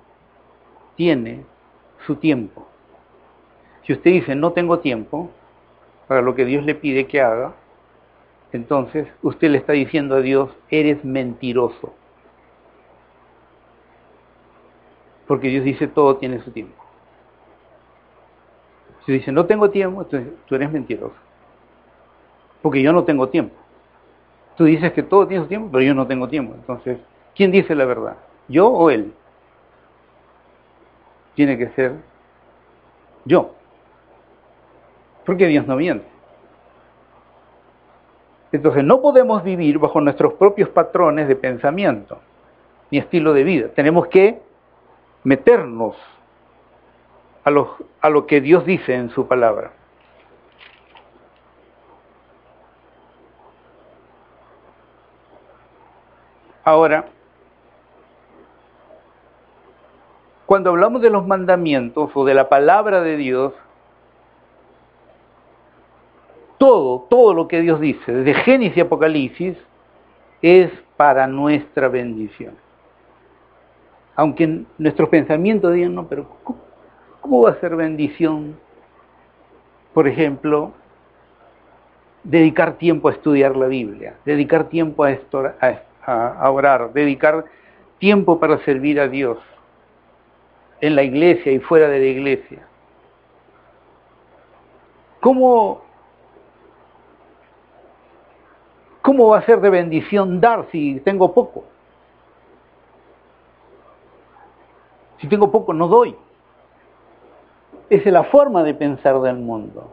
tiene 0.96 1.44
su 2.06 2.16
tiempo. 2.16 2.66
Si 3.86 3.92
usted 3.92 4.10
dice, 4.10 4.34
no 4.34 4.52
tengo 4.52 4.80
tiempo 4.80 5.30
para 6.06 6.22
lo 6.22 6.34
que 6.34 6.44
Dios 6.44 6.64
le 6.64 6.74
pide 6.74 7.06
que 7.06 7.20
haga, 7.20 7.54
entonces 8.52 9.08
usted 9.22 9.50
le 9.50 9.58
está 9.58 9.72
diciendo 9.72 10.16
a 10.16 10.20
Dios, 10.20 10.50
eres 10.68 11.04
mentiroso. 11.04 11.94
Porque 15.26 15.48
Dios 15.48 15.64
dice, 15.64 15.86
todo 15.86 16.16
tiene 16.16 16.40
su 16.40 16.50
tiempo. 16.50 16.74
Si 19.06 19.12
dice, 19.12 19.32
no 19.32 19.46
tengo 19.46 19.70
tiempo, 19.70 20.02
entonces 20.02 20.32
tú 20.46 20.54
eres 20.56 20.70
mentiroso. 20.72 21.14
Porque 22.60 22.82
yo 22.82 22.92
no 22.92 23.04
tengo 23.04 23.28
tiempo. 23.28 23.54
Tú 24.60 24.66
dices 24.66 24.92
que 24.92 25.02
todo 25.02 25.26
tiene 25.26 25.44
su 25.44 25.48
tiempo, 25.48 25.70
pero 25.72 25.82
yo 25.82 25.94
no 25.94 26.06
tengo 26.06 26.28
tiempo. 26.28 26.52
Entonces, 26.54 26.98
¿quién 27.34 27.50
dice 27.50 27.74
la 27.74 27.86
verdad? 27.86 28.18
¿Yo 28.46 28.68
o 28.68 28.90
él? 28.90 29.14
Tiene 31.34 31.56
que 31.56 31.70
ser 31.70 31.94
yo. 33.24 33.54
Porque 35.24 35.46
Dios 35.46 35.66
no 35.66 35.76
miente. 35.76 36.04
Entonces 38.52 38.84
no 38.84 39.00
podemos 39.00 39.42
vivir 39.42 39.78
bajo 39.78 39.98
nuestros 39.98 40.34
propios 40.34 40.68
patrones 40.68 41.26
de 41.26 41.36
pensamiento 41.36 42.20
ni 42.90 42.98
estilo 42.98 43.32
de 43.32 43.44
vida. 43.44 43.68
Tenemos 43.68 44.08
que 44.08 44.42
meternos 45.24 45.96
a 47.44 47.50
a 48.02 48.10
lo 48.10 48.26
que 48.26 48.42
Dios 48.42 48.66
dice 48.66 48.92
en 48.92 49.08
su 49.08 49.26
palabra. 49.26 49.79
Ahora, 56.70 57.04
cuando 60.46 60.70
hablamos 60.70 61.02
de 61.02 61.10
los 61.10 61.26
mandamientos 61.26 62.12
o 62.14 62.24
de 62.24 62.32
la 62.32 62.48
palabra 62.48 63.00
de 63.00 63.16
Dios, 63.16 63.54
todo, 66.58 67.08
todo 67.10 67.34
lo 67.34 67.48
que 67.48 67.60
Dios 67.60 67.80
dice, 67.80 68.12
desde 68.12 68.34
Génesis 68.42 68.76
y 68.76 68.80
Apocalipsis, 68.82 69.56
es 70.42 70.70
para 70.96 71.26
nuestra 71.26 71.88
bendición. 71.88 72.54
Aunque 74.14 74.62
nuestros 74.78 75.08
pensamientos 75.08 75.72
digan, 75.72 75.96
no, 75.96 76.06
pero 76.06 76.28
¿cómo, 77.20 77.42
va 77.42 77.50
a 77.50 77.58
ser 77.58 77.74
bendición? 77.74 78.56
Por 79.92 80.06
ejemplo, 80.06 80.70
dedicar 82.22 82.74
tiempo 82.74 83.08
a 83.08 83.12
estudiar 83.12 83.56
la 83.56 83.66
Biblia, 83.66 84.14
dedicar 84.24 84.68
tiempo 84.68 85.02
a, 85.02 85.08
a 85.08 85.89
orar, 86.06 86.92
dedicar 86.92 87.44
tiempo 87.98 88.38
para 88.38 88.58
servir 88.64 89.00
a 89.00 89.08
Dios 89.08 89.38
en 90.80 90.96
la 90.96 91.02
iglesia 91.02 91.52
y 91.52 91.58
fuera 91.58 91.88
de 91.88 91.98
la 91.98 92.06
iglesia. 92.06 92.66
¿Cómo 95.20 95.82
¿Cómo 99.02 99.28
va 99.28 99.38
a 99.38 99.42
ser 99.46 99.60
de 99.60 99.70
bendición 99.70 100.40
dar 100.40 100.66
si 100.70 101.00
tengo 101.00 101.32
poco? 101.32 101.64
Si 105.18 105.26
tengo 105.26 105.50
poco, 105.50 105.72
no 105.72 105.88
doy. 105.88 106.14
Esa 107.88 108.08
es 108.08 108.12
la 108.12 108.24
forma 108.24 108.62
de 108.62 108.74
pensar 108.74 109.20
del 109.20 109.36
mundo. 109.36 109.90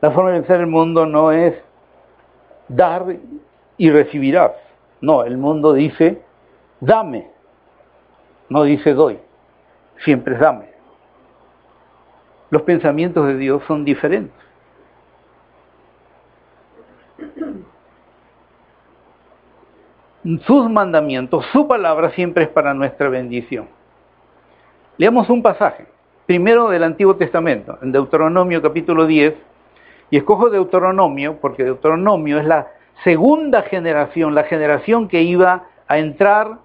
La 0.00 0.10
forma 0.10 0.30
de 0.30 0.38
pensar 0.38 0.58
del 0.58 0.66
mundo 0.66 1.04
no 1.04 1.32
es 1.32 1.54
dar 2.68 3.04
y 3.76 3.90
recibirás. 3.90 4.52
No, 5.04 5.22
el 5.22 5.36
mundo 5.36 5.74
dice, 5.74 6.22
dame. 6.80 7.30
No 8.48 8.62
dice 8.62 8.94
doy. 8.94 9.18
Siempre 10.02 10.34
es 10.34 10.40
dame. 10.40 10.70
Los 12.48 12.62
pensamientos 12.62 13.26
de 13.26 13.36
Dios 13.36 13.62
son 13.66 13.84
diferentes. 13.84 14.44
sus 20.46 20.70
mandamientos, 20.70 21.44
su 21.52 21.68
palabra 21.68 22.10
siempre 22.12 22.44
es 22.44 22.48
para 22.48 22.72
nuestra 22.72 23.10
bendición. 23.10 23.68
Leamos 24.96 25.28
un 25.28 25.42
pasaje, 25.42 25.86
primero 26.24 26.70
del 26.70 26.82
Antiguo 26.82 27.16
Testamento, 27.16 27.78
en 27.82 27.92
Deuteronomio 27.92 28.62
capítulo 28.62 29.06
10, 29.06 29.34
y 30.08 30.16
escojo 30.16 30.48
Deuteronomio 30.48 31.36
porque 31.42 31.64
Deuteronomio 31.64 32.38
es 32.38 32.46
la 32.46 32.68
segunda 33.02 33.62
generación, 33.62 34.34
la 34.34 34.44
generación 34.44 35.08
que 35.08 35.22
iba 35.22 35.64
a 35.88 35.98
entrar 35.98 36.58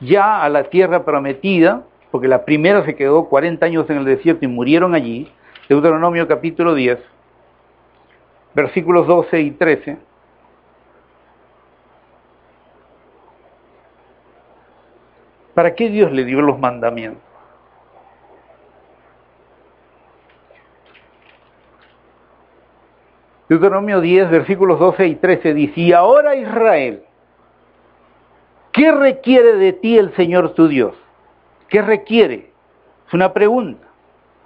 ya 0.00 0.42
a 0.42 0.48
la 0.48 0.64
tierra 0.64 1.04
prometida, 1.04 1.84
porque 2.10 2.28
la 2.28 2.44
primera 2.44 2.84
se 2.84 2.96
quedó 2.96 3.28
40 3.28 3.64
años 3.64 3.88
en 3.88 3.98
el 3.98 4.04
desierto 4.04 4.44
y 4.44 4.48
murieron 4.48 4.94
allí, 4.94 5.30
Deuteronomio 5.68 6.26
capítulo 6.28 6.74
10, 6.74 6.98
versículos 8.54 9.06
12 9.06 9.40
y 9.40 9.50
13. 9.52 9.98
¿Para 15.54 15.74
qué 15.74 15.88
Dios 15.90 16.12
le 16.12 16.24
dio 16.24 16.40
los 16.42 16.58
mandamientos? 16.58 17.31
Deuteronomio 23.48 24.00
10, 24.00 24.30
versículos 24.30 24.78
12 24.78 25.06
y 25.06 25.14
13 25.16 25.54
dice, 25.54 25.80
y 25.80 25.92
ahora 25.92 26.34
Israel, 26.36 27.02
¿qué 28.72 28.92
requiere 28.92 29.56
de 29.56 29.72
ti 29.72 29.98
el 29.98 30.14
Señor 30.14 30.54
tu 30.54 30.68
Dios? 30.68 30.94
¿Qué 31.68 31.82
requiere? 31.82 32.50
Es 33.06 33.14
una 33.14 33.32
pregunta. 33.32 33.86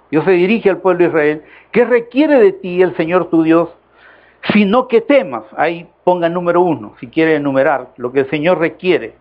Dios 0.09 0.23
se 0.25 0.31
dirige 0.31 0.69
al 0.69 0.79
pueblo 0.79 1.03
de 1.03 1.09
Israel, 1.09 1.43
¿qué 1.71 1.85
requiere 1.85 2.39
de 2.39 2.53
ti 2.53 2.81
el 2.81 2.95
Señor 2.95 3.29
tu 3.29 3.43
Dios? 3.43 3.69
Sino 4.53 4.87
que 4.87 5.01
temas, 5.01 5.43
ahí 5.55 5.89
ponga 6.03 6.29
número 6.29 6.61
uno, 6.61 6.95
si 6.99 7.07
quiere 7.07 7.35
enumerar 7.35 7.89
lo 7.97 8.11
que 8.11 8.21
el 8.21 8.29
Señor 8.29 8.59
requiere 8.59 9.15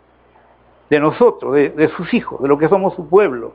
de 0.88 1.00
nosotros, 1.00 1.54
de, 1.54 1.90
sus 1.96 2.12
hijos, 2.14 2.40
de 2.40 2.48
lo 2.48 2.58
que 2.58 2.68
somos 2.68 2.94
su 2.94 3.08
pueblo. 3.08 3.54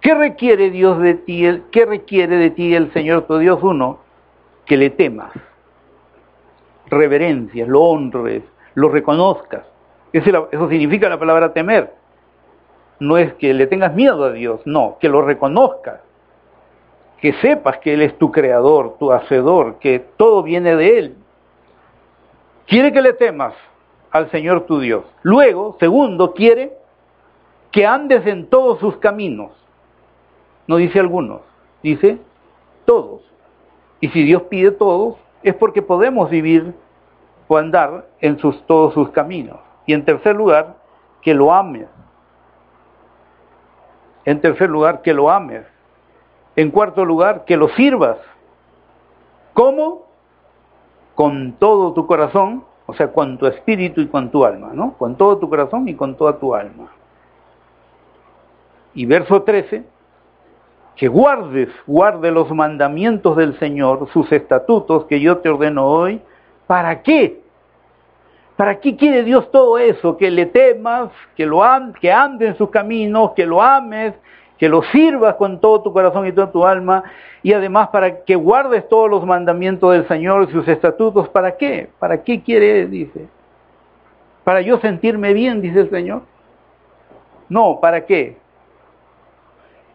¿Qué 0.00 0.14
requiere 0.14 0.70
Dios 0.70 1.00
de 1.00 1.14
ti? 1.14 1.44
¿Qué 1.72 1.86
requiere 1.86 2.36
de 2.36 2.50
ti 2.50 2.74
el 2.74 2.92
Señor 2.92 3.22
tu 3.22 3.38
Dios 3.38 3.58
uno? 3.62 4.00
Que 4.66 4.76
le 4.76 4.90
temas, 4.90 5.32
reverencias, 6.88 7.68
lo 7.68 7.82
honres, 7.82 8.42
lo 8.74 8.88
reconozcas. 8.88 9.64
Eso, 10.12 10.68
significa 10.68 11.08
la 11.08 11.18
palabra 11.18 11.52
temer. 11.52 11.92
No 12.98 13.18
es 13.18 13.34
que 13.34 13.52
le 13.52 13.66
tengas 13.66 13.94
miedo 13.94 14.24
a 14.24 14.32
Dios, 14.32 14.60
no, 14.64 14.96
que 15.00 15.08
lo 15.08 15.22
reconozcas. 15.22 16.00
Que 17.20 17.32
sepas 17.34 17.78
que 17.78 17.94
Él 17.94 18.02
es 18.02 18.16
tu 18.18 18.30
creador, 18.30 18.96
tu 18.98 19.12
hacedor, 19.12 19.78
que 19.78 20.00
todo 20.16 20.42
viene 20.42 20.76
de 20.76 20.98
Él. 20.98 21.16
Quiere 22.66 22.92
que 22.92 23.02
le 23.02 23.12
temas, 23.12 23.54
al 24.10 24.30
Señor 24.30 24.66
tu 24.66 24.80
Dios. 24.80 25.04
Luego, 25.22 25.76
segundo, 25.78 26.34
quiere 26.34 26.72
que 27.70 27.86
andes 27.86 28.26
en 28.26 28.46
todos 28.46 28.78
sus 28.80 28.96
caminos. 28.96 29.52
No 30.66 30.76
dice 30.76 30.98
algunos, 30.98 31.42
dice 31.82 32.18
todos. 32.84 33.22
Y 34.00 34.08
si 34.08 34.24
Dios 34.24 34.42
pide 34.44 34.70
todos, 34.72 35.16
es 35.42 35.54
porque 35.54 35.82
podemos 35.82 36.30
vivir 36.30 36.74
o 37.48 37.56
andar 37.56 38.06
en 38.20 38.38
sus, 38.38 38.64
todos 38.66 38.94
sus 38.94 39.10
caminos. 39.10 39.58
Y 39.86 39.92
en 39.92 40.04
tercer 40.04 40.34
lugar, 40.36 40.76
que 41.22 41.34
lo 41.34 41.52
ames. 41.52 41.88
En 44.24 44.40
tercer 44.40 44.68
lugar, 44.68 45.02
que 45.02 45.14
lo 45.14 45.30
ames. 45.30 45.64
En 46.56 46.70
cuarto 46.70 47.04
lugar, 47.04 47.44
que 47.44 47.56
lo 47.56 47.68
sirvas. 47.70 48.18
¿Cómo? 49.52 50.06
Con 51.14 51.52
todo 51.52 51.92
tu 51.92 52.06
corazón 52.06 52.64
o 52.86 52.94
sea, 52.94 53.12
con 53.12 53.36
tu 53.36 53.46
espíritu 53.46 54.00
y 54.00 54.06
con 54.06 54.30
tu 54.30 54.44
alma, 54.44 54.70
¿no? 54.72 54.92
Con 54.96 55.16
todo 55.16 55.38
tu 55.38 55.48
corazón 55.48 55.88
y 55.88 55.94
con 55.94 56.16
toda 56.16 56.38
tu 56.38 56.54
alma. 56.54 56.92
Y 58.94 59.04
verso 59.06 59.42
13, 59.42 59.84
que 60.96 61.08
guardes, 61.08 61.68
guarde 61.86 62.30
los 62.30 62.50
mandamientos 62.50 63.36
del 63.36 63.58
Señor, 63.58 64.08
sus 64.12 64.32
estatutos 64.32 65.04
que 65.04 65.20
yo 65.20 65.38
te 65.38 65.50
ordeno 65.50 65.86
hoy. 65.86 66.20
¿Para 66.66 67.02
qué? 67.02 67.40
¿Para 68.56 68.80
qué 68.80 68.96
quiere 68.96 69.22
Dios 69.22 69.50
todo 69.50 69.78
eso? 69.78 70.16
Que 70.16 70.30
le 70.30 70.46
temas, 70.46 71.10
que, 71.36 71.44
lo 71.44 71.62
que 72.00 72.10
ande 72.10 72.48
en 72.48 72.56
sus 72.56 72.70
caminos, 72.70 73.32
que 73.32 73.44
lo 73.44 73.60
ames, 73.60 74.14
que 74.56 74.70
lo 74.70 74.82
sirvas 74.84 75.34
con 75.34 75.60
todo 75.60 75.82
tu 75.82 75.92
corazón 75.92 76.26
y 76.26 76.32
toda 76.32 76.50
tu 76.50 76.64
alma, 76.64 77.04
y 77.42 77.52
además 77.52 77.88
para 77.88 78.24
que 78.24 78.34
guardes 78.34 78.88
todos 78.88 79.10
los 79.10 79.26
mandamientos 79.26 79.92
del 79.92 80.08
Señor 80.08 80.48
y 80.48 80.52
sus 80.52 80.66
estatutos. 80.66 81.28
¿Para 81.28 81.58
qué? 81.58 81.90
¿Para 81.98 82.22
qué 82.24 82.40
quiere? 82.42 82.86
Dice. 82.86 83.28
¿Para 84.44 84.62
yo 84.62 84.78
sentirme 84.78 85.34
bien? 85.34 85.60
Dice 85.60 85.80
el 85.80 85.90
Señor. 85.90 86.22
No, 87.50 87.78
¿para 87.80 88.06
qué? 88.06 88.38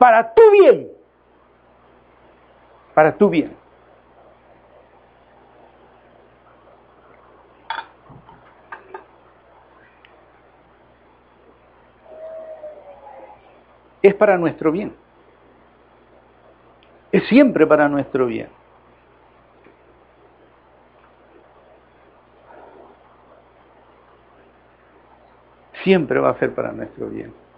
Para 0.02 0.34
tu 0.34 0.42
bien. 0.50 0.88
Para 2.96 3.16
tu 3.16 3.30
bien. 3.30 3.56
es 14.02 14.16
para 14.16 14.40
nuestro 14.40 14.72
bien. 14.72 14.92
Es 17.12 17.28
siempre 17.28 17.68
para 17.68 17.88
nuestro 17.88 18.26
bien. 18.26 18.50
Siempre 25.84 26.20
va 26.20 26.32
a 26.32 26.40
ser 26.40 26.56
para 26.56 26.72
nuestro 26.72 27.08
bien. 27.08 27.51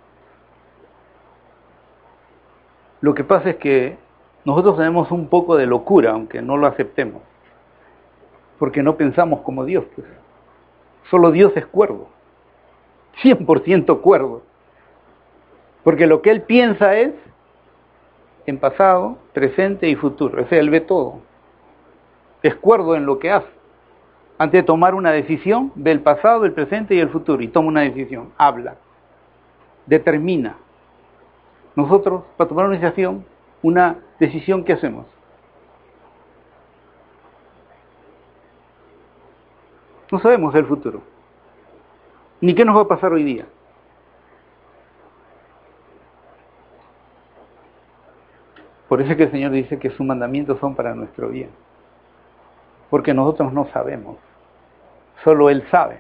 Lo 3.03 3.13
que 3.13 3.25
pasa 3.25 3.49
es 3.49 3.55
que 3.57 3.97
nosotros 4.45 4.77
tenemos 4.77 5.11
un 5.11 5.27
poco 5.27 5.57
de 5.57 5.65
locura, 5.65 6.11
aunque 6.11 6.41
no 6.41 6.55
lo 6.55 6.67
aceptemos, 6.67 7.21
porque 8.57 8.81
no 8.81 8.95
pensamos 8.95 9.41
como 9.41 9.65
Dios. 9.65 9.83
Pues. 9.93 10.07
Solo 11.09 11.31
Dios 11.31 11.51
es 11.57 11.65
cuerdo, 11.65 12.07
100% 13.21 13.99
cuerdo, 13.99 14.43
porque 15.83 16.07
lo 16.07 16.21
que 16.21 16.31
Él 16.31 16.43
piensa 16.43 16.95
es 16.95 17.11
en 18.45 18.57
pasado, 18.57 19.17
presente 19.33 19.89
y 19.89 19.95
futuro, 19.97 20.39
ese 20.41 20.57
Él 20.57 20.69
ve 20.69 20.79
todo, 20.79 21.19
es 22.41 22.55
cuerdo 22.55 22.95
en 22.95 23.05
lo 23.05 23.19
que 23.19 23.31
hace. 23.31 23.51
Antes 24.37 24.61
de 24.61 24.65
tomar 24.65 24.95
una 24.95 25.11
decisión, 25.11 25.73
ve 25.75 25.91
el 25.91 25.99
pasado, 25.99 26.45
el 26.45 26.53
presente 26.53 26.95
y 26.95 26.99
el 27.01 27.09
futuro 27.09 27.43
y 27.43 27.49
toma 27.49 27.67
una 27.67 27.81
decisión, 27.81 28.31
habla, 28.37 28.77
determina. 29.87 30.55
Nosotros, 31.75 32.23
para 32.37 32.47
tomar 32.47 32.65
una 32.65 32.77
decisión, 32.77 33.25
una 33.61 33.97
decisión, 34.19 34.63
¿qué 34.63 34.73
hacemos? 34.73 35.05
No 40.11 40.19
sabemos 40.19 40.53
el 40.53 40.65
futuro, 40.65 41.01
ni 42.39 42.53
qué 42.53 42.63
nos 42.63 42.77
va 42.77 42.81
a 42.81 42.87
pasar 42.87 43.13
hoy 43.13 43.23
día. 43.23 43.45
Por 48.87 49.01
eso 49.01 49.11
es 49.11 49.17
que 49.17 49.23
el 49.23 49.31
Señor 49.31 49.51
dice 49.51 49.79
que 49.79 49.89
sus 49.89 50.05
mandamientos 50.05 50.59
son 50.59 50.75
para 50.75 50.93
nuestro 50.93 51.29
bien 51.29 51.49
porque 52.93 53.11
nosotros 53.11 53.51
no 53.51 53.65
sabemos, 53.73 54.17
solo 55.23 55.49
Él 55.49 55.65
sabe. 55.71 55.97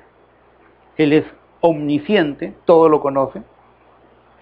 Él 0.95 1.11
es 1.13 1.25
omnisciente, 1.59 2.53
todo 2.65 2.87
lo 2.87 3.01
conoce, 3.01 3.41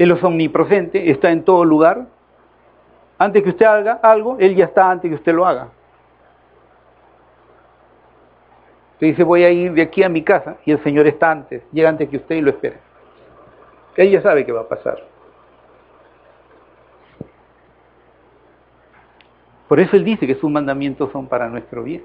Él 0.02 0.10
es 0.10 0.24
omnipresente, 0.24 1.12
está 1.12 1.30
en 1.30 1.44
todo 1.44 1.64
lugar. 1.64 2.08
Antes 3.20 3.44
que 3.44 3.50
usted 3.50 3.68
haga 3.68 4.00
algo, 4.02 4.36
Él 4.40 4.56
ya 4.56 4.66
está 4.66 4.90
antes 4.90 5.08
que 5.08 5.14
usted 5.14 5.32
lo 5.32 5.46
haga. 5.46 5.68
Usted 8.94 9.08
dice, 9.08 9.24
voy 9.24 9.44
a 9.44 9.52
ir 9.52 9.74
de 9.74 9.84
aquí 9.84 10.02
a 10.02 10.10
mi 10.10 10.24
casa 10.24 10.58
y 10.66 10.72
el 10.72 10.82
Señor 10.82 11.06
está 11.06 11.30
antes, 11.30 11.62
llega 11.72 11.90
antes 11.90 12.10
que 12.10 12.18
usted 12.18 12.34
y 12.34 12.42
lo 12.42 12.50
espera. 12.50 12.78
Él 13.96 14.10
ya 14.10 14.24
sabe 14.24 14.44
qué 14.44 14.52
va 14.52 14.62
a 14.62 14.68
pasar. 14.68 15.04
Por 19.68 19.80
eso 19.80 19.96
Él 19.96 20.04
dice 20.04 20.26
que 20.26 20.34
sus 20.34 20.50
mandamientos 20.50 21.12
son 21.12 21.28
para 21.28 21.48
nuestro 21.48 21.84
bien. 21.84 22.04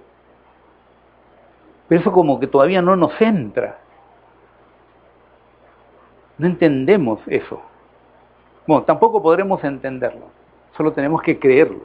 Pero 1.88 2.02
eso 2.02 2.12
como 2.12 2.38
que 2.38 2.46
todavía 2.46 2.82
no 2.82 2.94
nos 2.94 3.18
entra. 3.22 3.78
No 6.36 6.46
entendemos 6.46 7.20
eso. 7.26 7.62
Bueno, 8.66 8.84
tampoco 8.84 9.22
podremos 9.22 9.62
entenderlo, 9.62 10.26
solo 10.76 10.92
tenemos 10.92 11.22
que 11.22 11.38
creerlo. 11.38 11.84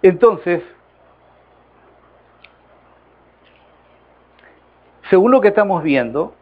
Entonces, 0.00 0.62
según 5.10 5.30
lo 5.30 5.40
que 5.40 5.48
estamos 5.48 5.82
viendo, 5.82 6.34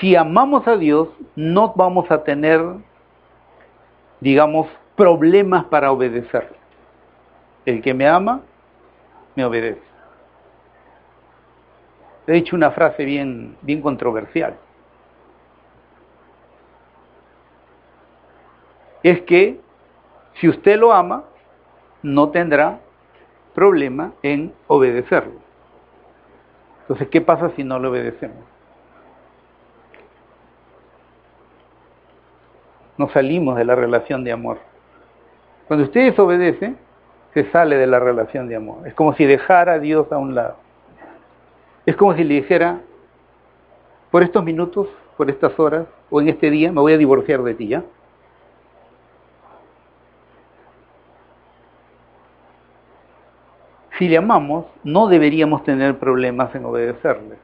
si 0.00 0.14
amamos 0.14 0.66
a 0.68 0.76
Dios, 0.76 1.08
no 1.34 1.72
vamos 1.74 2.10
a 2.10 2.22
tener, 2.22 2.62
digamos, 4.20 4.68
problemas 4.94 5.64
para 5.64 5.90
obedecerlo. 5.90 6.56
El 7.66 7.82
que 7.82 7.92
me 7.92 8.06
ama, 8.06 8.40
me 9.34 9.44
obedece. 9.44 9.82
He 12.28 12.32
dicho 12.32 12.54
una 12.54 12.70
frase 12.72 13.06
bien, 13.06 13.56
bien 13.62 13.80
controversial. 13.80 14.54
Es 19.02 19.22
que 19.22 19.58
si 20.34 20.46
usted 20.46 20.78
lo 20.78 20.92
ama, 20.92 21.24
no 22.02 22.28
tendrá 22.28 22.80
problema 23.54 24.12
en 24.22 24.52
obedecerlo. 24.66 25.40
Entonces, 26.82 27.08
¿qué 27.08 27.22
pasa 27.22 27.50
si 27.56 27.64
no 27.64 27.78
le 27.78 27.88
obedecemos? 27.88 28.44
No 32.98 33.08
salimos 33.08 33.56
de 33.56 33.64
la 33.64 33.74
relación 33.74 34.22
de 34.22 34.32
amor. 34.32 34.58
Cuando 35.66 35.86
usted 35.86 36.10
desobedece, 36.10 36.74
se 37.32 37.50
sale 37.52 37.76
de 37.76 37.86
la 37.86 38.00
relación 38.00 38.48
de 38.48 38.56
amor. 38.56 38.86
Es 38.86 38.92
como 38.92 39.14
si 39.14 39.24
dejara 39.24 39.74
a 39.74 39.78
Dios 39.78 40.12
a 40.12 40.18
un 40.18 40.34
lado. 40.34 40.67
Es 41.88 41.96
como 41.96 42.14
si 42.14 42.22
le 42.22 42.34
dijera, 42.34 42.82
por 44.10 44.22
estos 44.22 44.44
minutos, 44.44 44.88
por 45.16 45.30
estas 45.30 45.58
horas, 45.58 45.86
o 46.10 46.20
en 46.20 46.28
este 46.28 46.50
día, 46.50 46.70
me 46.70 46.82
voy 46.82 46.92
a 46.92 46.98
divorciar 46.98 47.42
de 47.42 47.54
ti, 47.54 47.68
¿ya? 47.68 47.82
Si 53.96 54.06
le 54.06 54.18
amamos, 54.18 54.66
no 54.84 55.06
deberíamos 55.08 55.64
tener 55.64 55.98
problemas 55.98 56.54
en 56.54 56.66
obedecerle. 56.66 57.38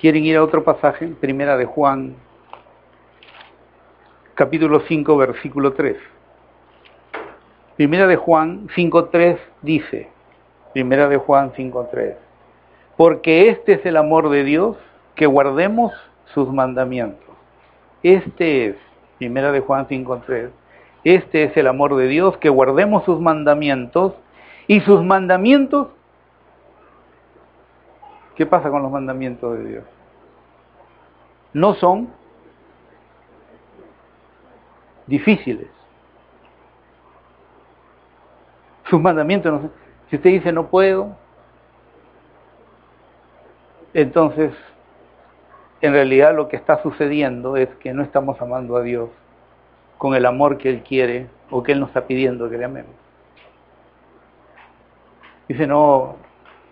¿Quieren 0.00 0.24
ir 0.24 0.36
a 0.36 0.44
otro 0.44 0.62
pasaje? 0.62 1.08
Primera 1.08 1.56
de 1.56 1.64
Juan, 1.64 2.14
capítulo 4.34 4.82
5, 4.86 5.16
versículo 5.16 5.72
3. 5.72 5.96
Primera 7.74 8.06
de 8.06 8.14
Juan 8.14 8.68
5.3 8.68 9.36
dice, 9.62 10.12
Primera 10.78 11.08
de 11.08 11.16
Juan 11.16 11.50
5.3, 11.54 12.14
porque 12.96 13.48
este 13.48 13.72
es 13.72 13.84
el 13.84 13.96
amor 13.96 14.28
de 14.28 14.44
Dios, 14.44 14.76
que 15.16 15.26
guardemos 15.26 15.92
sus 16.26 16.52
mandamientos. 16.52 17.34
Este 18.04 18.66
es, 18.66 18.76
Primera 19.18 19.50
de 19.50 19.58
Juan 19.58 19.88
5.3, 19.88 20.50
este 21.02 21.42
es 21.42 21.56
el 21.56 21.66
amor 21.66 21.96
de 21.96 22.06
Dios, 22.06 22.36
que 22.36 22.48
guardemos 22.48 23.04
sus 23.04 23.20
mandamientos, 23.20 24.14
y 24.68 24.78
sus 24.82 25.02
mandamientos, 25.02 25.88
¿qué 28.36 28.46
pasa 28.46 28.70
con 28.70 28.80
los 28.80 28.92
mandamientos 28.92 29.58
de 29.58 29.64
Dios? 29.64 29.84
No 31.54 31.74
son 31.74 32.08
difíciles 35.08 35.66
sus 38.88 39.00
mandamientos. 39.00 39.60
No 39.60 39.87
si 40.10 40.16
usted 40.16 40.30
dice 40.30 40.52
no 40.52 40.68
puedo, 40.68 41.16
entonces 43.94 44.52
en 45.80 45.92
realidad 45.92 46.34
lo 46.34 46.48
que 46.48 46.56
está 46.56 46.82
sucediendo 46.82 47.56
es 47.56 47.68
que 47.76 47.92
no 47.92 48.02
estamos 48.02 48.40
amando 48.40 48.76
a 48.76 48.82
Dios 48.82 49.10
con 49.96 50.14
el 50.14 50.26
amor 50.26 50.58
que 50.58 50.70
Él 50.70 50.82
quiere 50.82 51.26
o 51.50 51.62
que 51.62 51.72
Él 51.72 51.80
nos 51.80 51.90
está 51.90 52.06
pidiendo 52.06 52.48
que 52.48 52.58
le 52.58 52.64
amemos. 52.64 52.92
Dice, 55.48 55.66
no, 55.66 56.16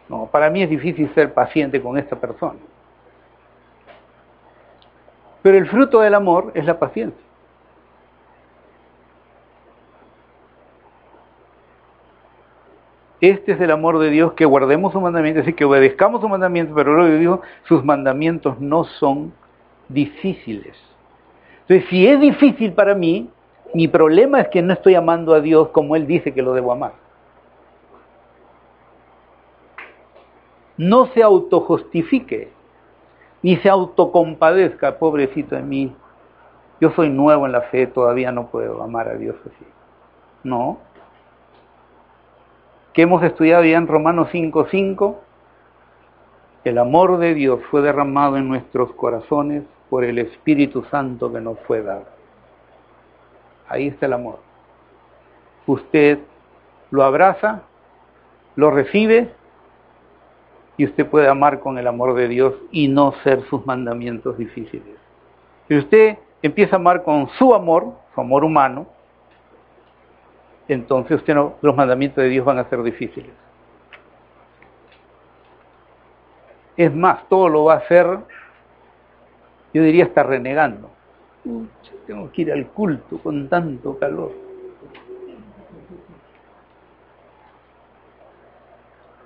no, 0.08 0.26
para 0.26 0.50
mí 0.50 0.62
es 0.62 0.70
difícil 0.70 1.12
ser 1.14 1.32
paciente 1.32 1.80
con 1.80 1.96
esta 1.98 2.16
persona. 2.16 2.58
Pero 5.42 5.58
el 5.58 5.66
fruto 5.68 6.00
del 6.00 6.14
amor 6.14 6.52
es 6.54 6.64
la 6.64 6.78
paciencia. 6.78 7.25
Este 13.20 13.52
es 13.52 13.60
el 13.60 13.70
amor 13.70 13.98
de 13.98 14.10
Dios, 14.10 14.34
que 14.34 14.44
guardemos 14.44 14.92
sus 14.92 15.00
mandamientos, 15.00 15.44
decir, 15.44 15.56
que 15.56 15.64
obedezcamos 15.64 16.20
sus 16.20 16.28
mandamientos, 16.28 16.74
pero 16.76 16.94
luego 16.94 17.18
dijo, 17.18 17.40
sus 17.64 17.82
mandamientos 17.82 18.60
no 18.60 18.84
son 18.84 19.32
difíciles. 19.88 20.76
Entonces, 21.62 21.88
si 21.88 22.06
es 22.06 22.20
difícil 22.20 22.72
para 22.72 22.94
mí, 22.94 23.30
mi 23.72 23.88
problema 23.88 24.40
es 24.40 24.48
que 24.48 24.62
no 24.62 24.72
estoy 24.72 24.94
amando 24.94 25.34
a 25.34 25.40
Dios 25.40 25.68
como 25.68 25.96
Él 25.96 26.06
dice 26.06 26.32
que 26.32 26.42
lo 26.42 26.52
debo 26.52 26.72
amar. 26.72 26.92
No 30.76 31.06
se 31.06 31.22
autojustifique, 31.22 32.50
ni 33.42 33.56
se 33.56 33.70
autocompadezca, 33.70 34.98
pobrecito 34.98 35.56
de 35.56 35.62
mí. 35.62 35.96
Yo 36.80 36.90
soy 36.90 37.08
nuevo 37.08 37.46
en 37.46 37.52
la 37.52 37.62
fe, 37.62 37.86
todavía 37.86 38.30
no 38.30 38.48
puedo 38.48 38.82
amar 38.82 39.08
a 39.08 39.14
Dios 39.14 39.36
así. 39.40 39.64
No, 40.44 40.78
que 42.96 43.02
hemos 43.02 43.22
estudiado 43.22 43.62
ya 43.62 43.76
en 43.76 43.88
Romanos 43.88 44.30
5.5, 44.32 45.16
el 46.64 46.78
amor 46.78 47.18
de 47.18 47.34
Dios 47.34 47.60
fue 47.70 47.82
derramado 47.82 48.38
en 48.38 48.48
nuestros 48.48 48.90
corazones 48.94 49.64
por 49.90 50.02
el 50.02 50.18
Espíritu 50.18 50.82
Santo 50.84 51.30
que 51.30 51.42
nos 51.42 51.58
fue 51.66 51.82
dado. 51.82 52.06
Ahí 53.68 53.88
está 53.88 54.06
el 54.06 54.14
amor. 54.14 54.38
Usted 55.66 56.20
lo 56.90 57.04
abraza, 57.04 57.64
lo 58.54 58.70
recibe 58.70 59.30
y 60.78 60.86
usted 60.86 61.06
puede 61.06 61.28
amar 61.28 61.60
con 61.60 61.76
el 61.76 61.88
amor 61.88 62.14
de 62.14 62.28
Dios 62.28 62.54
y 62.70 62.88
no 62.88 63.12
ser 63.22 63.42
sus 63.50 63.66
mandamientos 63.66 64.38
difíciles. 64.38 64.96
Si 65.68 65.76
usted 65.76 66.16
empieza 66.40 66.76
a 66.76 66.78
amar 66.78 67.02
con 67.02 67.28
su 67.38 67.54
amor, 67.54 67.92
su 68.14 68.22
amor 68.22 68.42
humano, 68.42 68.86
entonces 70.68 71.18
usted 71.18 71.34
los 71.60 71.76
mandamientos 71.76 72.22
de 72.22 72.30
Dios 72.30 72.44
van 72.44 72.58
a 72.58 72.68
ser 72.68 72.82
difíciles. 72.82 73.30
Es 76.76 76.94
más, 76.94 77.26
todo 77.28 77.48
lo 77.48 77.64
va 77.64 77.74
a 77.74 77.78
hacer 77.78 78.18
yo 79.76 79.82
diría 79.82 80.04
está 80.04 80.22
renegando. 80.22 80.88
tengo 82.06 82.32
que 82.32 82.40
ir 82.40 82.50
al 82.50 82.66
culto 82.68 83.18
con 83.18 83.46
tanto 83.46 83.98
calor. 83.98 84.32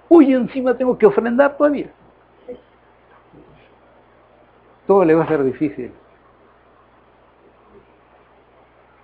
Uy, 0.08 0.34
encima 0.34 0.76
tengo 0.76 0.98
que 0.98 1.06
ofrendar 1.06 1.56
todavía. 1.56 1.88
Todo 4.88 5.04
le 5.04 5.14
va 5.14 5.22
a 5.22 5.28
ser 5.28 5.44
difícil. 5.44 5.92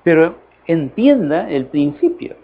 Pero 0.03 0.34
entienda 0.66 1.48
el 1.50 1.66
principio. 1.66 2.36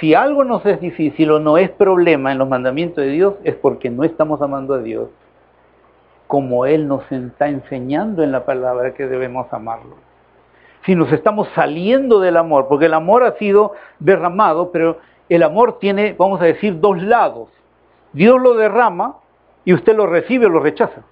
Si 0.00 0.14
algo 0.14 0.44
nos 0.44 0.64
es 0.66 0.80
difícil 0.80 1.30
o 1.30 1.38
no 1.38 1.56
es 1.58 1.70
problema 1.70 2.32
en 2.32 2.38
los 2.38 2.48
mandamientos 2.48 3.04
de 3.04 3.10
Dios, 3.10 3.34
es 3.44 3.54
porque 3.54 3.88
no 3.88 4.04
estamos 4.04 4.42
amando 4.42 4.74
a 4.74 4.78
Dios 4.78 5.08
como 6.26 6.66
Él 6.66 6.88
nos 6.88 7.10
está 7.10 7.48
enseñando 7.48 8.22
en 8.22 8.32
la 8.32 8.44
palabra 8.44 8.94
que 8.94 9.06
debemos 9.06 9.52
amarlo. 9.52 9.96
Si 10.84 10.94
nos 10.94 11.12
estamos 11.12 11.48
saliendo 11.54 12.20
del 12.20 12.36
amor, 12.36 12.68
porque 12.68 12.86
el 12.86 12.94
amor 12.94 13.24
ha 13.24 13.36
sido 13.38 13.72
derramado, 13.98 14.70
pero 14.70 14.98
el 15.28 15.42
amor 15.42 15.78
tiene, 15.78 16.14
vamos 16.16 16.40
a 16.40 16.44
decir, 16.44 16.80
dos 16.80 17.02
lados. 17.02 17.48
Dios 18.12 18.40
lo 18.40 18.54
derrama 18.54 19.16
y 19.64 19.74
usted 19.74 19.96
lo 19.96 20.06
recibe 20.06 20.46
o 20.46 20.50
lo 20.50 20.60
rechaza. 20.60 21.02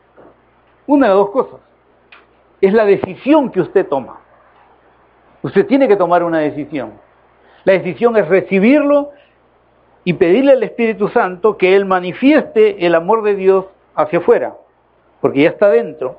Una 0.86 1.08
de 1.08 1.14
dos 1.14 1.30
cosas. 1.30 1.60
Es 2.60 2.72
la 2.72 2.84
decisión 2.84 3.50
que 3.50 3.60
usted 3.60 3.86
toma. 3.86 4.20
Usted 5.44 5.66
tiene 5.66 5.86
que 5.86 5.96
tomar 5.96 6.22
una 6.22 6.38
decisión. 6.38 6.92
La 7.64 7.74
decisión 7.74 8.16
es 8.16 8.26
recibirlo 8.26 9.10
y 10.02 10.14
pedirle 10.14 10.52
al 10.52 10.62
Espíritu 10.62 11.08
Santo 11.08 11.58
que 11.58 11.76
Él 11.76 11.84
manifieste 11.84 12.86
el 12.86 12.94
amor 12.94 13.22
de 13.22 13.34
Dios 13.34 13.66
hacia 13.94 14.20
afuera, 14.20 14.54
porque 15.20 15.42
ya 15.42 15.50
está 15.50 15.68
dentro, 15.68 16.16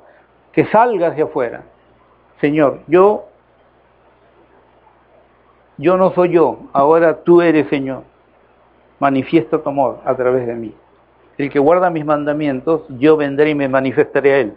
que 0.52 0.66
salga 0.66 1.08
hacia 1.08 1.24
afuera. 1.24 1.64
Señor, 2.40 2.82
yo 2.86 3.26
yo 5.80 5.98
no 5.98 6.14
soy 6.14 6.30
yo, 6.30 6.60
ahora 6.72 7.24
tú 7.24 7.42
eres 7.42 7.68
Señor. 7.70 8.04
Manifiesta 9.00 9.58
tu 9.58 9.68
amor 9.68 10.02
a 10.06 10.16
través 10.16 10.46
de 10.46 10.54
mí. 10.54 10.74
El 11.40 11.50
que 11.50 11.58
guarda 11.58 11.90
mis 11.90 12.06
mandamientos, 12.06 12.84
yo 12.90 13.18
vendré 13.18 13.50
y 13.50 13.56
me 13.56 13.68
manifestaré 13.68 14.34
a 14.34 14.38
Él. 14.38 14.54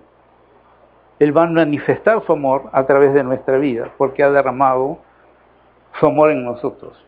Él 1.18 1.36
va 1.36 1.44
a 1.44 1.46
manifestar 1.46 2.22
su 2.24 2.32
amor 2.32 2.70
a 2.72 2.86
través 2.86 3.12
de 3.12 3.24
nuestra 3.24 3.58
vida, 3.58 3.90
porque 3.98 4.22
ha 4.22 4.30
derramado 4.30 4.98
su 5.98 6.06
amor 6.06 6.30
en 6.30 6.44
nosotros. 6.44 7.04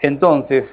Entonces, 0.00 0.64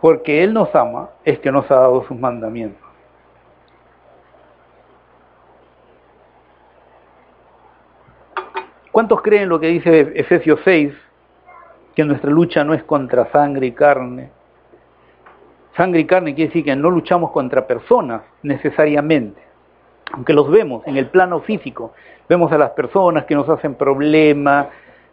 porque 0.00 0.44
Él 0.44 0.54
nos 0.54 0.74
ama, 0.74 1.10
es 1.24 1.38
que 1.38 1.50
nos 1.50 1.70
ha 1.70 1.76
dado 1.76 2.04
sus 2.04 2.18
mandamientos. 2.18 2.88
¿Cuántos 8.92 9.22
creen 9.22 9.48
lo 9.48 9.60
que 9.60 9.68
dice 9.68 10.12
Efesios 10.16 10.60
6? 10.64 10.92
Que 11.94 12.04
nuestra 12.04 12.30
lucha 12.30 12.64
no 12.64 12.74
es 12.74 12.82
contra 12.82 13.30
sangre 13.30 13.66
y 13.66 13.72
carne. 13.72 14.30
Sangre 15.78 16.00
y 16.00 16.06
carne 16.06 16.34
quiere 16.34 16.48
decir 16.48 16.64
que 16.64 16.74
no 16.74 16.90
luchamos 16.90 17.30
contra 17.30 17.64
personas 17.64 18.22
necesariamente, 18.42 19.40
aunque 20.10 20.32
los 20.32 20.50
vemos 20.50 20.84
en 20.88 20.96
el 20.96 21.06
plano 21.06 21.40
físico. 21.40 21.92
Vemos 22.28 22.50
a 22.50 22.58
las 22.58 22.70
personas 22.70 23.26
que 23.26 23.36
nos 23.36 23.48
hacen 23.48 23.76
problemas, 23.76 24.66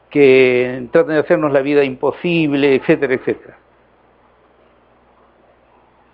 que 0.10 0.88
tratan 0.92 1.14
de 1.14 1.20
hacernos 1.20 1.52
la 1.52 1.62
vida 1.62 1.84
imposible, 1.84 2.74
etcétera, 2.74 3.14
etcétera. 3.14 3.58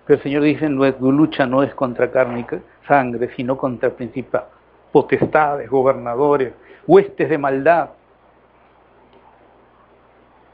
Pero 0.06 0.18
el 0.18 0.24
Señor 0.24 0.44
dice, 0.44 0.68
nuestra 0.68 1.08
lucha 1.08 1.46
no 1.46 1.64
es 1.64 1.74
contra 1.74 2.12
carne 2.12 2.42
y 2.42 2.86
sangre, 2.86 3.30
sino 3.38 3.58
contra 3.58 3.90
principales, 3.92 4.50
potestades, 4.92 5.70
gobernadores, 5.70 6.52
huestes 6.86 7.30
de 7.30 7.38
maldad. 7.38 7.92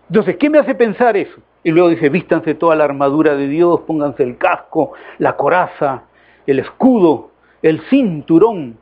Entonces, 0.07 0.37
¿qué 0.37 0.51
me 0.51 0.59
hace 0.59 0.75
pensar 0.75 1.17
eso? 1.17 1.41
Y 1.63 1.71
luego 1.71 1.89
dice, 1.89 2.09
vístanse 2.09 2.55
toda 2.55 2.75
la 2.75 2.85
armadura 2.85 3.35
de 3.35 3.47
Dios, 3.47 3.81
pónganse 3.81 4.23
el 4.23 4.37
casco, 4.37 4.93
la 5.17 5.35
coraza, 5.35 6.03
el 6.45 6.59
escudo, 6.59 7.31
el 7.61 7.81
cinturón, 7.89 8.77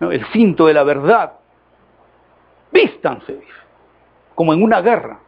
el 0.00 0.24
cinto 0.32 0.66
de 0.66 0.74
la 0.74 0.84
verdad. 0.84 1.32
Vístanse, 2.72 3.40
como 4.34 4.54
en 4.54 4.62
una 4.62 4.80
guerra. 4.80 5.20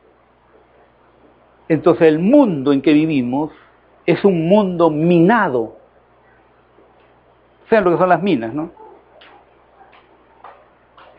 Entonces 1.69 2.09
el 2.09 2.19
mundo 2.19 2.73
en 2.73 2.83
que 2.83 2.93
vivimos 2.93 3.53
es 4.07 4.25
un 4.25 4.49
mundo 4.49 4.91
minado. 4.91 5.77
¿Saben 7.69 7.85
lo 7.85 7.91
que 7.93 7.99
son 7.99 8.09
las 8.09 8.23
minas, 8.23 8.53
no? 8.53 8.81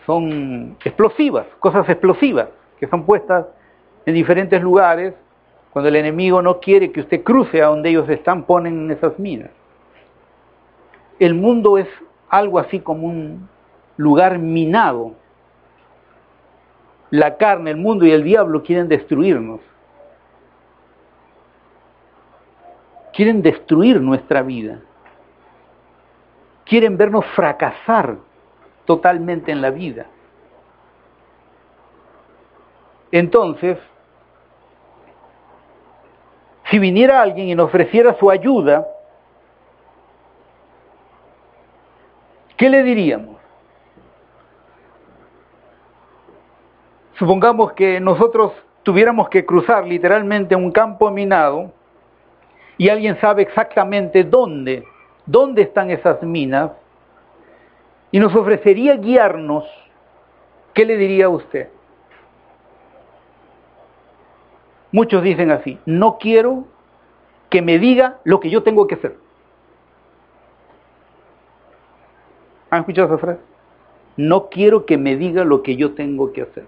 son 0.06 0.78
explosivas, 0.84 1.46
cosas 1.60 1.88
explosivas, 1.90 2.50
que 2.80 2.88
son 2.88 3.06
puestas 3.06 3.46
en 4.06 4.14
diferentes 4.14 4.62
lugares. 4.62 5.14
Cuando 5.72 5.90
el 5.90 5.96
enemigo 5.96 6.42
no 6.42 6.60
quiere 6.60 6.92
que 6.92 7.02
usted 7.02 7.24
cruce 7.24 7.62
a 7.62 7.68
donde 7.68 7.90
ellos 7.90 8.10
están, 8.10 8.44
ponen 8.44 8.92
esas 8.92 9.18
minas. 9.18 9.50
El 11.20 11.34
mundo 11.34 11.78
es 11.78 11.88
algo 12.30 12.60
así 12.60 12.80
como 12.80 13.08
un 13.08 13.48
lugar 13.98 14.38
minado. 14.40 15.14
La 17.10 17.38
carne, 17.38 17.72
el 17.72 17.78
mundo 17.78 18.06
y 18.06 18.12
el 18.12 18.24
diablo 18.24 18.64
quieren 18.64 18.88
destruirnos. 18.88 19.60
Quieren 23.14 23.42
destruir 23.42 24.02
nuestra 24.02 24.42
vida. 24.42 24.80
Quieren 26.66 26.98
vernos 26.98 27.26
fracasar 27.36 28.16
totalmente 28.86 29.52
en 29.52 29.62
la 29.62 29.70
vida. 29.70 30.06
Entonces, 33.12 33.78
si 36.70 36.80
viniera 36.80 37.22
alguien 37.22 37.50
y 37.50 37.56
nos 37.56 37.66
ofreciera 37.66 38.18
su 38.18 38.30
ayuda, 38.30 38.88
¿qué 42.56 42.70
le 42.70 42.84
diríamos? 42.84 43.38
Supongamos 47.18 47.74
que 47.74 48.00
nosotros 48.00 48.54
tuviéramos 48.84 49.30
que 49.30 49.46
cruzar 49.46 49.86
literalmente 49.86 50.56
un 50.56 50.72
campo 50.72 51.12
minado 51.12 51.72
y 52.78 52.90
alguien 52.90 53.20
sabe 53.20 53.44
exactamente 53.44 54.24
dónde, 54.24 54.84
dónde 55.26 55.64
están 55.64 55.92
esas 55.92 56.24
minas, 56.24 56.72
y 58.12 58.20
nos 58.20 58.36
ofrecería 58.36 58.96
guiarnos, 58.96 59.66
¿qué 60.74 60.86
le 60.86 60.98
diría 60.98 61.28
a 61.28 61.30
usted? 61.30 61.70
Muchos 64.92 65.24
dicen 65.24 65.52
así, 65.52 65.80
no 65.86 66.18
quiero 66.18 66.66
que 67.50 67.62
me 67.62 67.80
diga 67.80 68.20
lo 68.24 68.40
que 68.40 68.50
yo 68.50 68.64
tengo 68.64 68.88
que 68.88 68.96
hacer. 68.96 69.18
¿Han 72.70 72.80
escuchado 72.80 73.08
esa 73.08 73.18
frase? 73.18 73.42
No 74.18 74.50
quiero 74.50 74.86
que 74.86 74.98
me 74.98 75.16
diga 75.16 75.44
lo 75.44 75.64
que 75.64 75.76
yo 75.76 75.94
tengo 75.94 76.32
que 76.32 76.42
hacer. 76.42 76.66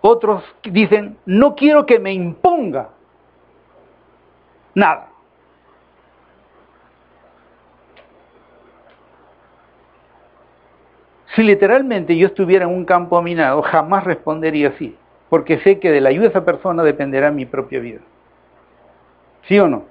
Otros 0.00 0.42
dicen, 0.64 1.16
no 1.26 1.54
quiero 1.54 1.86
que 1.86 2.00
me 2.00 2.12
imponga 2.12 2.90
nada. 4.74 5.11
Si 11.34 11.42
literalmente 11.42 12.16
yo 12.16 12.26
estuviera 12.26 12.66
en 12.66 12.70
un 12.70 12.84
campo 12.84 13.20
minado, 13.22 13.62
jamás 13.62 14.04
respondería 14.04 14.68
así, 14.68 14.96
porque 15.30 15.58
sé 15.60 15.80
que 15.80 15.90
de 15.90 16.00
la 16.00 16.10
ayuda 16.10 16.24
de 16.24 16.28
esa 16.28 16.44
persona 16.44 16.82
dependerá 16.82 17.30
mi 17.30 17.46
propia 17.46 17.80
vida. 17.80 18.00
¿Sí 19.48 19.58
o 19.58 19.66
no? 19.66 19.86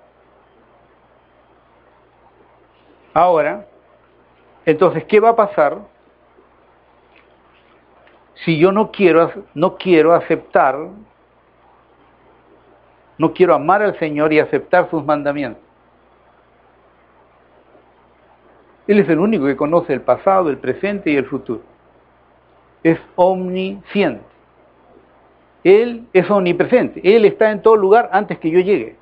Ahora, 3.14 3.68
entonces, 4.66 5.04
¿qué 5.06 5.20
va 5.20 5.30
a 5.30 5.36
pasar 5.36 5.80
si 8.46 8.58
yo 8.58 8.72
no 8.72 8.92
quiero, 8.92 9.32
no 9.54 9.78
quiero 9.78 10.14
aceptar, 10.14 10.78
no 13.18 13.34
quiero 13.34 13.56
amar 13.56 13.82
al 13.82 13.98
Señor 13.98 14.32
y 14.32 14.39
aceptar 14.39 14.89
sus 14.89 15.04
mandamientos? 15.04 15.71
Él 18.92 19.00
es 19.00 19.08
el 19.08 19.20
único 19.20 19.46
que 19.46 19.56
conoce 19.56 19.94
el 19.94 20.02
pasado, 20.02 20.50
el 20.50 20.58
presente 20.58 21.12
y 21.12 21.16
el 21.16 21.26
futuro. 21.26 21.62
Es 22.84 23.00
omnisciente. 23.16 24.26
Él 25.64 26.08
es 26.12 26.30
omnipresente. 26.30 27.00
Él 27.02 27.24
está 27.24 27.52
en 27.52 27.62
todo 27.62 27.78
lugar 27.78 28.10
antes 28.12 28.38
que 28.38 28.52
yo 28.52 28.60
llegue. 28.60 28.98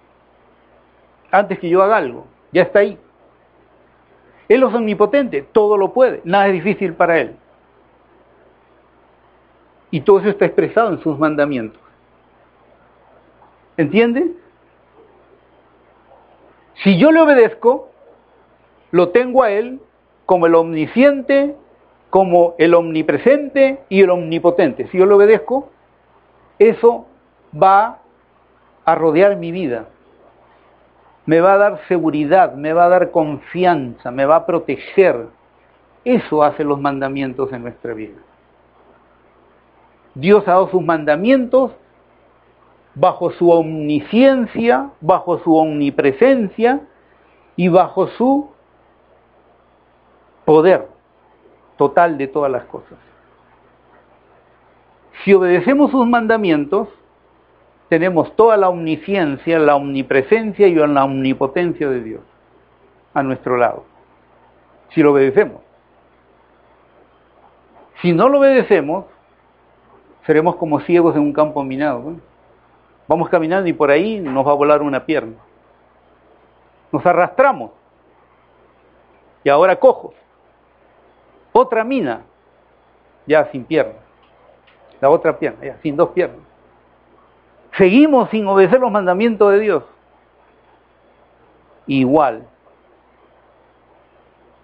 Antes 1.31 1.57
que 1.57 1.69
yo 1.69 1.81
haga 1.81 1.97
algo. 1.97 2.27
Ya 2.51 2.61
está 2.61 2.79
ahí. 2.79 2.99
Él 4.47 4.61
es 4.61 4.71
omnipotente. 4.71 5.41
Todo 5.51 5.75
lo 5.75 5.91
puede. 5.91 6.21
Nada 6.23 6.49
es 6.49 6.53
difícil 6.53 6.93
para 6.93 7.17
Él. 7.21 7.35
Y 9.89 10.01
todo 10.01 10.19
eso 10.19 10.29
está 10.29 10.45
expresado 10.45 10.93
en 10.93 11.01
sus 11.01 11.17
mandamientos. 11.17 11.81
¿Entiende? 13.75 14.33
Si 16.83 16.95
yo 16.99 17.11
le 17.11 17.21
obedezco, 17.21 17.89
lo 18.91 19.09
tengo 19.09 19.43
a 19.43 19.51
Él 19.51 19.79
como 20.25 20.45
el 20.45 20.55
omnisciente, 20.55 21.55
como 22.09 22.55
el 22.57 22.73
omnipresente 22.73 23.83
y 23.89 24.01
el 24.01 24.09
omnipotente. 24.09 24.87
Si 24.87 24.97
yo 24.97 25.05
le 25.05 25.13
obedezco, 25.13 25.69
eso 26.57 27.05
va 27.51 27.99
a 28.85 28.95
rodear 28.95 29.35
mi 29.37 29.51
vida. 29.51 29.85
Me 31.25 31.41
va 31.41 31.53
a 31.53 31.57
dar 31.57 31.81
seguridad, 31.87 32.55
me 32.55 32.73
va 32.73 32.85
a 32.85 32.89
dar 32.89 33.11
confianza, 33.11 34.11
me 34.11 34.25
va 34.25 34.37
a 34.37 34.45
proteger. 34.45 35.27
Eso 36.03 36.43
hace 36.43 36.63
los 36.63 36.79
mandamientos 36.79 37.51
en 37.53 37.61
nuestra 37.61 37.93
vida. 37.93 38.17
Dios 40.15 40.47
ha 40.47 40.51
dado 40.51 40.69
sus 40.69 40.83
mandamientos 40.83 41.71
bajo 42.95 43.31
su 43.31 43.51
omnisciencia, 43.51 44.89
bajo 45.01 45.39
su 45.39 45.55
omnipresencia 45.55 46.81
y 47.55 47.67
bajo 47.67 48.07
su 48.07 48.49
poder 50.49 50.87
total 51.77 52.17
de 52.17 52.25
todas 52.25 52.51
las 52.51 52.63
cosas. 52.63 52.97
Si 55.23 55.31
obedecemos 55.31 55.91
sus 55.91 56.07
mandamientos, 56.07 56.87
tenemos 57.87 58.35
toda 58.35 58.57
la 58.57 58.67
omnisciencia, 58.67 59.59
la 59.59 59.75
omnipresencia 59.75 60.67
y 60.67 60.73
la 60.73 61.03
omnipotencia 61.03 61.87
de 61.87 62.01
Dios 62.01 62.21
a 63.13 63.21
nuestro 63.21 63.57
lado. 63.57 63.83
Si 64.89 65.03
lo 65.03 65.11
obedecemos. 65.11 65.61
Si 68.01 68.11
no 68.11 68.27
lo 68.27 68.39
obedecemos, 68.39 69.05
seremos 70.25 70.55
como 70.55 70.79
ciegos 70.79 71.15
en 71.15 71.21
un 71.21 71.33
campo 71.33 71.63
minado. 71.63 72.15
Vamos 73.07 73.29
caminando 73.29 73.69
y 73.69 73.73
por 73.73 73.91
ahí 73.91 74.19
nos 74.19 74.47
va 74.47 74.53
a 74.53 74.55
volar 74.55 74.81
una 74.81 75.05
pierna. 75.05 75.37
Nos 76.91 77.05
arrastramos. 77.05 77.69
Y 79.43 79.49
ahora 79.49 79.75
cojo. 79.75 80.15
Otra 81.51 81.83
mina, 81.83 82.21
ya 83.25 83.49
sin 83.51 83.65
pierna. 83.65 83.99
La 85.01 85.09
otra 85.09 85.37
pierna, 85.37 85.65
ya 85.65 85.77
sin 85.81 85.95
dos 85.95 86.09
piernas. 86.09 86.39
Seguimos 87.77 88.29
sin 88.29 88.47
obedecer 88.47 88.79
los 88.79 88.91
mandamientos 88.91 89.51
de 89.51 89.59
Dios. 89.59 89.83
Igual 91.87 92.45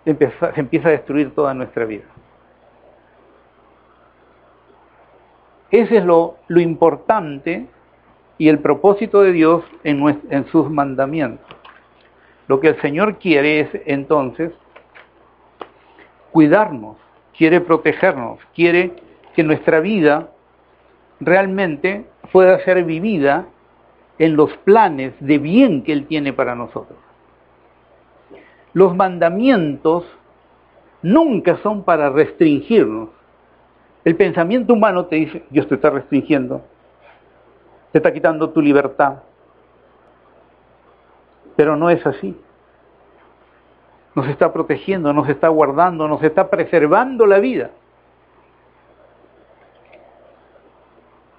se 0.03 0.11
empieza 0.11 0.89
a 0.89 0.91
destruir 0.91 1.33
toda 1.33 1.53
nuestra 1.53 1.86
vida. 1.86 2.03
Ese 5.71 5.97
es 5.97 6.05
lo, 6.05 6.38
importante 6.49 7.67
y 8.38 8.49
el 8.49 8.59
propósito 8.59 9.21
de 9.21 9.31
Dios 9.31 9.63
en 9.83 10.45
sus 10.51 10.69
mandamientos. 10.69 11.55
Lo 12.47 12.59
que 12.59 12.69
el 12.69 12.81
Señor 12.81 13.17
quiere 13.17 13.61
es 13.61 13.69
entonces 13.86 14.51
cuidarnos, 16.36 16.97
quiere 17.38 17.61
protegernos, 17.61 18.39
quiere 18.53 18.91
que 19.38 19.41
nuestra 19.41 19.79
vida 19.79 20.31
realmente 21.21 22.07
pueda 22.33 22.59
ser 22.65 22.83
vivida 22.83 23.45
en 24.19 24.36
los 24.36 24.51
planes 24.57 25.13
de 25.21 25.38
bien 25.38 25.81
que 25.81 25.93
Él 25.93 26.07
tiene 26.07 26.33
para 26.33 26.53
nosotros. 26.53 26.99
Los 28.73 28.93
mandamientos 28.97 30.03
nunca 31.01 31.55
son 31.63 31.83
para 31.83 32.09
restringirnos. 32.09 33.11
El 34.03 34.17
pensamiento 34.17 34.73
humano 34.73 35.05
te 35.05 35.15
dice, 35.15 35.45
Dios 35.49 35.69
te 35.69 35.75
está 35.75 35.89
restringiendo, 35.89 36.65
te 37.93 37.99
está 37.99 38.11
quitando 38.11 38.49
tu 38.49 38.61
libertad. 38.61 39.19
Pero 41.55 41.77
no 41.77 41.89
es 41.89 42.05
así. 42.05 42.38
Nos 44.16 44.28
está 44.30 44.51
protegiendo, 44.53 45.11
nos 45.11 45.28
está 45.28 45.49
guardando, 45.49 46.07
nos 46.07 46.24
está 46.24 46.49
preservando 46.49 47.26
la 47.26 47.39
vida. 47.39 47.72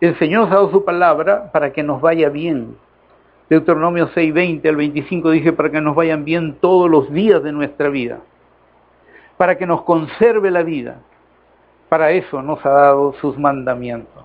El 0.01 0.19
Señor 0.19 0.43
nos 0.43 0.51
ha 0.53 0.57
dado 0.57 0.71
su 0.71 0.85
palabra 0.85 1.51
para 1.53 1.73
que 1.73 1.83
nos 1.83 2.03
vaya 2.03 2.29
bien. 2.29 2.77
Deuteronomio 3.49 4.09
6:20 4.09 4.69
al 4.69 4.77
25 4.77 5.31
dice 5.31 5.53
para 5.53 5.71
que 5.71 5.81
nos 5.81 5.95
vayan 5.95 6.25
bien 6.25 6.57
todos 6.61 6.91
los 6.91 7.11
días 7.11 7.43
de 7.43 7.53
nuestra 7.53 7.89
vida, 7.89 8.19
para 9.39 9.57
que 9.57 9.67
nos 9.67 9.83
conserve 9.83 10.51
la 10.51 10.63
vida. 10.63 10.99
Para 11.89 12.11
eso 12.11 12.43
nos 12.43 12.65
ha 12.67 12.71
dado 12.71 13.15
sus 13.15 13.39
mandamientos. 13.39 14.25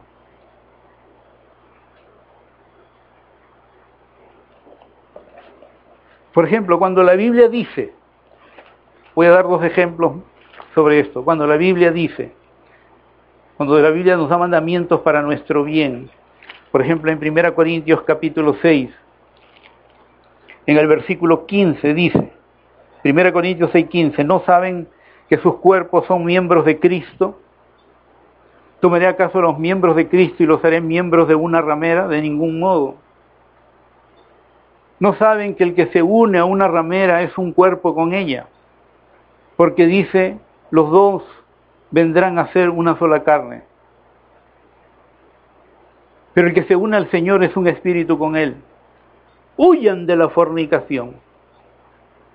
Por 6.33 6.45
ejemplo, 6.45 6.79
cuando 6.79 7.03
la 7.03 7.13
Biblia 7.13 7.47
dice, 7.49 7.93
voy 9.15 9.27
a 9.27 9.31
dar 9.31 9.47
dos 9.47 9.63
ejemplos 9.63 10.13
sobre 10.73 10.99
esto, 10.99 11.23
cuando 11.23 11.45
la 11.47 11.57
Biblia 11.57 11.91
dice, 11.91 12.33
cuando 13.57 13.79
la 13.79 13.89
Biblia 13.89 14.15
nos 14.15 14.29
da 14.29 14.37
mandamientos 14.37 15.01
para 15.01 15.21
nuestro 15.21 15.63
bien, 15.63 16.09
por 16.71 16.81
ejemplo 16.81 17.11
en 17.11 17.17
1 17.17 17.53
Corintios 17.53 18.01
capítulo 18.03 18.55
6, 18.61 18.89
en 20.65 20.77
el 20.77 20.87
versículo 20.87 21.45
15 21.45 21.93
dice, 21.93 22.31
1 23.03 23.33
Corintios 23.33 23.69
6, 23.73 23.87
15, 23.87 24.23
¿no 24.23 24.41
saben 24.45 24.87
que 25.27 25.37
sus 25.37 25.55
cuerpos 25.55 26.05
son 26.07 26.23
miembros 26.23 26.65
de 26.65 26.79
Cristo? 26.79 27.39
¿Tomaré 28.79 29.07
acaso 29.07 29.41
los 29.41 29.59
miembros 29.59 29.95
de 29.95 30.07
Cristo 30.07 30.43
y 30.43 30.45
los 30.45 30.63
haré 30.63 30.81
miembros 30.81 31.27
de 31.27 31.35
una 31.35 31.61
ramera? 31.61 32.07
De 32.07 32.21
ningún 32.21 32.59
modo 32.59 32.95
no 35.01 35.15
saben 35.15 35.55
que 35.55 35.63
el 35.63 35.73
que 35.73 35.87
se 35.87 36.03
une 36.03 36.37
a 36.37 36.45
una 36.45 36.67
ramera 36.67 37.23
es 37.23 37.35
un 37.35 37.53
cuerpo 37.53 37.95
con 37.95 38.13
ella, 38.13 38.45
porque 39.55 39.85
dice, 39.85 40.37
los 40.69 40.89
dos 40.89 41.23
vendrán 41.91 42.39
a 42.39 42.51
ser 42.53 42.69
una 42.69 42.97
sola 42.97 43.23
carne. 43.23 43.63
Pero 46.33 46.47
el 46.47 46.53
que 46.53 46.63
se 46.63 46.75
une 46.75 46.95
al 46.95 47.09
Señor 47.11 47.43
es 47.43 47.55
un 47.57 47.67
espíritu 47.67 48.17
con 48.17 48.35
Él. 48.35 48.55
Huyan 49.57 50.05
de 50.05 50.15
la 50.15 50.29
fornicación. 50.29 51.15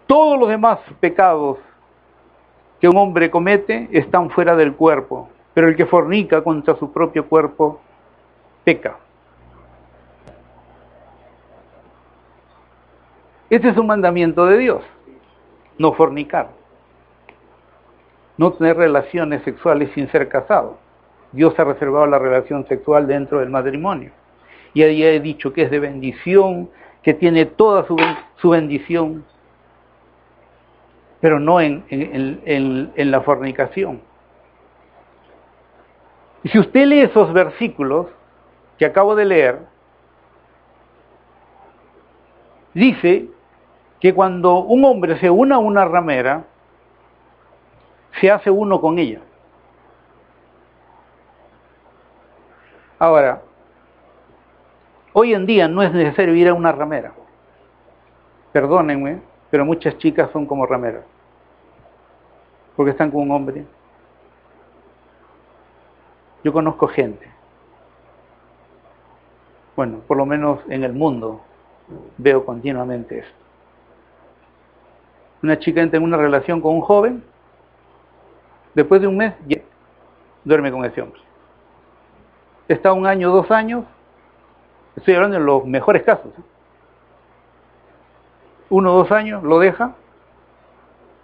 Todos 0.07 0.39
los 0.39 0.49
demás 0.49 0.79
pecados 1.01 1.59
que 2.81 2.89
un 2.89 2.97
hombre 2.97 3.31
comete 3.31 3.89
están 3.91 4.31
fuera 4.31 4.55
del 4.55 4.75
cuerpo, 4.75 5.29
pero 5.55 5.69
el 5.69 5.77
que 5.77 5.87
fornica 5.87 6.45
contra 6.45 6.77
su 6.77 6.93
propio 6.93 7.27
cuerpo 7.27 7.81
peca. 8.64 8.99
Este 13.49 13.69
es 13.69 13.77
un 13.77 13.87
mandamiento 13.87 14.45
de 14.47 14.59
Dios, 14.59 14.83
no 15.79 15.93
fornicar, 15.93 16.51
no 18.37 18.53
tener 18.53 18.76
relaciones 18.76 19.43
sexuales 19.43 19.91
sin 19.95 20.09
ser 20.11 20.28
casado. 20.28 20.78
Dios 21.32 21.59
ha 21.59 21.64
reservado 21.64 22.07
la 22.07 22.18
relación 22.18 22.66
sexual 22.66 23.07
dentro 23.07 23.41
del 23.41 23.51
matrimonio. 23.51 24.11
Y 24.74 24.82
ahí 24.82 25.03
he 25.03 25.20
dicho 25.20 25.53
que 25.53 25.62
es 25.62 25.70
de 25.70 25.80
bendición, 25.80 26.68
que 27.03 27.14
tiene 27.14 27.47
toda 27.47 27.87
su, 27.87 28.51
bendición, 28.51 29.24
pero 31.20 31.41
no 31.41 31.61
en, 31.61 31.84
en 31.89 33.11
la 33.11 33.20
fornicación. 33.22 34.01
Y 36.43 36.49
si 36.49 36.59
usted 36.59 36.87
lee 36.87 37.01
esos 37.01 37.32
versículos 37.32 38.07
que 38.78 38.87
acabo 38.87 39.16
de 39.16 39.24
leer, 39.24 39.59
dice 42.74 43.26
que 43.99 44.14
cuando 44.14 44.59
un 44.59 44.84
hombre 44.84 45.18
se 45.18 45.30
une 45.30 45.55
a 45.55 45.59
una 45.59 45.87
ramera, 45.87 46.45
se 48.21 48.31
hace 48.31 48.51
uno 48.51 48.81
con 48.81 48.99
ella. 48.99 49.21
Ahora, 52.99 53.43
hoy 55.12 55.35
en 55.35 55.45
día 55.47 55.69
no 55.69 55.83
es 55.83 55.93
necesario 55.93 56.35
ir 56.35 56.49
a 56.49 56.55
una 56.55 56.73
ramera. 56.73 57.12
Perdónenme, 58.53 59.21
pero 59.51 59.64
muchas 59.64 59.99
chicas 59.99 60.31
son 60.33 60.47
como 60.47 60.64
rameras. 60.67 61.05
Porque 62.75 62.93
están 62.93 63.11
con 63.11 63.23
un 63.23 63.31
hombre. 63.33 63.67
Yo 66.43 66.53
conozco 66.53 66.87
gente. 66.89 67.29
Bueno, 69.75 69.99
por 70.07 70.17
lo 70.17 70.25
menos 70.25 70.61
en 70.69 70.85
el 70.85 70.95
mundo 70.95 71.43
veo 72.17 72.45
continuamente 72.47 73.19
esto 73.19 73.47
una 75.47 75.59
chica 75.59 75.81
entra 75.81 75.99
en 75.99 76.05
una 76.05 76.17
relación 76.17 76.61
con 76.61 76.75
un 76.75 76.81
joven, 76.81 77.23
después 78.77 79.01
de 79.01 79.07
un 79.07 79.16
mes 79.16 79.33
ya 79.49 79.59
duerme 80.45 80.70
con 80.70 80.85
ese 80.85 81.01
hombre. 81.01 81.20
Está 82.68 82.93
un 82.93 83.07
año, 83.07 83.31
dos 83.31 83.51
años, 83.51 83.85
estoy 84.95 85.14
hablando 85.14 85.39
de 85.39 85.45
los 85.45 85.64
mejores 85.64 86.03
casos. 86.03 86.31
Uno 88.68 88.93
o 88.93 88.99
dos 88.99 89.11
años 89.11 89.43
lo 89.43 89.59
deja 89.59 89.95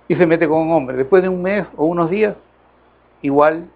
y 0.09 0.16
se 0.16 0.26
mete 0.26 0.48
con 0.48 0.62
un 0.62 0.72
hombre. 0.72 0.96
Después 0.96 1.22
de 1.22 1.28
un 1.28 1.42
mes 1.42 1.66
o 1.76 1.84
unos 1.84 2.09
días, 2.09 2.36
igual 3.20 3.68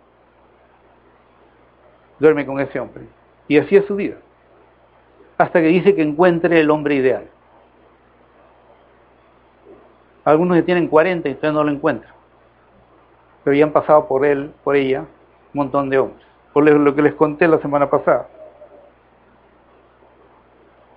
duerme 2.19 2.47
con 2.47 2.59
ese 2.61 2.81
hombre. 2.81 3.05
Y 3.47 3.59
así 3.59 3.77
es 3.77 3.85
su 3.87 3.95
vida. 3.95 4.17
hasta 5.39 5.61
que 5.61 5.67
dice 5.67 5.95
que 5.95 6.01
encuentre 6.01 6.61
el 6.61 6.71
hombre 6.71 6.95
ideal. 6.95 7.27
Algunos 10.25 10.57
que 10.57 10.63
tienen 10.63 10.89
40 10.89 11.29
y 11.29 11.35
todavía 11.35 11.59
no 11.59 11.65
lo 11.65 11.73
encuentran. 11.73 12.16
Pero 13.47 13.57
ya 13.57 13.65
han 13.65 13.71
pasado 13.71 14.09
por 14.09 14.27
él, 14.27 14.51
por 14.65 14.75
ella, 14.75 15.03
un 15.03 15.07
montón 15.53 15.89
de 15.89 16.01
hombres. 16.01 16.27
Por 16.53 16.69
lo 16.69 16.95
que 16.97 17.03
les 17.03 17.15
conté 17.15 17.47
la 17.47 17.59
semana 17.59 17.89
pasada. 17.89 18.27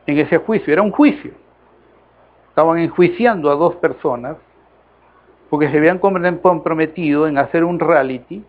En 0.07 0.17
ese 0.17 0.39
juicio, 0.39 0.73
era 0.73 0.81
un 0.81 0.89
juicio. 0.89 1.29
Estaban 2.47 2.79
enjuiciando 2.79 3.51
a 3.51 3.55
dos 3.55 3.75
personas 3.75 4.37
porque 5.51 5.69
se 5.69 5.77
habían 5.77 5.99
comprometido 5.99 7.27
en 7.27 7.37
hacer 7.37 7.63
un 7.63 7.79
reality. 7.79 8.43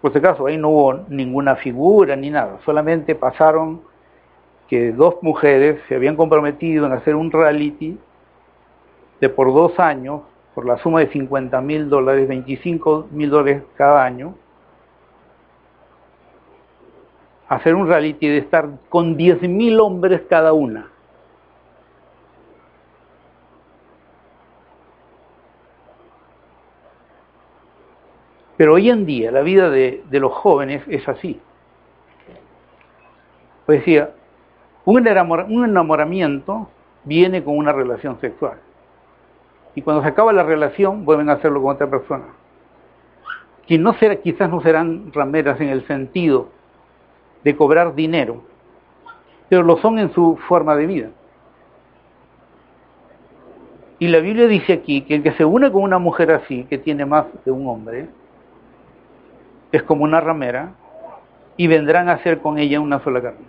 Por 0.00 0.12
si 0.12 0.18
acaso, 0.20 0.46
ahí 0.46 0.56
no 0.56 0.70
hubo 0.70 0.94
ninguna 1.10 1.56
figura 1.56 2.16
ni 2.16 2.30
nada, 2.30 2.60
solamente 2.64 3.14
pasaron 3.14 3.82
que 4.68 4.90
dos 4.90 5.16
mujeres 5.20 5.82
se 5.86 5.96
habían 5.96 6.16
comprometido 6.16 6.86
en 6.86 6.92
hacer 6.92 7.14
un 7.14 7.30
reality 7.30 7.98
de 9.20 9.28
por 9.28 9.52
dos 9.52 9.78
años, 9.78 10.22
por 10.54 10.66
la 10.66 10.78
suma 10.78 11.00
de 11.00 11.08
50 11.08 11.60
mil 11.60 11.90
dólares, 11.90 12.28
25 12.28 13.08
mil 13.10 13.28
dólares 13.28 13.62
cada 13.76 14.04
año, 14.04 14.34
hacer 17.48 17.74
un 17.74 17.88
reality 17.88 18.28
de 18.28 18.38
estar 18.38 18.68
con 18.88 19.16
10 19.16 19.42
mil 19.42 19.80
hombres 19.80 20.22
cada 20.28 20.52
una. 20.52 20.90
Pero 28.56 28.74
hoy 28.74 28.88
en 28.88 29.04
día 29.04 29.32
la 29.32 29.42
vida 29.42 29.68
de, 29.68 30.04
de 30.08 30.20
los 30.20 30.32
jóvenes 30.32 30.82
es 30.86 31.08
así. 31.08 31.40
Pues 33.66 33.80
decía, 33.80 34.12
un 34.84 35.08
enamoramiento 35.08 36.68
viene 37.02 37.42
con 37.42 37.58
una 37.58 37.72
relación 37.72 38.20
sexual. 38.20 38.58
Y 39.74 39.82
cuando 39.82 40.02
se 40.02 40.08
acaba 40.08 40.32
la 40.32 40.42
relación, 40.42 41.04
vuelven 41.04 41.28
a 41.28 41.34
hacerlo 41.34 41.62
con 41.62 41.74
otra 41.74 41.88
persona. 41.88 42.24
Que 43.66 43.78
no 43.78 43.94
será, 43.94 44.16
quizás 44.16 44.48
no 44.48 44.60
serán 44.60 45.12
rameras 45.12 45.60
en 45.60 45.68
el 45.68 45.86
sentido 45.86 46.48
de 47.42 47.56
cobrar 47.56 47.94
dinero, 47.94 48.42
pero 49.48 49.62
lo 49.62 49.76
son 49.78 49.98
en 49.98 50.12
su 50.12 50.36
forma 50.48 50.76
de 50.76 50.86
vida. 50.86 51.10
Y 53.98 54.08
la 54.08 54.18
Biblia 54.18 54.48
dice 54.48 54.72
aquí 54.72 55.02
que 55.02 55.16
el 55.16 55.22
que 55.22 55.32
se 55.32 55.44
une 55.44 55.70
con 55.70 55.82
una 55.82 55.98
mujer 55.98 56.30
así, 56.30 56.64
que 56.64 56.78
tiene 56.78 57.06
más 57.06 57.26
de 57.44 57.50
un 57.50 57.66
hombre, 57.68 58.08
es 59.72 59.82
como 59.82 60.04
una 60.04 60.20
ramera 60.20 60.72
y 61.56 61.66
vendrán 61.66 62.08
a 62.08 62.22
ser 62.22 62.40
con 62.40 62.58
ella 62.58 62.80
una 62.80 63.02
sola 63.02 63.22
carne. 63.22 63.46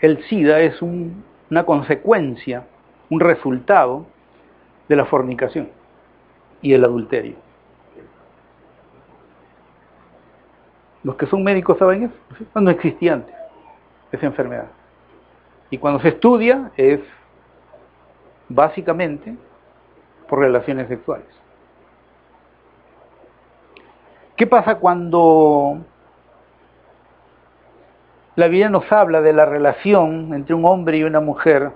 El 0.00 0.22
SIDA 0.24 0.60
es 0.60 0.80
una 0.82 1.64
consecuencia, 1.64 2.64
un 3.10 3.20
resultado 3.20 4.06
de 4.88 4.96
la 4.96 5.04
fornicación 5.04 5.68
y 6.62 6.72
el 6.72 6.84
adulterio. 6.84 7.36
Los 11.02 11.16
que 11.16 11.26
son 11.26 11.42
médicos 11.42 11.78
saben 11.78 12.04
eso, 12.04 12.60
no 12.60 12.70
existía 12.70 13.14
antes 13.14 13.34
esa 14.12 14.26
enfermedad. 14.26 14.68
Y 15.70 15.78
cuando 15.78 16.00
se 16.00 16.08
estudia 16.08 16.70
es 16.76 17.00
básicamente 18.48 19.36
por 20.28 20.40
relaciones 20.40 20.88
sexuales. 20.88 21.26
¿Qué 24.36 24.46
pasa 24.46 24.76
cuando 24.76 25.78
la 28.38 28.46
Biblia 28.46 28.68
nos 28.68 28.92
habla 28.92 29.20
de 29.20 29.32
la 29.32 29.46
relación 29.46 30.32
entre 30.32 30.54
un 30.54 30.64
hombre 30.64 30.98
y 30.98 31.02
una 31.02 31.18
mujer 31.18 31.72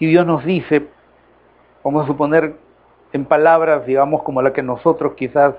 y 0.00 0.08
Dios 0.08 0.26
nos 0.26 0.44
dice, 0.44 0.88
vamos 1.84 2.02
a 2.02 2.06
suponer 2.08 2.56
en 3.12 3.26
palabras, 3.26 3.86
digamos, 3.86 4.24
como 4.24 4.42
la 4.42 4.52
que 4.52 4.64
nosotros 4.64 5.12
quizás 5.14 5.54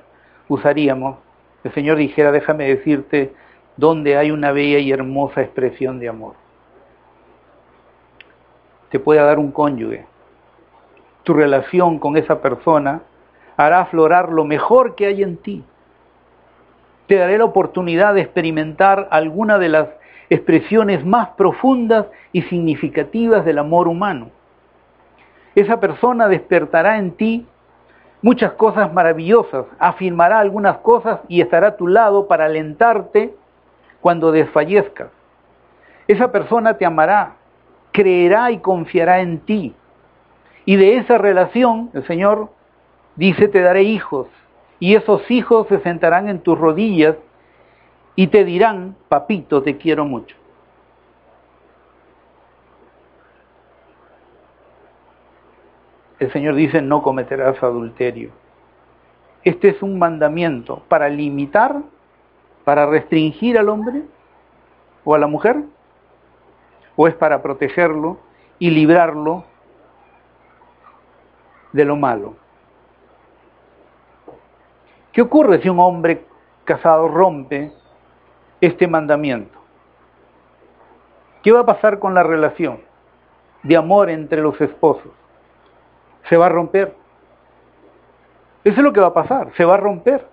usaríamos, 0.49 1.19
el 1.63 1.71
Señor 1.71 1.95
dijera, 1.99 2.33
déjame 2.33 2.67
decirte 2.67 3.33
dónde 3.77 4.17
hay 4.17 4.29
una 4.29 4.51
bella 4.51 4.79
y 4.79 4.91
hermosa 4.91 5.39
expresión 5.39 5.97
de 5.97 6.09
amor. 6.09 6.33
Te 8.89 8.99
puede 8.99 9.21
dar 9.21 9.39
un 9.39 9.53
cónyuge. 9.53 10.05
Tu 11.23 11.33
relación 11.33 11.97
con 11.97 12.17
esa 12.17 12.41
persona 12.41 13.03
hará 13.55 13.79
aflorar 13.79 14.33
lo 14.33 14.43
mejor 14.43 14.95
que 14.95 15.05
hay 15.05 15.23
en 15.23 15.37
ti 15.37 15.63
te 17.11 17.17
daré 17.17 17.37
la 17.37 17.43
oportunidad 17.43 18.13
de 18.13 18.21
experimentar 18.21 19.09
alguna 19.11 19.59
de 19.59 19.67
las 19.67 19.89
expresiones 20.29 21.05
más 21.05 21.27
profundas 21.31 22.05
y 22.31 22.43
significativas 22.43 23.43
del 23.43 23.57
amor 23.57 23.89
humano. 23.89 24.29
Esa 25.53 25.81
persona 25.81 26.29
despertará 26.29 26.99
en 26.99 27.11
ti 27.11 27.45
muchas 28.21 28.53
cosas 28.53 28.93
maravillosas, 28.93 29.65
afirmará 29.77 30.39
algunas 30.39 30.77
cosas 30.77 31.19
y 31.27 31.41
estará 31.41 31.67
a 31.67 31.75
tu 31.75 31.85
lado 31.85 32.29
para 32.29 32.45
alentarte 32.45 33.35
cuando 33.99 34.31
desfallezcas. 34.31 35.09
Esa 36.07 36.31
persona 36.31 36.77
te 36.77 36.85
amará, 36.85 37.33
creerá 37.91 38.51
y 38.51 38.59
confiará 38.59 39.19
en 39.19 39.41
ti. 39.41 39.75
Y 40.63 40.77
de 40.77 40.95
esa 40.95 41.17
relación, 41.17 41.89
el 41.93 42.07
Señor 42.07 42.51
dice, 43.17 43.49
te 43.49 43.59
daré 43.59 43.83
hijos, 43.83 44.27
y 44.81 44.95
esos 44.95 45.29
hijos 45.29 45.67
se 45.67 45.79
sentarán 45.81 46.27
en 46.27 46.39
tus 46.39 46.57
rodillas 46.57 47.15
y 48.15 48.27
te 48.27 48.43
dirán, 48.43 48.95
papito, 49.07 49.61
te 49.61 49.77
quiero 49.77 50.05
mucho. 50.05 50.35
El 56.17 56.31
Señor 56.33 56.55
dice, 56.55 56.81
no 56.81 57.03
cometerás 57.03 57.61
adulterio. 57.61 58.31
Este 59.43 59.69
es 59.69 59.83
un 59.83 59.99
mandamiento 59.99 60.81
para 60.87 61.09
limitar, 61.09 61.83
para 62.63 62.87
restringir 62.87 63.59
al 63.59 63.69
hombre 63.69 64.01
o 65.03 65.13
a 65.13 65.19
la 65.19 65.27
mujer, 65.27 65.57
o 66.95 67.07
es 67.07 67.13
para 67.13 67.43
protegerlo 67.43 68.17
y 68.57 68.71
librarlo 68.71 69.45
de 71.71 71.85
lo 71.85 71.95
malo. 71.95 72.40
¿Qué 75.11 75.21
ocurre 75.21 75.61
si 75.61 75.69
un 75.69 75.79
hombre 75.79 76.25
casado 76.63 77.07
rompe 77.07 77.71
este 78.61 78.87
mandamiento? 78.87 79.59
¿Qué 81.43 81.51
va 81.51 81.61
a 81.61 81.65
pasar 81.65 81.99
con 81.99 82.13
la 82.13 82.23
relación 82.23 82.79
de 83.63 83.75
amor 83.75 84.09
entre 84.09 84.41
los 84.41 84.59
esposos? 84.61 85.11
Se 86.29 86.37
va 86.37 86.45
a 86.45 86.49
romper. 86.49 86.95
Eso 88.63 88.77
es 88.77 88.83
lo 88.83 88.93
que 88.93 88.99
va 89.01 89.07
a 89.07 89.13
pasar, 89.13 89.51
se 89.57 89.65
va 89.65 89.73
a 89.73 89.77
romper. 89.77 90.27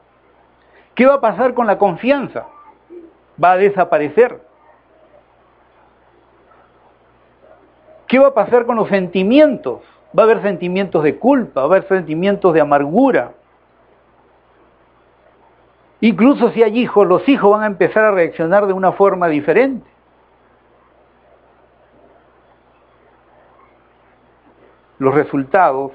¿Qué 0.94 1.06
va 1.06 1.14
a 1.14 1.20
pasar 1.20 1.54
con 1.54 1.66
la 1.66 1.78
confianza? 1.78 2.46
Va 3.42 3.52
a 3.52 3.56
desaparecer. 3.56 4.40
¿Qué 8.06 8.18
va 8.18 8.28
a 8.28 8.34
pasar 8.34 8.66
con 8.66 8.76
los 8.76 8.88
sentimientos? 8.88 9.80
Va 10.16 10.22
a 10.22 10.26
haber 10.26 10.42
sentimientos 10.42 11.02
de 11.02 11.18
culpa, 11.18 11.60
va 11.60 11.66
a 11.74 11.76
haber 11.76 11.88
sentimientos 11.88 12.54
de 12.54 12.60
amargura, 12.60 13.32
Incluso 16.00 16.50
si 16.52 16.62
hay 16.62 16.78
hijos, 16.78 17.06
los 17.06 17.28
hijos 17.28 17.50
van 17.50 17.62
a 17.62 17.66
empezar 17.66 18.04
a 18.04 18.10
reaccionar 18.12 18.66
de 18.66 18.72
una 18.72 18.92
forma 18.92 19.28
diferente. 19.28 19.86
Los 24.98 25.14
resultados 25.14 25.92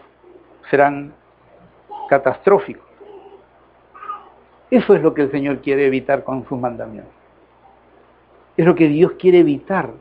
serán 0.69 1.13
catastróficos. 2.09 2.85
Eso 4.69 4.95
es 4.95 5.01
lo 5.01 5.13
que 5.13 5.21
el 5.21 5.31
Señor 5.31 5.59
quiere 5.59 5.85
evitar 5.85 6.23
con 6.23 6.45
sus 6.47 6.59
mandamientos. 6.59 7.13
Es 8.57 8.65
lo 8.65 8.75
que 8.75 8.88
Dios 8.88 9.13
quiere 9.13 9.39
evitar 9.39 9.91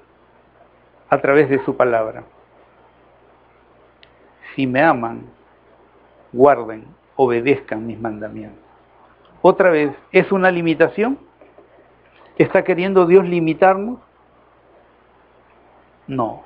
a 1.11 1.21
través 1.21 1.49
de 1.49 1.63
su 1.65 1.77
palabra. 1.77 2.25
Si 4.55 4.67
me 4.67 4.83
aman, 4.83 5.27
guarden, 6.33 6.87
obedezcan 7.17 7.87
mis 7.87 8.01
mandamientos. 8.01 8.62
Otra 9.43 9.71
vez, 9.71 9.93
¿es 10.13 10.31
una 10.31 10.53
limitación? 10.53 11.19
¿Está 12.39 12.63
queriendo 12.63 13.07
Dios 13.07 13.29
limitarnos? 13.29 13.99
No. 16.07 16.45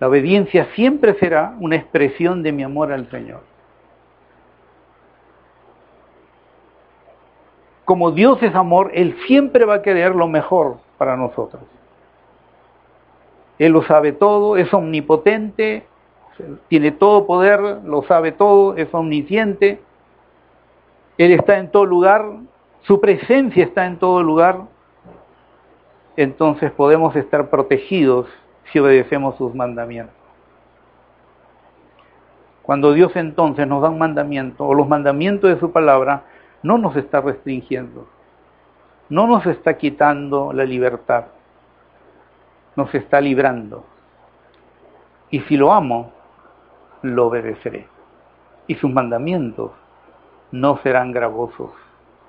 La 0.00 0.08
obediencia 0.08 0.68
siempre 0.74 1.14
será 1.14 1.54
una 1.60 1.76
expresión 1.76 2.42
de 2.42 2.52
mi 2.52 2.64
amor 2.64 2.92
al 2.92 3.08
Señor. 3.10 3.40
Como 7.84 8.10
Dios 8.10 8.42
es 8.42 8.54
amor, 8.56 8.90
Él 8.92 9.16
siempre 9.28 9.64
va 9.64 9.74
a 9.74 9.82
querer 9.82 10.14
lo 10.14 10.26
mejor 10.26 10.78
para 10.98 11.16
nosotros. 11.16 11.62
Él 13.60 13.72
lo 13.72 13.84
sabe 13.84 14.12
todo, 14.12 14.56
es 14.56 14.74
omnipotente, 14.74 15.86
tiene 16.68 16.90
todo 16.90 17.26
poder, 17.26 17.60
lo 17.84 18.02
sabe 18.02 18.32
todo, 18.32 18.76
es 18.76 18.92
omnisciente, 18.92 19.80
Él 21.18 21.32
está 21.32 21.58
en 21.58 21.70
todo 21.70 21.86
lugar, 21.86 22.26
su 22.82 23.00
presencia 23.00 23.64
está 23.64 23.86
en 23.86 23.98
todo 23.98 24.22
lugar, 24.22 24.62
entonces 26.16 26.70
podemos 26.72 27.16
estar 27.16 27.48
protegidos 27.48 28.26
si 28.70 28.78
obedecemos 28.78 29.36
sus 29.36 29.54
mandamientos. 29.54 30.14
Cuando 32.62 32.92
Dios 32.92 33.14
entonces 33.14 33.66
nos 33.66 33.80
da 33.82 33.90
un 33.90 33.98
mandamiento 33.98 34.66
o 34.66 34.74
los 34.74 34.88
mandamientos 34.88 35.48
de 35.48 35.60
su 35.60 35.70
palabra, 35.70 36.24
no 36.62 36.78
nos 36.78 36.96
está 36.96 37.20
restringiendo, 37.20 38.06
no 39.08 39.26
nos 39.26 39.46
está 39.46 39.78
quitando 39.78 40.52
la 40.52 40.64
libertad, 40.64 41.26
nos 42.74 42.92
está 42.94 43.20
librando. 43.20 43.84
Y 45.30 45.40
si 45.40 45.56
lo 45.56 45.72
amo, 45.72 46.12
lo 47.02 47.28
obedeceré. 47.28 47.86
Y 48.66 48.74
sus 48.74 48.90
mandamientos 48.90 49.70
no 50.50 50.78
serán 50.82 51.12
gravosos, 51.12 51.70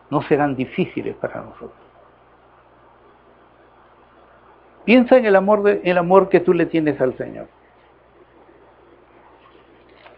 no 0.10 0.22
serán 0.24 0.56
difíciles 0.56 1.16
para 1.16 1.42
nosotros. 1.42 1.88
Piensa 4.86 5.18
en 5.18 5.26
el 5.26 5.36
amor, 5.36 5.82
el 5.84 5.98
amor 5.98 6.30
que 6.30 6.40
tú 6.40 6.54
le 6.54 6.66
tienes 6.66 7.00
al 7.02 7.18
Señor. 7.18 7.48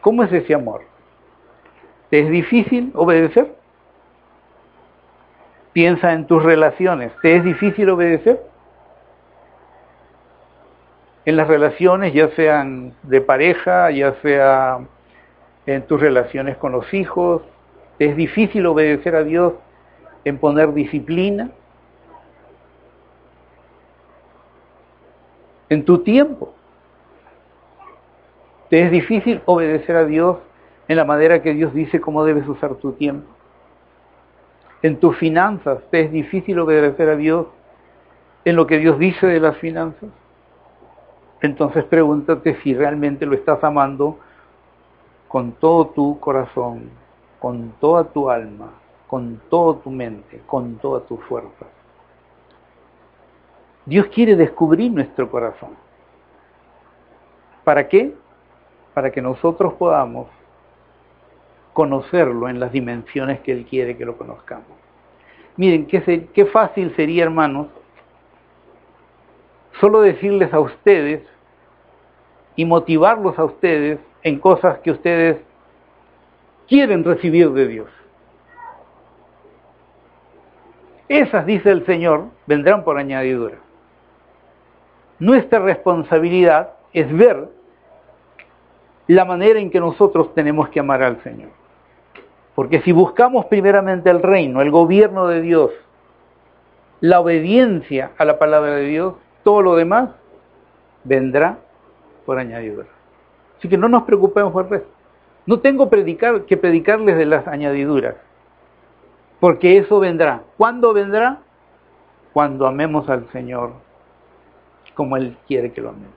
¿Cómo 0.02 0.24
es 0.24 0.32
ese 0.32 0.54
amor? 0.54 0.82
¿Te 2.10 2.20
es 2.22 2.30
difícil 2.30 2.92
obedecer? 2.96 3.56
Piensa 5.74 6.14
en 6.14 6.26
tus 6.26 6.44
relaciones. 6.44 7.12
¿Te 7.22 7.36
es 7.36 7.44
difícil 7.44 7.90
obedecer? 7.90 8.44
En 11.26 11.36
las 11.36 11.48
relaciones, 11.48 12.14
ya 12.14 12.30
sean 12.30 12.94
de 13.04 13.22
pareja, 13.22 13.92
ya 13.92 14.14
sea 14.22 14.80
en 15.66 15.82
tus 15.84 16.00
relaciones 16.00 16.58
con 16.58 16.72
los 16.72 16.92
hijos, 16.94 17.44
¿te 17.44 17.59
es 18.00 18.16
difícil 18.16 18.66
obedecer 18.66 19.16
a 19.16 19.24
Dios 19.24 19.54
en 20.24 20.38
poner 20.38 20.74
disciplina? 20.74 21.52
En 25.70 25.86
tu 25.86 26.00
tiempo. 26.00 26.54
¿Te 28.70 28.84
es 28.84 28.92
difícil 28.92 29.42
obedecer 29.46 29.96
a 29.96 30.06
Dios 30.06 30.38
en 30.88 30.98
la 30.98 31.06
manera 31.06 31.42
que 31.42 31.54
Dios 31.54 31.74
dice 31.74 32.00
cómo 32.00 32.24
debes 32.24 32.48
usar 32.48 32.76
tu 32.76 32.94
tiempo? 32.94 33.28
En 34.82 34.98
tus 35.00 35.18
finanzas, 35.18 35.80
¿te 35.92 36.02
es 36.02 36.12
difícil 36.12 36.58
obedecer 36.60 37.10
a 37.10 37.16
Dios 37.16 37.48
en 38.46 38.56
lo 38.56 38.66
que 38.66 38.78
Dios 38.78 38.98
dice 38.98 39.28
de 39.28 39.40
las 39.40 39.58
finanzas? 39.58 40.10
Entonces 41.42 41.84
pregúntate 41.86 42.56
si 42.62 42.74
realmente 42.74 43.26
lo 43.26 43.34
estás 43.34 43.64
amando 43.64 44.18
con 45.28 45.52
todo 45.54 45.88
tu 45.88 46.20
corazón, 46.20 46.90
con 47.40 47.72
toda 47.80 48.04
tu 48.06 48.30
alma, 48.30 48.72
con 49.08 49.42
toda 49.50 49.82
tu 49.82 49.90
mente, 49.90 50.42
con 50.46 50.76
toda 50.76 51.02
tu 51.02 51.18
fuerza. 51.18 51.66
Dios 53.86 54.08
quiere 54.08 54.36
descubrir 54.36 54.92
nuestro 54.92 55.30
corazón. 55.30 55.72
¿Para 57.64 57.88
qué? 57.88 58.14
para 59.00 59.12
que 59.12 59.22
nosotros 59.22 59.76
podamos 59.76 60.28
conocerlo 61.72 62.50
en 62.50 62.60
las 62.60 62.72
dimensiones 62.74 63.40
que 63.40 63.54
Él 63.54 63.66
quiere 63.66 63.96
que 63.96 64.04
lo 64.04 64.18
conozcamos. 64.18 64.68
Miren, 65.56 65.86
qué, 65.88 66.28
qué 66.34 66.46
fácil 66.46 66.94
sería, 66.98 67.24
hermanos, 67.24 67.68
solo 69.80 70.02
decirles 70.02 70.54
a 70.54 70.60
ustedes 70.60 71.22
y 72.58 72.66
motivarlos 72.66 73.40
a 73.40 73.46
ustedes 73.46 74.00
en 74.24 74.40
cosas 74.40 74.80
que 74.80 74.92
ustedes 74.92 75.38
quieren 76.70 77.04
recibir 77.04 77.50
de 77.52 77.68
Dios. 77.68 77.88
Esas, 81.10 81.46
dice 81.48 81.72
el 81.72 81.86
Señor, 81.88 82.26
vendrán 82.46 82.84
por 82.84 82.98
añadidura. 83.00 83.58
Nuestra 85.18 85.60
responsabilidad 85.60 86.74
es 86.94 87.12
ver 87.12 87.50
la 89.08 89.26
manera 89.26 89.60
en 89.60 89.72
que 89.72 89.80
nosotros 89.80 90.34
tenemos 90.36 90.70
que 90.70 90.80
amar 90.80 91.02
al 91.02 91.22
Señor. 91.24 91.50
Porque 92.54 92.82
si 92.82 92.92
buscamos 92.92 93.48
primeramente 93.48 94.10
el 94.12 94.22
reino, 94.22 94.62
el 94.62 94.70
gobierno 94.70 95.28
de 95.28 95.42
Dios, 95.42 95.72
la 97.02 97.20
obediencia 97.20 98.12
a 98.18 98.26
la 98.26 98.38
palabra 98.38 98.76
de 98.76 98.86
Dios, 98.86 99.16
todo 99.44 99.64
lo 99.64 99.76
demás 99.76 100.12
vendrá 101.04 101.58
por 102.26 102.38
añadidura. 102.38 102.88
Así 103.58 103.68
que 103.68 103.78
no 103.78 103.90
nos 103.90 104.04
preocupemos 104.04 104.54
por 104.54 104.66
el 104.66 104.70
resto. 104.70 104.99
No 105.46 105.60
tengo 105.60 105.90
predicar, 105.90 106.46
que 106.46 106.58
predicarles 106.58 107.18
de 107.18 107.26
las 107.26 107.48
añadiduras, 107.48 108.16
porque 109.40 109.78
eso 109.78 110.00
vendrá. 110.00 110.44
¿Cuándo 110.58 110.94
vendrá? 110.94 111.40
Cuando 112.34 112.68
amemos 112.68 113.10
al 113.10 113.28
Señor 113.32 113.72
como 115.00 115.16
Él 115.16 115.38
quiere 115.48 115.72
que 115.72 115.80
lo 115.80 115.92
amemos. 115.92 116.14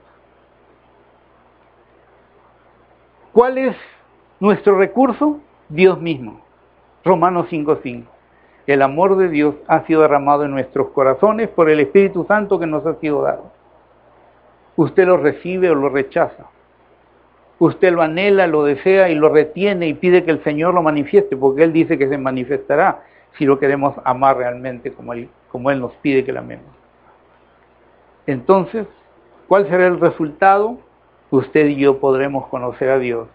¿Cuál 3.31 3.57
es 3.57 3.77
nuestro 4.41 4.77
recurso? 4.77 5.39
Dios 5.69 6.01
mismo. 6.01 6.41
Romanos 7.05 7.47
5.5. 7.49 8.03
El 8.67 8.81
amor 8.81 9.15
de 9.15 9.29
Dios 9.29 9.55
ha 9.67 9.85
sido 9.85 10.01
derramado 10.01 10.43
en 10.43 10.51
nuestros 10.51 10.89
corazones 10.89 11.47
por 11.47 11.69
el 11.69 11.79
Espíritu 11.79 12.25
Santo 12.25 12.59
que 12.59 12.67
nos 12.67 12.85
ha 12.85 12.95
sido 12.95 13.21
dado. 13.21 13.53
Usted 14.75 15.07
lo 15.07 15.15
recibe 15.15 15.69
o 15.69 15.75
lo 15.75 15.87
rechaza. 15.87 16.47
Usted 17.63 17.93
lo 17.93 18.01
anhela, 18.01 18.45
lo 18.45 18.65
desea 18.65 19.07
y 19.07 19.15
lo 19.15 19.29
retiene 19.29 19.87
y 19.87 19.93
pide 19.93 20.25
que 20.25 20.31
el 20.31 20.43
Señor 20.43 20.73
lo 20.73 20.83
manifieste, 20.83 21.37
porque 21.37 21.63
Él 21.63 21.71
dice 21.71 21.97
que 21.97 22.09
se 22.09 22.17
manifestará 22.17 23.03
si 23.37 23.45
lo 23.45 23.57
queremos 23.57 23.95
amar 24.03 24.35
realmente 24.35 24.91
como 24.91 25.13
Él, 25.13 25.29
nos 25.79 25.93
pide 26.01 26.25
que 26.25 26.33
lo 26.33 26.39
amemos. 26.39 26.65
Entonces, 28.27 28.85
¿cuál 29.47 29.69
será 29.69 29.87
el 29.87 29.97
resultado? 29.97 30.77
usted 31.29 31.67
y 31.67 31.77
yo 31.77 31.99
podremos 31.99 32.47
conocer 32.47 32.89
a 32.89 32.99
Dios 32.99 33.29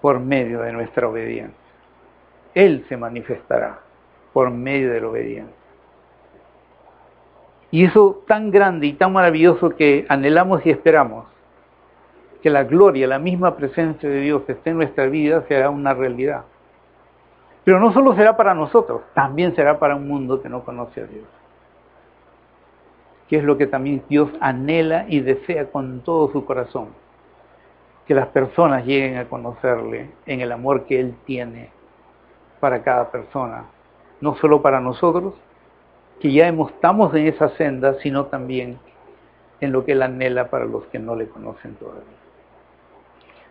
por 0.00 0.18
medio 0.18 0.62
de 0.62 0.72
nuestra 0.72 1.06
obediencia. 1.06 1.54
Él 2.54 2.84
se 2.88 2.96
manifestará 2.96 3.78
por 4.32 4.50
medio 4.50 4.90
de 4.90 5.00
la 5.02 5.08
obediencia. 5.08 5.54
Y 7.70 7.84
eso 7.84 8.24
tan 8.26 8.50
grande 8.50 8.86
y 8.86 8.94
tan 8.94 9.12
maravilloso 9.12 9.76
que 9.76 10.06
anhelamos 10.08 10.64
y 10.64 10.70
esperamos, 10.70 11.26
que 12.42 12.50
la 12.50 12.64
gloria, 12.64 13.06
la 13.06 13.18
misma 13.18 13.56
presencia 13.56 14.08
de 14.08 14.20
Dios 14.20 14.42
esté 14.48 14.70
en 14.70 14.76
nuestra 14.76 15.06
vida, 15.06 15.44
será 15.48 15.70
una 15.70 15.94
realidad. 15.94 16.44
Pero 17.64 17.78
no 17.78 17.92
solo 17.92 18.14
será 18.16 18.36
para 18.36 18.54
nosotros, 18.54 19.02
también 19.14 19.54
será 19.54 19.78
para 19.78 19.94
un 19.94 20.08
mundo 20.08 20.42
que 20.42 20.48
no 20.48 20.64
conoce 20.64 21.02
a 21.02 21.06
Dios 21.06 21.24
que 23.32 23.38
es 23.38 23.44
lo 23.44 23.56
que 23.56 23.66
también 23.66 24.02
Dios 24.10 24.28
anhela 24.40 25.06
y 25.08 25.20
desea 25.20 25.70
con 25.70 26.00
todo 26.00 26.30
su 26.32 26.44
corazón, 26.44 26.88
que 28.06 28.14
las 28.14 28.26
personas 28.26 28.84
lleguen 28.84 29.16
a 29.16 29.24
conocerle 29.24 30.10
en 30.26 30.42
el 30.42 30.52
amor 30.52 30.84
que 30.84 31.00
Él 31.00 31.14
tiene 31.24 31.70
para 32.60 32.82
cada 32.82 33.10
persona, 33.10 33.64
no 34.20 34.36
solo 34.36 34.60
para 34.60 34.82
nosotros, 34.82 35.32
que 36.20 36.30
ya 36.30 36.46
estamos 36.46 37.14
en 37.14 37.26
esa 37.26 37.48
senda, 37.56 37.94
sino 38.02 38.26
también 38.26 38.78
en 39.62 39.72
lo 39.72 39.82
que 39.86 39.92
Él 39.92 40.02
anhela 40.02 40.50
para 40.50 40.66
los 40.66 40.84
que 40.88 40.98
no 40.98 41.16
le 41.16 41.26
conocen 41.26 41.74
todavía. 41.76 42.21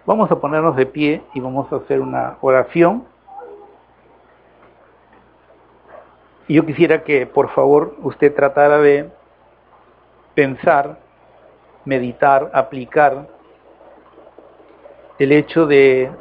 Vamos 0.05 0.31
a 0.31 0.39
ponernos 0.39 0.75
de 0.75 0.87
pie 0.87 1.21
y 1.33 1.39
vamos 1.39 1.71
a 1.71 1.75
hacer 1.75 2.01
una 2.01 2.37
oración. 2.41 3.05
Y 6.47 6.55
yo 6.55 6.65
quisiera 6.65 7.03
que 7.03 7.27
por 7.27 7.49
favor 7.51 7.95
usted 8.01 8.33
tratara 8.33 8.79
de 8.79 9.09
pensar, 10.33 10.97
meditar, 11.85 12.49
aplicar 12.53 13.27
el 15.19 15.31
hecho 15.31 15.67
de 15.67 16.11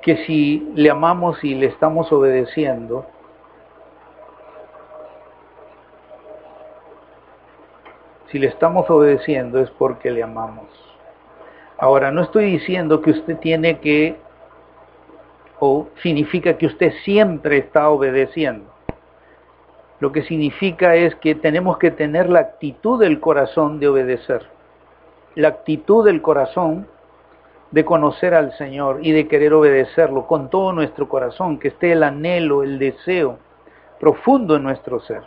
que 0.00 0.24
si 0.24 0.72
le 0.74 0.88
amamos 0.88 1.44
y 1.44 1.54
le 1.54 1.66
estamos 1.66 2.10
obedeciendo, 2.12 3.04
si 8.30 8.38
le 8.38 8.48
estamos 8.48 8.88
obedeciendo 8.90 9.60
es 9.60 9.70
porque 9.70 10.10
le 10.10 10.22
amamos. 10.22 10.66
Ahora, 11.78 12.10
no 12.10 12.22
estoy 12.22 12.52
diciendo 12.52 13.00
que 13.00 13.10
usted 13.10 13.36
tiene 13.38 13.78
que, 13.78 14.16
o 15.60 15.88
significa 16.02 16.56
que 16.58 16.66
usted 16.66 16.92
siempre 17.04 17.58
está 17.58 17.88
obedeciendo 17.88 18.78
lo 20.00 20.12
que 20.12 20.22
significa 20.22 20.94
es 20.94 21.14
que 21.16 21.34
tenemos 21.34 21.78
que 21.78 21.90
tener 21.90 22.30
la 22.30 22.40
actitud 22.40 23.00
del 23.00 23.18
corazón 23.18 23.80
de 23.80 23.88
obedecer, 23.88 24.46
la 25.34 25.48
actitud 25.48 26.04
del 26.04 26.22
corazón 26.22 26.86
de 27.72 27.84
conocer 27.84 28.32
al 28.32 28.56
Señor 28.56 29.00
y 29.02 29.10
de 29.12 29.26
querer 29.26 29.52
obedecerlo 29.52 30.26
con 30.26 30.50
todo 30.50 30.72
nuestro 30.72 31.08
corazón, 31.08 31.58
que 31.58 31.68
esté 31.68 31.92
el 31.92 32.02
anhelo, 32.04 32.62
el 32.62 32.78
deseo 32.78 33.38
profundo 33.98 34.56
en 34.56 34.62
nuestro 34.62 35.00
ser. 35.00 35.22